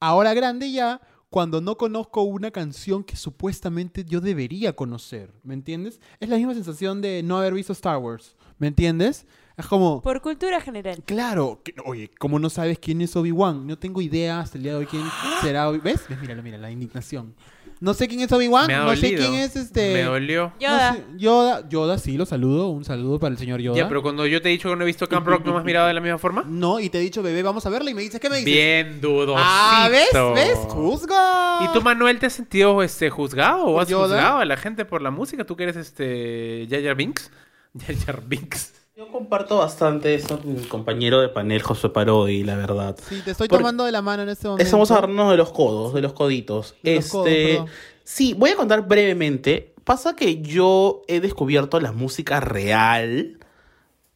[0.00, 1.00] ahora grande ya,
[1.30, 5.98] cuando no conozco una canción que supuestamente yo debería conocer, ¿me entiendes?
[6.20, 9.26] Es la misma sensación de no haber visto Star Wars, ¿me entiendes?
[9.56, 11.02] Es como, Por cultura general.
[11.06, 13.66] claro, que- oye, ¿cómo no sabes quién es Obi-Wan?
[13.66, 15.04] No tengo idea hasta el día de hoy quién
[15.40, 16.02] será Obi- ¿Ves?
[16.06, 16.20] ¿Ves?
[16.20, 17.34] Míralo, mira, la indignación.
[17.82, 19.18] No sé quién es Obi-Wan, me ha no sé dolido.
[19.28, 19.92] quién es este...
[19.92, 20.52] Me dolió.
[20.54, 20.94] no Yoda.
[20.94, 23.76] sé, Yoda, Yoda, sí, lo saludo, un saludo para el señor Yoda.
[23.76, 25.58] Ya, pero cuando yo te he dicho que no he visto Camp Rock, ¿no me
[25.58, 26.44] has mirado de la misma forma?
[26.46, 28.52] No, y te he dicho, bebé, vamos a verla y me dices, ¿qué me dices?
[28.54, 29.34] Bien dudosito.
[29.36, 30.08] Ah, ¿ves?
[30.34, 30.58] ¿Ves?
[30.68, 31.58] Juzga.
[31.64, 34.06] ¿Y tú, Manuel, te has sentido este, juzgado o ¿Por has Yoda?
[34.06, 35.44] juzgado a la gente por la música?
[35.44, 37.30] ¿Tú que eres este Jar Jar Binks?
[37.84, 38.72] Jar Jar Binks.
[38.94, 42.94] Yo comparto bastante eso con mi compañero de panel, José Parodi, la verdad.
[43.08, 44.62] Sí, te estoy tomando de la mano en este momento.
[44.62, 46.74] Estamos agarrándonos de los codos, de los coditos.
[46.82, 47.66] De los este, codos, perdón.
[48.04, 49.74] sí, voy a contar brevemente.
[49.84, 53.38] Pasa que yo he descubierto la música real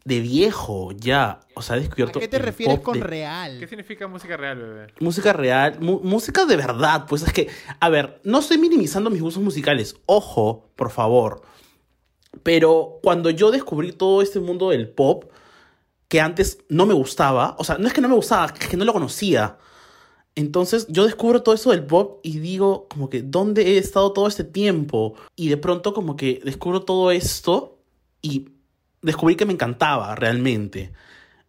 [0.05, 1.41] de viejo, ya.
[1.55, 2.21] O sea, he ¿A descubierto.
[2.21, 3.57] qué te refieres con de- real?
[3.59, 4.87] ¿Qué significa música real, bebé?
[5.01, 7.07] Música real, música de verdad.
[7.09, 7.49] Pues es que,
[7.81, 9.97] a ver, no estoy minimizando mis gustos musicales.
[10.05, 11.41] Ojo, por favor.
[12.43, 15.25] Pero cuando yo descubrí todo este mundo del pop,
[16.09, 18.77] que antes no me gustaba, o sea, no es que no me gustaba, es que
[18.77, 19.59] no lo conocía.
[20.35, 24.29] Entonces yo descubro todo eso del pop y digo como que, ¿dónde he estado todo
[24.29, 25.15] este tiempo?
[25.35, 27.79] Y de pronto como que descubro todo esto
[28.21, 28.51] y
[29.03, 30.93] descubrí que me encantaba realmente.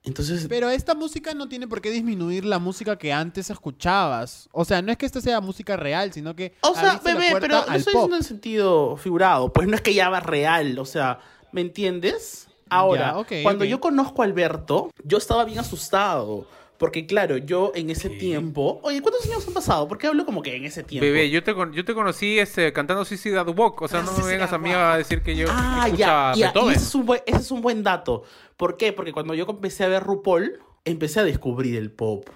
[0.07, 4.47] Entonces, Pero esta música no tiene por qué disminuir la música que antes escuchabas.
[4.53, 7.55] O sea, no es que esta sea música real, sino que O sea, bebé, pero
[7.59, 9.51] lo al estoy diciendo en sentido figurado.
[9.51, 11.19] Pues no es que ya va real, o sea,
[11.51, 12.47] ¿me entiendes?
[12.69, 16.47] Ahora, Ya, cuando yo conozco a Alberto, yo estaba bien asustado.
[16.77, 18.79] Porque claro, yo en ese tiempo...
[18.83, 19.87] Oye, ¿cuántos años han pasado?
[19.87, 21.05] ¿Por qué hablo como que en ese tiempo?
[21.05, 23.81] Bebé, yo te, con- yo te conocí este, cantando That Walk.
[23.81, 26.61] O sea, no me vengas a mí a decir que yo Ah, escuchaba ya, ya.
[26.65, 28.23] Y ese es, un buen, ese es un buen dato.
[28.55, 28.93] ¿Por qué?
[28.93, 32.27] Porque cuando yo empecé a ver RuPaul, empecé a descubrir el pop.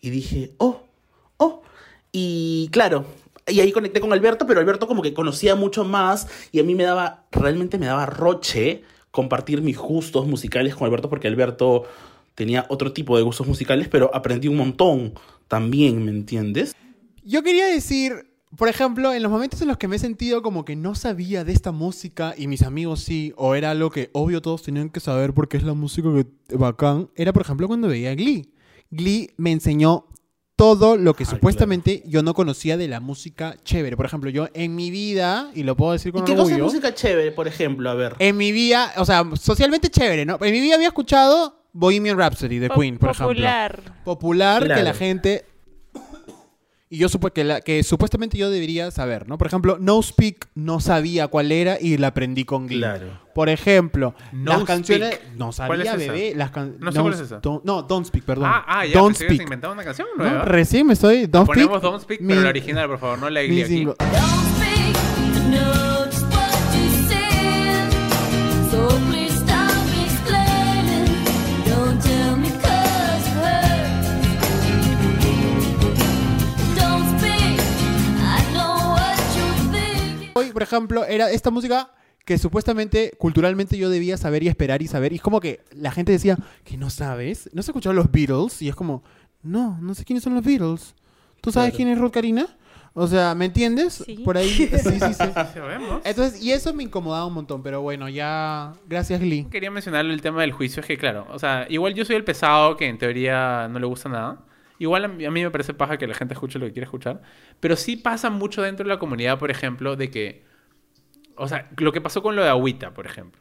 [0.00, 0.82] Y dije, oh,
[1.38, 1.62] oh.
[2.12, 3.04] Y claro,
[3.46, 6.74] y ahí conecté con Alberto, pero Alberto como que conocía mucho más y a mí
[6.74, 11.84] me daba, realmente me daba roche compartir mis gustos musicales con Alberto porque Alberto
[12.34, 15.14] tenía otro tipo de gustos musicales, pero aprendí un montón
[15.48, 16.74] también, ¿me entiendes?
[17.24, 20.64] Yo quería decir, por ejemplo, en los momentos en los que me he sentido como
[20.64, 24.42] que no sabía de esta música y mis amigos sí, o era algo que obvio
[24.42, 28.14] todos tenían que saber porque es la música que bacán, era por ejemplo cuando veía
[28.14, 28.52] Glee.
[28.90, 30.06] Glee me enseñó
[30.56, 33.96] todo lo que supuestamente yo no conocía de la música chévere.
[33.96, 36.48] Por ejemplo, yo en mi vida, y lo puedo decir ¿Y con qué cosa es
[36.52, 37.90] orgullo, música chévere, por ejemplo?
[37.90, 38.14] A ver.
[38.18, 40.38] en mi vida, o sea, socialmente chévere, ¿no?
[40.40, 43.80] En mi vida había escuchado Bohemian Rhapsody de Po- Queen, por ejemplo popular.
[44.04, 45.44] popular que la gente
[46.90, 49.38] y yo supe que, la, que supuestamente yo debería saber, ¿no?
[49.38, 52.80] Por ejemplo, No Speak no sabía cuál era y la aprendí con Glee.
[52.80, 53.18] Claro.
[53.34, 55.32] Por ejemplo, No las canciones Speak.
[55.38, 56.12] no ¿Cuál es sabía, esa?
[56.12, 57.40] bebé, las can- No sé cuál es esa.
[57.40, 58.44] Don't- no, Don't Speak, perdón.
[58.46, 59.40] Ah, ah, ya, Don't Speak.
[59.40, 60.44] inventaba una canción No, nueva.
[60.44, 61.82] recién me estoy Don't Ponemos Speak.
[61.82, 63.84] Don't Speak, mi- pero la original, por favor, no la Glee aquí.
[63.86, 64.96] Don't speak,
[65.50, 67.90] just what you said.
[68.70, 69.21] So please
[80.34, 81.90] Hoy, por ejemplo, era esta música
[82.24, 85.12] que supuestamente, culturalmente yo debía saber y esperar y saber.
[85.12, 88.62] Y es como que la gente decía, que no sabes, no has escuchado los Beatles.
[88.62, 89.02] Y es como,
[89.42, 90.94] no, no sé quiénes son los Beatles.
[91.40, 92.46] ¿Tú sabes quién es Ruth Karina?
[92.94, 94.02] O sea, ¿me entiendes?
[94.06, 94.18] Sí.
[94.18, 95.24] Por ahí, sí, sí, sí.
[96.04, 99.46] Entonces, y eso me incomodaba un montón, pero bueno, ya, gracias Glee.
[99.50, 102.24] Quería mencionar el tema del juicio, es que claro, o sea, igual yo soy el
[102.24, 104.44] pesado que en teoría no le gusta nada.
[104.82, 106.84] Igual a mí, a mí me parece paja que la gente escuche lo que quiere
[106.86, 107.22] escuchar.
[107.60, 110.42] Pero sí pasa mucho dentro de la comunidad, por ejemplo, de que...
[111.36, 113.40] O sea, lo que pasó con lo de Agüita, por ejemplo.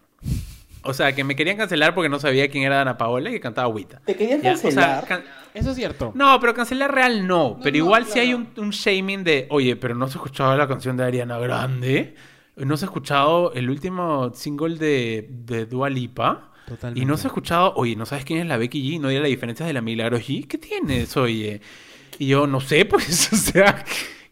[0.84, 3.39] O sea, que me querían cancelar porque no sabía quién era Dana Paola y que
[3.39, 4.02] cantaba Agüita.
[4.06, 5.06] ¿Te querían Ya, o sea, cancelar?
[5.08, 5.24] can-
[5.54, 6.12] Eso es cierto.
[6.16, 7.58] No, pero cancelar real no.
[7.62, 10.56] Pero no, igual si hay un, un shaming de, oye, pero no se ha escuchado
[10.56, 12.16] la canción de Ariana Grande.
[12.56, 16.51] No se ha escuchado el último single de, de Dua Lipa.
[16.68, 17.01] Totalmente.
[17.01, 18.99] Y no se ha escuchado, oye, ¿no sabes quién es la Becky G?
[19.01, 20.47] ¿No hay la diferencia de la Milagro G?
[20.47, 21.62] ¿Qué tienes, oye?
[22.20, 23.84] Y yo, no sé, pues, o sea,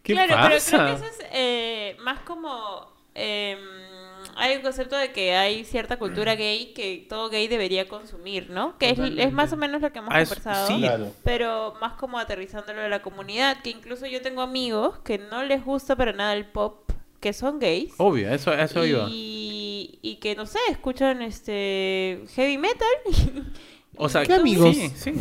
[0.03, 0.71] ¿qué claro, pasa?
[0.77, 2.87] pero creo que eso es eh, más como...
[3.15, 3.57] em,
[4.35, 8.77] hay un concepto de que hay cierta cultura gay que todo gay debería consumir, ¿no?
[8.77, 10.67] Que es, es más o menos lo que hemos Ah, es- conversado.
[10.67, 10.79] sí.
[10.79, 11.11] Claro.
[11.25, 15.63] Pero más como aterrizándolo a la comunidad, que incluso yo tengo amigos que no les
[15.65, 17.93] gusta para nada el pop, que son gays.
[17.97, 19.07] Obvio, eso, eso iba.
[19.79, 22.87] Y, y que no sé, escuchan este heavy metal.
[24.01, 24.73] O sea, ¿Qué amigos?
[24.73, 25.13] Sí, sí.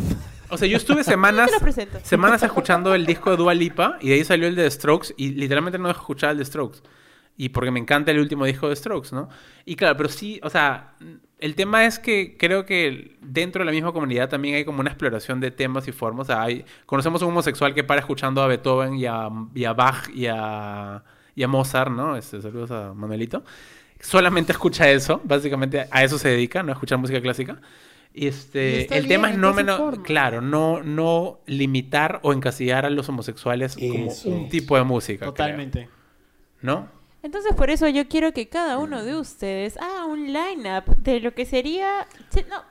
[0.49, 1.51] O sea, yo estuve semanas,
[2.03, 5.13] semanas escuchando el disco de Dua Lipa y de ahí salió el de The Strokes
[5.17, 6.79] y literalmente no dejo escuchar el de Strokes.
[7.35, 9.29] Y porque me encanta el último disco de Strokes, ¿no?
[9.65, 10.93] Y claro, pero sí, o sea,
[11.39, 14.89] el tema es que creo que dentro de la misma comunidad también hay como una
[14.89, 16.27] exploración de temas y formas.
[16.29, 19.63] O sea, hay, conocemos a un homosexual que para escuchando a Beethoven y a, y
[19.63, 21.03] a Bach y a,
[21.35, 22.17] y a Mozart, ¿no?
[22.17, 23.43] Este, saludos a Manuelito.
[23.99, 27.59] Solamente escucha eso, básicamente a eso se dedica, no a escuchar música clásica.
[28.13, 32.85] Y Y este, está el tema es no menos, claro, no, no limitar o encasillar
[32.85, 34.29] a los homosexuales como Eso.
[34.29, 35.19] un tipo de música.
[35.19, 35.31] creo.
[35.33, 35.89] Totalmente.
[36.61, 36.89] ¿No?
[37.21, 41.33] Entonces por eso yo quiero que cada uno de ustedes haga un lineup de lo
[41.33, 42.07] que sería,
[42.49, 42.63] no,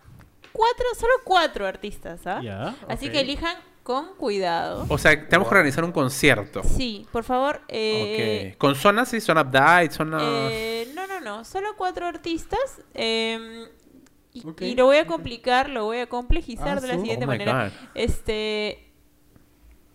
[0.52, 2.40] cuatro, solo cuatro artistas, ¿ah?
[2.42, 3.12] Ya, Así ok.
[3.12, 3.54] que elijan
[3.88, 4.84] con cuidado.
[4.90, 6.62] O sea, tenemos que organizar un concierto.
[6.62, 7.62] Sí, por favor.
[7.68, 8.58] Eh, Ok.
[8.58, 10.18] Con zonas, sí, Son Up Die, Zona...
[10.50, 12.82] eh, no, no, no, solo cuatro artistas.
[12.92, 13.66] eh,
[14.34, 17.64] y, lo voy a complicar, lo voy a complejizar Ah, de la siguiente Oh manera.
[17.70, 17.72] God.
[17.94, 18.92] Este,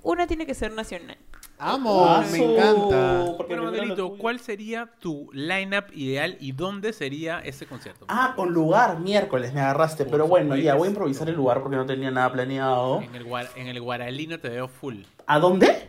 [0.01, 1.17] una tiene que ser nacional.
[1.65, 3.33] Amo, Ah, me encanta.
[3.37, 4.17] porque Bueno, Manuelito.
[4.17, 8.05] ¿cuál sería tu lineup ideal y dónde sería ese concierto?
[8.09, 10.03] Ah, con lugar, miércoles me agarraste.
[10.05, 13.01] Pero bueno, ya voy a improvisar el lugar porque no tenía nada planeado.
[13.01, 15.03] En el, guar- en el Guaralino te veo full.
[15.25, 15.87] ¿A dónde?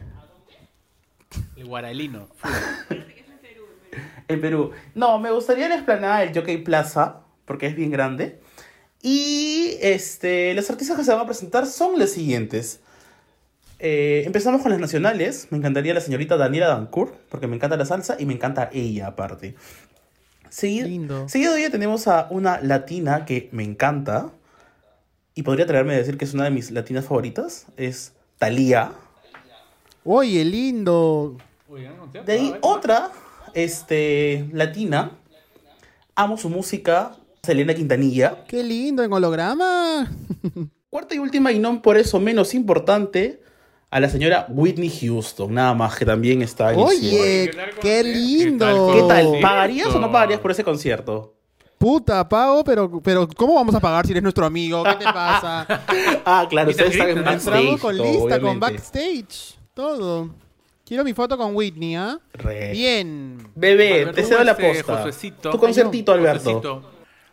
[1.56, 2.50] El Guaralino, full.
[4.26, 4.70] En Perú.
[4.94, 8.40] No, me gustaría la explanada del Jockey Plaza, porque es bien grande.
[9.02, 12.80] Y este, los artistas que se van a presentar son los siguientes.
[13.87, 15.49] Eh, empezamos con las nacionales.
[15.51, 19.09] Me encantaría la señorita Daniela Dancourt, porque me encanta la salsa y me encanta ella
[19.09, 19.57] aparte.
[20.49, 21.28] Seguido, Lindo.
[21.28, 24.30] seguido de ella tenemos a una latina que me encanta.
[25.35, 27.66] Y podría traerme a decir que es una de mis latinas favoritas.
[27.76, 28.93] Es Thalía.
[30.03, 31.37] Oye, lindo.
[32.24, 33.11] De ahí otra,
[33.53, 35.11] este, latina.
[36.14, 38.47] Amo su música, Selena Quintanilla.
[38.49, 40.11] Qué lindo en holograma.
[40.89, 43.43] Cuarta y última, y no por eso menos importante,
[43.95, 46.80] a la señora Whitney Houston, nada más, que también está en.
[46.80, 47.49] Oye,
[47.80, 48.90] qué lindo.
[48.92, 49.38] ¿Qué tal?
[49.40, 51.32] ¿Pagarías o no pagarías por ese concierto?
[51.78, 54.82] Puta, pago, pero, pero ¿cómo vamos a pagar si eres nuestro amigo?
[54.82, 55.66] ¿Qué te pasa?
[56.26, 57.55] Ah, claro, ustedes están en backstage.
[57.55, 60.30] Entramos con lista, con backstage, todo.
[60.84, 62.18] Quiero mi foto con Whitney, ¿ah?
[62.72, 63.49] Bien.
[63.55, 64.97] Bebé, Alberto, te cedo la posta.
[64.97, 65.51] Josuecito.
[65.51, 66.55] Tu conciertito, Alberto.
[66.55, 66.90] Josuecito.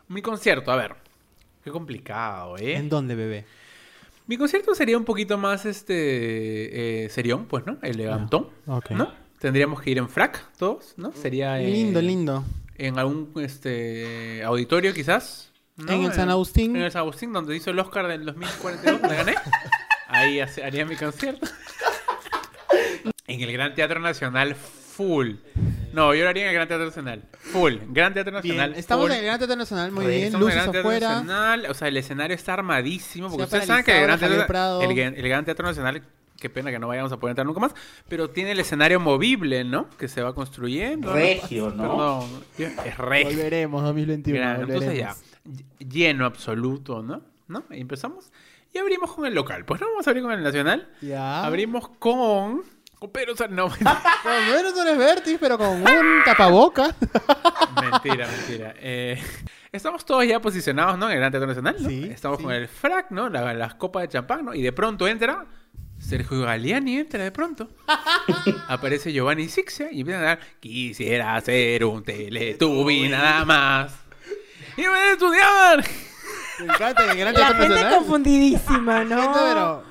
[0.10, 0.96] Mi concierto, a ver.
[1.64, 2.76] Qué complicado, ¿eh?
[2.76, 3.46] ¿En dónde, bebé?
[4.32, 7.78] Mi concierto sería un poquito más este eh, serión, pues, ¿no?
[7.82, 8.48] Elegantón.
[8.66, 8.92] ok.
[8.92, 9.12] ¿No?
[9.40, 11.12] Tendríamos que ir en frac todos, ¿no?
[11.12, 12.46] Sería eh, Lindo, lindo.
[12.78, 15.52] en algún este auditorio quizás.
[15.76, 15.92] ¿no?
[15.92, 16.78] En el San Agustín.
[16.78, 19.36] En el San Agustín, donde hizo el Oscar del 2042, donde gané.
[20.08, 21.46] Ahí haría mi concierto.
[23.28, 25.32] en el Gran Teatro Nacional, full.
[25.94, 27.24] No, yo lo haría en el Gran Teatro Nacional.
[27.40, 27.74] Full.
[27.90, 28.70] Gran Teatro Nacional.
[28.70, 28.80] Bien.
[28.80, 29.12] Estamos full.
[29.12, 30.24] en el Gran Teatro Nacional, muy Re, bien.
[30.26, 31.10] estamos en el Luces Gran Teatro afuera.
[31.22, 33.30] Nacional, o sea, el escenario está armadísimo.
[33.30, 36.02] Porque ustedes saben que el Gran, Teatro, el, el Gran Teatro Nacional,
[36.40, 37.74] qué pena que no vayamos a poder entrar nunca más,
[38.08, 39.90] pero tiene el escenario movible, ¿no?
[39.92, 41.14] Que se va construyendo.
[41.14, 41.84] Regio, ¿no?
[41.84, 42.44] Perdón,
[42.86, 43.30] es regio.
[43.30, 44.40] Volveremos 2021.
[44.40, 45.24] Gran- Entonces ya, volveremos.
[45.80, 47.22] ll- lleno absoluto, ¿no?
[47.48, 47.64] ¿No?
[47.70, 48.32] Y empezamos
[48.74, 49.66] y abrimos con el local.
[49.66, 50.90] Pues no vamos a abrir con el nacional.
[51.02, 51.44] Ya.
[51.44, 52.62] Abrimos con...
[53.02, 53.68] con Pedro San- No,
[54.24, 55.86] Con menos un Vertis, pero con un
[56.24, 56.96] tapaboca.
[57.82, 58.76] Mentira, mentira.
[58.78, 59.20] Eh,
[59.72, 61.08] estamos todos ya posicionados, ¿no?
[61.08, 61.90] En el Gran Teatro Nacional, ¿no?
[61.90, 62.44] Sí, Estamos sí.
[62.44, 63.28] con el frac, ¿no?
[63.28, 64.54] La- las copas de champán, ¿no?
[64.54, 65.48] Y de pronto entra
[65.98, 67.70] Sergio Galeani, entra de pronto.
[68.68, 73.94] Aparece Giovanni Sixia y empiezan a dar Quisiera ser un teletubi nada más.
[74.78, 75.84] Y voy a estudiar.
[76.60, 79.22] Me encanta que el Gran La gente confundidísima, ¿no?
[79.24, 79.91] Gente, pero-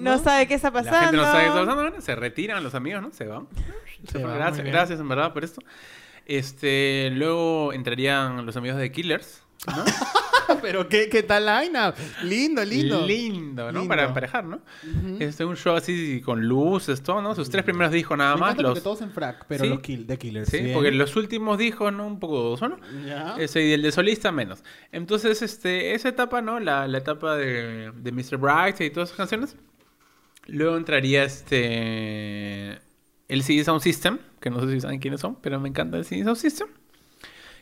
[0.00, 0.96] No sabe qué está pasando.
[0.96, 3.12] La gente no sabe qué está pasando, bueno, se retiran los amigos, ¿no?
[3.12, 3.46] Se van.
[4.10, 5.60] Se va, muy gracias, gracias en verdad por esto.
[6.26, 9.84] Este, luego entrarían los amigos de Killers, ¿no?
[10.62, 11.94] Pero qué, qué tal la vaina.
[12.24, 13.06] Lindo, lindo.
[13.06, 13.78] Lindo, ¿no?
[13.80, 13.88] Lindo.
[13.88, 14.60] Para emparejar, ¿no?
[15.20, 17.36] Este, un show así con luces, todo, ¿no?
[17.36, 18.58] Sus tres primeros discos nada Me más.
[18.58, 18.82] Los...
[18.82, 19.70] todos en frac, pero Sí.
[19.70, 20.48] los kill, de Killers.
[20.48, 20.74] Sí, bien.
[20.74, 22.04] porque los últimos discos, ¿no?
[22.06, 22.78] Un poco dudoso, ¿no?
[23.06, 23.36] Ya.
[23.38, 24.64] Ese y el de solista menos.
[24.90, 26.58] Entonces, este, esa etapa, ¿no?
[26.58, 28.36] La, la etapa de, de Mr.
[28.38, 29.56] Bright y todas esas canciones.
[30.46, 32.78] Luego entraría este.
[33.28, 36.04] El CD Sound System, que no sé si saben quiénes son, pero me encanta el
[36.04, 36.68] CD Sound System.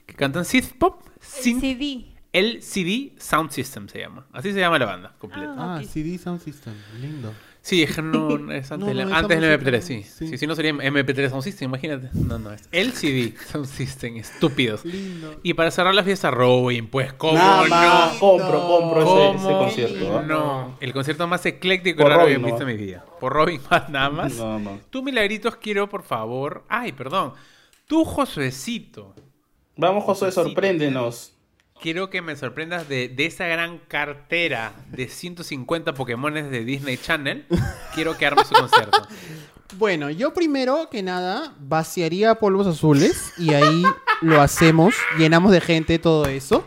[0.06, 1.02] Que cantan synth pop.
[1.20, 2.06] El CD.
[2.32, 4.26] el CD Sound System se llama.
[4.32, 5.54] Así se llama la banda completa.
[5.56, 5.86] Ah, ok.
[5.86, 6.74] CD Sound System.
[7.00, 7.34] Lindo.
[7.68, 10.02] Sí, es que no es antes, No, del- no, antes del estamos MP3, sí.
[10.02, 10.28] sí.
[10.28, 10.38] sí.
[10.38, 12.08] Si no sería MP3 Sound System, imagínate.
[12.14, 14.86] No, no, es LCD Sound System, estúpidos.
[14.86, 15.38] Lindo.
[15.42, 17.68] Y para cerrar la fiesta, Robin, pues, ¿cómo Nada no?
[17.68, 20.22] más, compro, compro ese, ese ¿Cómo concierto.
[20.22, 23.04] No, el concierto más ecléctico y raro que he visto en mi vida.
[23.20, 24.36] Por Robin, más, nada más.
[24.38, 24.80] Nada más.
[24.88, 26.64] Tú, Milagritos, quiero, por favor.
[26.70, 27.34] Ay, perdón.
[27.86, 29.14] Tú, Josuecito.
[29.76, 31.34] Vamos, Josué, sorpréndenos.
[31.80, 37.46] Quiero que me sorprendas de, esa gran cartera de 150 Pokémones de Disney Channel.
[37.94, 38.98] Quiero que armes su concierto.
[39.76, 43.82] Bueno, yo primero que nada vaciaría polvos azules y ahí
[44.22, 46.64] lo hacemos, llenamos de gente todo eso.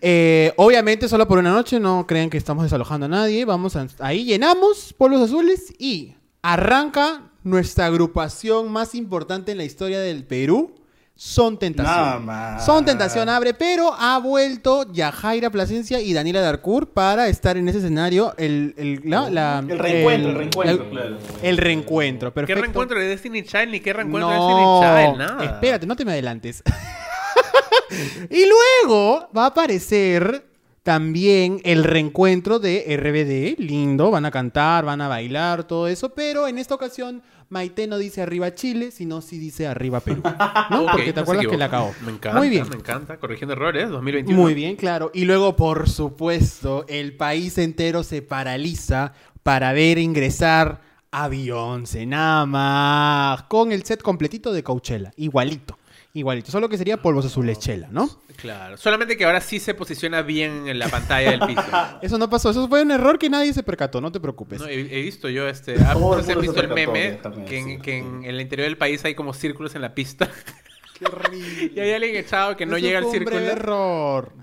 [0.00, 3.44] Eh, obviamente solo por una noche, no crean que estamos desalojando a nadie.
[3.44, 10.00] Vamos a- ahí llenamos polvos azules y arranca nuestra agrupación más importante en la historia
[10.00, 10.79] del Perú.
[11.22, 11.94] Son Tentación.
[11.94, 12.64] Nada más.
[12.64, 17.76] Son Tentación abre, pero ha vuelto Yajaira Plasencia y Daniela Darcourt para estar en ese
[17.76, 18.32] escenario.
[18.38, 21.18] El, el, la- la- El reencuentro, el reencuentro, el- claro.
[21.42, 22.62] el reencuentro, ¿Qué perfecto.
[22.62, 25.18] reencuentro de Destiny Child ni qué reencuentro no, de Destiny Child?
[25.18, 25.44] Nada.
[25.44, 26.62] espérate, no te me adelantes.
[28.30, 30.46] y luego va a aparecer
[30.82, 36.48] también el reencuentro de RBD, lindo, van a cantar, van a bailar, todo eso, pero
[36.48, 40.22] en esta ocasión Maite no dice arriba Chile, sino sí dice arriba Perú.
[40.70, 40.86] ¿no?
[40.92, 41.92] Porque te no acuerdas que la acabó.
[42.04, 42.68] Me encanta, Muy bien.
[42.68, 43.18] me encanta.
[43.18, 44.40] Corrigiendo errores, 2021.
[44.40, 45.10] Muy bien, claro.
[45.12, 49.12] Y luego, por supuesto, el país entero se paraliza
[49.42, 55.76] para ver ingresar a Beyoncé, nada más, con el set completito de Coachella, igualito,
[56.12, 58.08] igualito, solo que sería polvos azules chela, ¿no?
[58.36, 58.76] Claro.
[58.76, 61.62] Solamente que ahora sí se posiciona bien en la pantalla del piso.
[62.02, 64.60] Eso no pasó, eso fue un error que nadie se percató, no te preocupes.
[64.60, 65.74] No, he, he visto yo este.
[65.84, 67.78] ah, no sé mundo visto el meme también, que, en, sí.
[67.80, 70.30] que en el interior del país hay como círculos en la pista.
[70.98, 71.72] Qué horrible.
[71.76, 73.38] y hay alguien echado que no Eso llega al círculo.
[73.38, 74.34] error.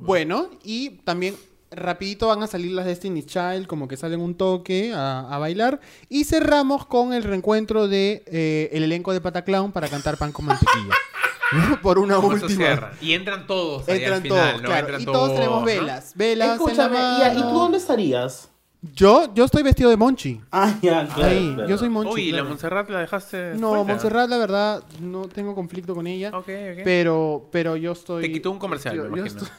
[0.00, 1.34] Bueno, y también
[1.76, 5.80] rapidito van a salir las Destiny Child, como que salen un toque a, a bailar.
[6.08, 10.46] Y cerramos con el reencuentro de eh, el elenco de Pataclown para cantar pan con
[10.46, 10.94] mantequilla.
[11.82, 12.90] Por una Con eso última.
[13.00, 14.68] Y entran todos ahí Entran al final, todos, ¿no?
[14.68, 14.80] claro.
[14.86, 15.66] Entran y todos tenemos ¿no?
[15.66, 16.12] velas.
[16.16, 17.50] Velas Escúchame, en la ¿y, a- ¿y mano.
[17.50, 18.48] tú dónde estarías?
[18.94, 20.40] Yo, yo estoy vestido de Monchi.
[20.52, 21.30] Ah, ya, claro.
[21.30, 21.68] Ahí, claro.
[21.70, 22.12] yo soy Monchi.
[22.14, 22.44] Uy, ¿y la.
[22.44, 23.54] Montserrat la dejaste.
[23.54, 23.84] No, fuera?
[23.84, 26.28] Montserrat, la verdad, no tengo conflicto con ella.
[26.30, 26.80] Ok, ok.
[26.84, 28.22] Pero, pero yo estoy.
[28.22, 29.40] Te quitó un comercial, yo- me yo imagino.
[29.42, 29.56] estoy-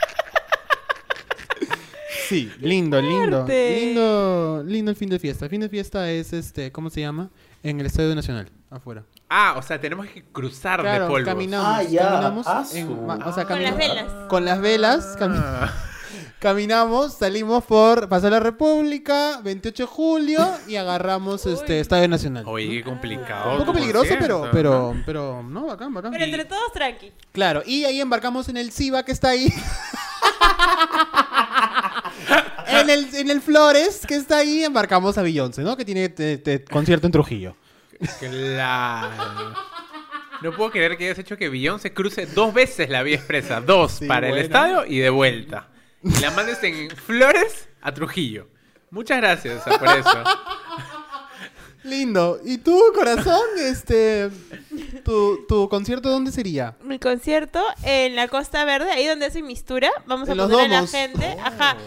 [2.28, 3.46] Sí, lindo, lindo.
[3.48, 5.46] Lindo, lindo el fin de fiesta.
[5.46, 7.30] El fin de fiesta es este, ¿cómo se llama?
[7.64, 9.04] En el Estadio Nacional, afuera.
[9.30, 11.24] Ah, o sea, tenemos que cruzar de polvos.
[11.24, 12.10] caminamos, Ah, ya.
[12.10, 14.28] caminamos Ah, en- su- ma- o sea, Con las caminamos- velas.
[14.30, 15.74] Con las velas, cami- Ah.
[16.40, 22.44] caminamos, salimos por Paseo de la República, 28 de julio y agarramos este Estadio Nacional.
[22.48, 23.52] Oye, qué complicado.
[23.52, 25.04] Un poco tu peligroso, pero, concierto, pero, ¿no?
[25.06, 26.12] pero, no, bacán, bacán.
[26.12, 27.12] Pero entre todos, tranqui.
[27.32, 29.52] Claro, y ahí embarcamos en el Siva que está ahí.
[32.96, 35.78] en, el, en el Flores que está ahí, embarcamos a Beyoncé, ¿no?
[35.78, 37.56] Que tiene te- te- concierto en Trujillo.
[38.20, 39.54] Claro.
[40.42, 43.62] No puedo creer que hayas hecho que Beyoncé cruce dos veces la vía expresa.
[43.62, 44.46] Dos Sí, para el bueno.
[44.46, 45.70] estadio y de vuelta.
[46.04, 48.48] Y la mandes en Flores a Trujillo.
[48.92, 50.24] Muchas gracias por eso.
[51.86, 52.40] Lindo.
[52.44, 53.42] ¿Y tú, corazón?
[53.60, 54.30] Este,
[55.04, 56.76] tu, tu concierto dónde sería?
[56.84, 59.90] Mi concierto en la Costa Verde, ahí donde hace mistura.
[60.06, 61.26] Vamos a En poner a la gente.
[61.42, 61.78] Ajá.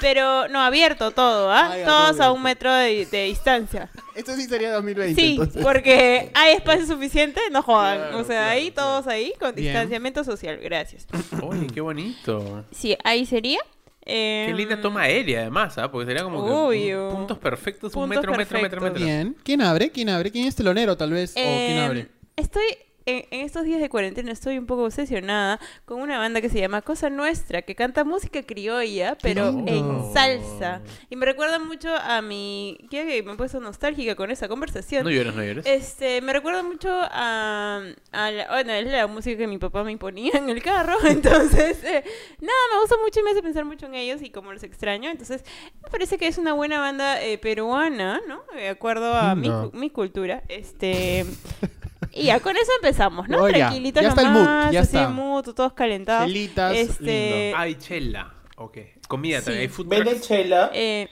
[0.00, 1.74] Pero no abierto todo, ¿ah?
[1.84, 3.90] Todos todo a un metro de, de distancia.
[4.14, 5.20] Esto sí sería 2020.
[5.20, 5.62] Sí, entonces.
[5.62, 7.98] porque hay espacio suficiente, no jodan.
[7.98, 9.68] Claro, o sea, claro, ahí todos ahí con Bien.
[9.68, 10.58] distanciamiento social.
[10.62, 11.06] Gracias.
[11.42, 12.64] Oye, qué bonito.
[12.72, 13.60] Sí, ahí sería.
[14.02, 15.90] Qué Em, linda toma aérea, además, ¿ah?
[15.90, 17.10] Porque sería como que Obvio.
[17.10, 18.92] puntos perfectos, un Puntos metro, metro, metro, perfectos.
[18.92, 19.04] metro.
[19.04, 19.36] Bien.
[19.42, 19.90] ¿Quién abre?
[19.90, 20.30] ¿Quién abre?
[20.30, 21.32] ¿Quién es telonero, tal vez?
[21.32, 22.08] ¿O quién Em, abre?
[22.36, 22.64] Estoy
[23.10, 26.60] en, en estos días de cuarentena estoy un poco obsesionada con una banda que se
[26.60, 30.82] llama Cosa Nuestra, que canta música criolla, pero en salsa.
[31.08, 32.78] Y me recuerda mucho a mi...
[32.90, 35.04] Que me he puesto nostálgica con esa conversación.
[35.04, 35.66] No llores, no llores.
[35.66, 37.82] Este, me recuerda mucho a,
[38.12, 41.82] a la, bueno, es la música que mi papá me imponía en el carro, entonces,
[41.84, 42.04] eh,
[42.40, 45.10] nada, me gusta mucho y me hace pensar mucho en ellos y como los extraño,
[45.10, 45.44] entonces,
[45.82, 48.42] me parece que es una buena banda eh, peruana, ¿no?
[48.54, 51.26] De acuerdo a mi, mi cultura, este...
[52.12, 53.48] Y ya con eso empezamos, ¿no?
[53.48, 53.54] Ya.
[53.58, 55.04] Tranquilitos Ya está el mood, ya así está.
[55.08, 56.26] el mood, todos calentados.
[56.26, 57.58] Chelitas, este, lindo.
[57.58, 58.34] Ay, chela.
[58.56, 58.78] Ok.
[59.08, 59.44] Comida Sí.
[59.46, 59.62] también.
[59.62, 60.26] Hay food Vende trucks.
[60.28, 60.70] chela.
[60.72, 61.08] eh,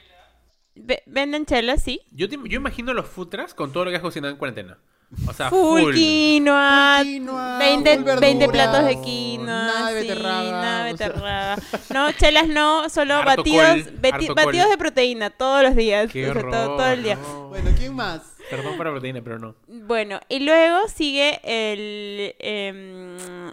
[0.74, 2.00] ve- venden chelas, sí.
[2.10, 4.78] Yo, te- yo imagino los food trucks con todo lo que has cocinado en cuarentena.
[5.26, 5.94] O sea, full, full.
[5.94, 10.84] quinoa, Full quinoa, 20, full verduras, 20 platos de quinoa, nada de sí, beterraga, nada
[10.84, 11.08] de o sea.
[11.08, 11.56] beterraga.
[11.94, 14.70] No, chelas no, solo Harto batidos, col, beti- harto batidos col.
[14.70, 17.14] de proteína todos los días, Qué o sea, todo, horror, todo el día.
[17.16, 17.48] no.
[17.48, 18.20] Bueno, ¿quién más?
[18.50, 19.54] Perdón por la proteína, pero no.
[19.66, 22.34] Bueno, y luego sigue el...
[22.38, 23.52] em,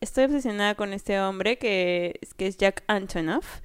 [0.00, 3.60] estoy obsesionada con este hombre que, que es Jack Antonoff.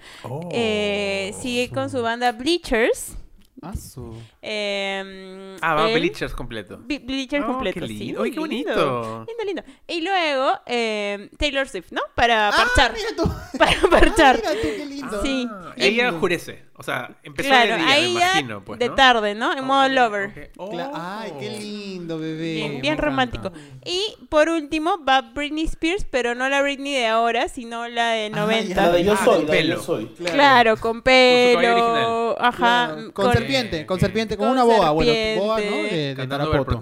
[0.51, 3.17] Eh, sigue con su banda Bleachers.
[3.65, 6.77] Ah, su- em, Ah, va él- Bleachers completo.
[6.83, 7.93] Bleachers Oh, completo, qué sí.
[7.93, 8.19] lindo.
[8.19, 9.25] muy Ay, qué bonito.
[9.27, 9.63] Lindo, lindo.
[9.87, 12.01] Y luego eh, Taylor Swift, ¿no?
[12.15, 12.93] Para Ah, parchar.
[12.93, 13.31] mira tú.
[13.57, 14.41] Para parchar.
[14.45, 15.21] Ah, mira tú, qué lindo.
[15.23, 15.47] Sí.
[15.49, 16.63] Ah, ella oscurece.
[16.75, 18.95] O sea, empezó claro, de día, ahí me imagino, pues, de ¿no?
[18.95, 19.55] tarde, ¿no?
[19.55, 20.51] En modo lover.
[20.57, 20.73] Ok.
[20.73, 20.91] Oh.
[20.95, 22.53] Ay, qué lindo, bebé.
[22.55, 23.01] Bien, bien encanta.
[23.05, 23.51] romántico.
[23.85, 28.31] Y por último va Britney Spears, pero no la Britney de ahora, sino la de
[28.31, 28.75] 90.
[28.87, 30.05] La de yo Ah, soy, con la de yo soy.
[30.07, 31.73] Claro, con cabello pelo.
[31.73, 32.35] original.
[32.39, 32.87] Ajá.
[32.87, 33.31] Claro, Con,
[33.61, 34.01] serpiente, con Ok.
[34.01, 35.61] serpiente, con, Con una boa, bueno, boa, ¿no?
[35.63, 35.95] serpiente.
[35.95, 36.79] De, de Cantando Tarapoto.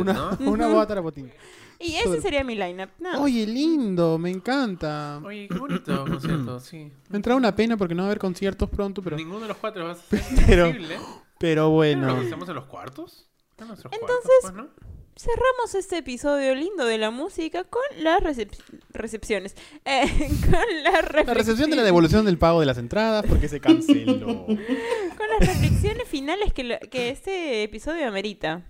[0.00, 0.36] Una, ¿no?
[0.50, 1.30] una boa tarapotín.
[1.80, 2.90] Y ese sería mi lineup.
[2.98, 3.22] No.
[3.22, 5.20] Oye, lindo, me encanta.
[5.24, 6.90] Oye, qué bonito concierto, sí.
[7.08, 9.56] Me entra una pena porque no va a haber conciertos pronto, pero, Ninguno de los
[9.58, 10.96] cuatro va a ser Pero- posible.
[11.38, 12.08] pero bueno.
[12.08, 13.28] ¿Pero estamos en los cuartos?
[13.58, 14.97] En nuestros Entonces, cuartos, pues, ¿no?
[15.20, 18.56] Cerramos este episodio lindo de la música con las recep-
[18.90, 19.56] recepciones.
[19.84, 20.04] Eh,
[20.42, 24.46] con la, La recepción de la devolución del pago de las entradas porque se canceló.
[24.46, 28.64] Con las reflexiones finales que, lo- que este episodio amerita.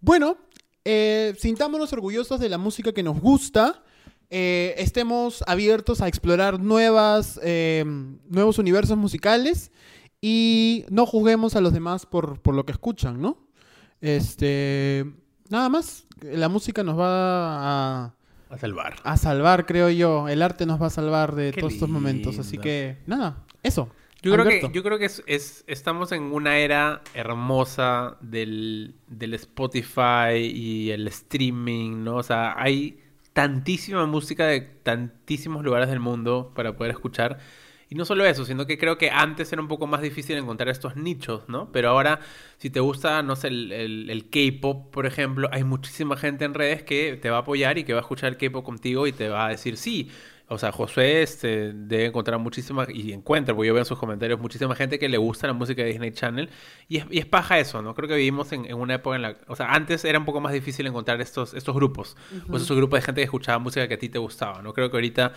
[0.00, 0.38] Bueno,
[0.84, 3.82] eh, sintámonos orgullosos de la música que nos gusta.
[4.30, 7.84] eh, estemos abiertos a explorar nuevas, eh,
[8.28, 9.72] nuevos universos musicales
[10.20, 13.47] y no juzguemos a los demás por, por lo que escuchan, ¿no?
[14.00, 15.04] Este,
[15.48, 18.14] nada más, la música nos va a,
[18.50, 18.96] A salvar.
[19.04, 20.28] a salvar, creo yo.
[20.28, 22.38] El arte nos va a salvar de Qué todos estos momentos.
[22.38, 23.90] Así que, nada, eso.
[24.20, 29.34] Yo creo, que, yo creo que es, es- estamos en una era hermosa del, del
[29.34, 32.16] Spotify y el streaming, ¿no?
[32.16, 32.98] O sea, hay
[33.32, 37.38] tantísima música de tantísimos lugares del mundo para poder escuchar.
[37.90, 40.68] Y no solo eso, sino que creo que antes era un poco más difícil encontrar
[40.68, 41.72] estos nichos, ¿no?
[41.72, 42.20] Pero ahora,
[42.58, 46.52] si te gusta, no sé, el, el- el K-pop, por ejemplo, hay muchísima gente en
[46.54, 49.12] redes que te va a apoyar y que va a escuchar el K-pop contigo y
[49.12, 50.10] te va a decir sí.
[50.50, 54.40] O sea, Josué este, debe encontrar muchísima, y encuentra, porque yo veo en sus comentarios,
[54.40, 56.48] muchísima gente que le gusta la música de Disney Channel.
[56.88, 57.94] Y es, y es paja eso, ¿no?
[57.94, 59.36] Creo que vivimos en, en una época en la...
[59.46, 62.16] O sea, antes era un poco más difícil encontrar estos, estos grupos.
[62.50, 64.72] O esos grupos de gente que escuchaba música que a ti te gustaba, ¿no?
[64.72, 65.32] Creo que ahorita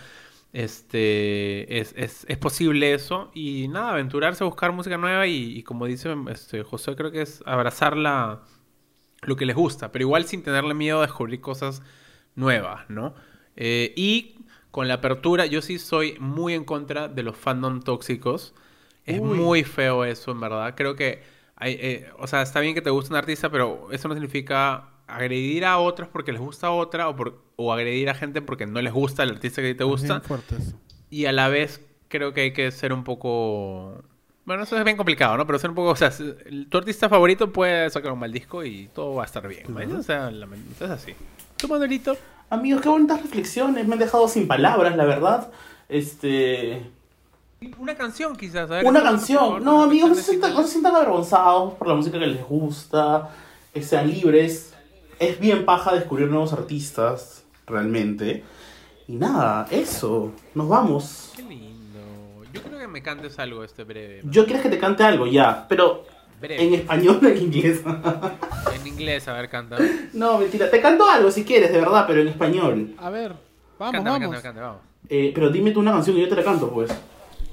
[0.52, 3.30] este es, es, es posible eso.
[3.34, 7.22] Y nada, aventurarse a buscar música nueva y, y como dice este, Josué, creo que
[7.22, 8.42] es abrazar la,
[9.22, 11.82] lo que les gusta, pero igual sin tenerle miedo a descubrir cosas
[12.34, 13.14] nuevas, ¿no?
[13.56, 14.36] Eh, y
[14.70, 18.54] con la apertura, yo sí soy muy en contra de los fandom tóxicos.
[19.04, 19.38] Es Uy.
[19.38, 20.74] muy feo eso, en verdad.
[20.76, 21.22] Creo que,
[21.56, 24.91] hay, eh, o sea, está bien que te guste un artista, pero eso no significa
[25.16, 28.80] agredir a otros porque les gusta otra o, por, o agredir a gente porque no
[28.82, 30.20] les gusta el artista que te gusta.
[30.20, 30.74] Fuertes.
[31.10, 34.02] Y a la vez creo que hay que ser un poco...
[34.44, 35.46] Bueno, eso es bien complicado, ¿no?
[35.46, 35.90] Pero ser un poco...
[35.90, 36.10] O sea,
[36.68, 39.66] tu artista favorito puede sacar un mal disco y todo va a estar bien.
[39.96, 40.48] O sea, la-
[40.80, 41.14] es así.
[41.56, 42.16] ¿Tu Manuelito?
[42.50, 43.86] Amigos, qué bonitas reflexiones.
[43.86, 45.50] Me han dejado sin palabras, la verdad.
[45.88, 46.82] Este.
[47.78, 48.68] Una canción quizás.
[48.70, 49.38] a ver, Una canción.
[49.40, 52.44] favor, No, amigos, no se, sientan, no se sientan avergonzados por la música que les
[52.44, 53.30] gusta.
[53.74, 54.71] eh, sean libres.
[55.22, 58.42] Es bien paja descubrir nuevos artistas, realmente.
[59.06, 60.32] Y nada, eso.
[60.52, 61.32] Nos vamos.
[61.36, 62.00] Qué lindo.
[62.52, 64.22] Yo creo que me cantes algo este breve.
[64.24, 65.66] Yo quieres que te cante algo, ya.
[65.68, 66.04] Pero
[66.40, 66.60] Breve.
[66.60, 67.82] en español o en inglés.
[68.74, 69.78] En inglés, a ver, canta.
[70.12, 70.68] no, mentira.
[70.68, 72.96] Te canto algo si quieres, de verdad, pero en español.
[72.98, 73.32] A ver,
[73.78, 74.20] vamos, Cántame, vamos.
[74.22, 74.82] cántame, cántame, vamos.
[75.08, 76.90] Eh, pero dime tú una canción y yo te la canto, pues.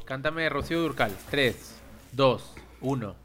[0.06, 1.12] Cántame Rocío Durcal.
[1.30, 1.76] 3,
[2.14, 3.16] 2, 1.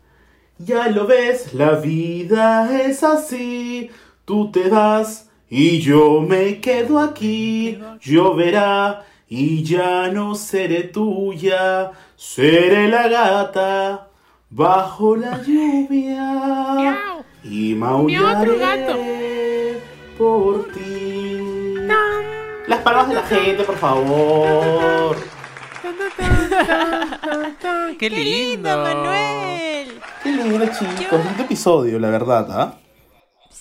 [0.59, 3.91] Ya lo ves, la vida es así.
[4.25, 7.79] Tú te vas y yo me quedo aquí.
[8.01, 11.93] Lloverá y ya no seré tuya.
[12.17, 14.09] Seré la gata
[14.49, 16.97] bajo la lluvia.
[17.43, 19.79] Y maullaré
[20.17, 21.77] por ti.
[22.67, 25.17] Las palabras de la gente, por favor.
[27.99, 28.25] ¡Qué lindo!
[28.25, 30.01] lindo, Manuel!
[30.23, 31.21] Qué lindo, chicos.
[31.31, 32.79] Este episodio, la verdad, ¿ah?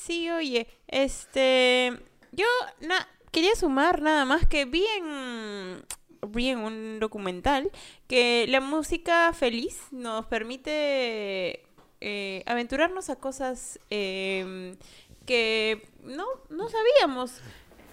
[0.06, 1.94] Sí, oye, este,
[2.32, 2.46] yo
[2.82, 5.86] na- quería sumar nada más que vi en,
[6.30, 7.72] vi en un documental
[8.08, 11.64] que la música feliz nos permite
[12.02, 14.76] eh, aventurarnos a cosas em,
[15.26, 17.40] que no, no sabíamos.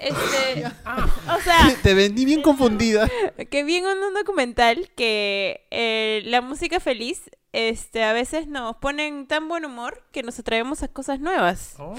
[0.01, 0.65] Este,
[1.37, 3.09] o sea, Te vendí bien confundida.
[3.51, 9.07] que vi en un documental que eh, la música feliz este, a veces nos pone
[9.07, 11.75] en tan buen humor que nos atraemos a cosas nuevas.
[11.79, 11.95] Oh.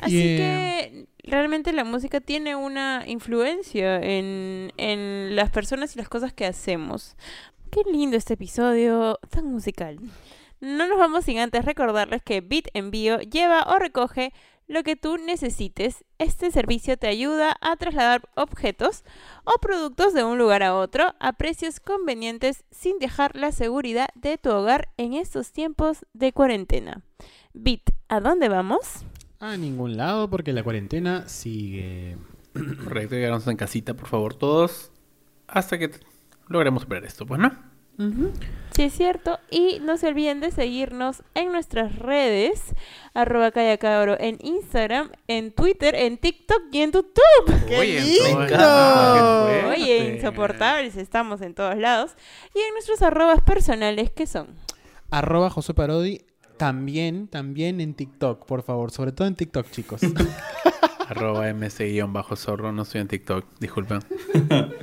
[0.00, 6.32] Así que realmente la música tiene una influencia en, en las personas y las cosas
[6.32, 7.16] que hacemos.
[7.70, 9.98] Qué lindo este episodio tan musical.
[10.60, 14.32] No nos vamos sin antes recordarles que Bit Envío lleva o recoge
[14.66, 16.04] lo que tú necesites.
[16.18, 19.04] Este servicio te ayuda a trasladar objetos
[19.44, 24.38] o productos de un lugar a otro a precios convenientes sin dejar la seguridad de
[24.38, 27.02] tu hogar en estos tiempos de cuarentena.
[27.52, 29.04] Bit, ¿a dónde vamos?
[29.40, 32.16] A ningún lado porque la cuarentena sigue.
[32.84, 34.90] Correcto, quedarnos en casita, por favor, todos.
[35.46, 35.90] Hasta que
[36.48, 37.73] logremos superar esto, pues, ¿no?
[38.72, 39.38] Sí, es cierto.
[39.50, 42.74] Y no se olviden de seguirnos en nuestras redes,
[43.14, 47.14] arroba callacabro en Instagram, en Twitter, en TikTok y en YouTube.
[47.68, 48.42] ¡Qué Oye, lindo!
[48.42, 52.12] en todas- qué Oye, insoportables, estamos en todos lados.
[52.54, 54.48] Y en nuestros arrobas personales, que son?
[55.10, 56.22] Arroba José Parodi.
[56.56, 58.90] También, también en TikTok, por favor.
[58.92, 60.00] Sobre todo en TikTok, chicos.
[61.08, 64.00] Arroba mc-zorro, no estoy en TikTok, disculpen.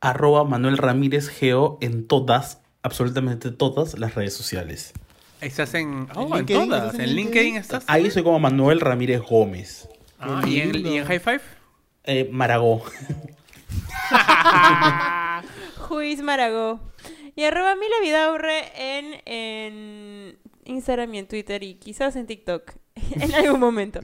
[0.00, 4.92] arroba Manuel Ramírez Geo en todas, absolutamente todas las redes sociales.
[5.40, 6.68] Estás en, oh, en LinkedIn?
[6.68, 6.84] todas.
[6.86, 7.56] ¿Estás en LinkedIn LinkedIn?
[7.56, 7.84] estás.
[7.86, 9.88] Ahí soy como Manuel Ramírez Gómez.
[10.18, 10.92] Ah, ¿y, en, lindo.
[10.92, 11.40] ¿Y en High Five?
[12.04, 12.82] Eh, Maragó.
[15.76, 16.80] Juiz Maragó.
[17.36, 22.72] Y arroba Mila Vidaurre en, en Instagram y en Twitter y quizás en TikTok
[23.12, 24.00] en algún momento.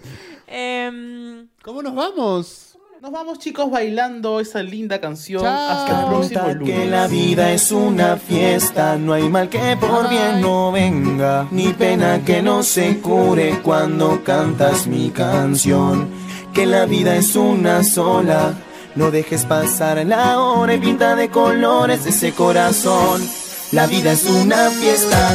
[0.47, 2.74] Em, ¿Cómo nos vamos?
[3.05, 5.43] Nos vamos chicos bailando esa linda canción.
[5.43, 5.71] Chao.
[5.71, 6.75] Hasta el próximo lunes.
[6.75, 11.75] que la vida es una fiesta, no hay mal que por bien no venga, ni
[11.75, 16.09] pena que no se cure cuando cantas mi canción.
[16.55, 18.55] Que la vida es una sola,
[18.95, 23.21] no dejes pasar la hora y pinta de colores ese corazón.
[23.73, 25.35] La vida es una fiesta,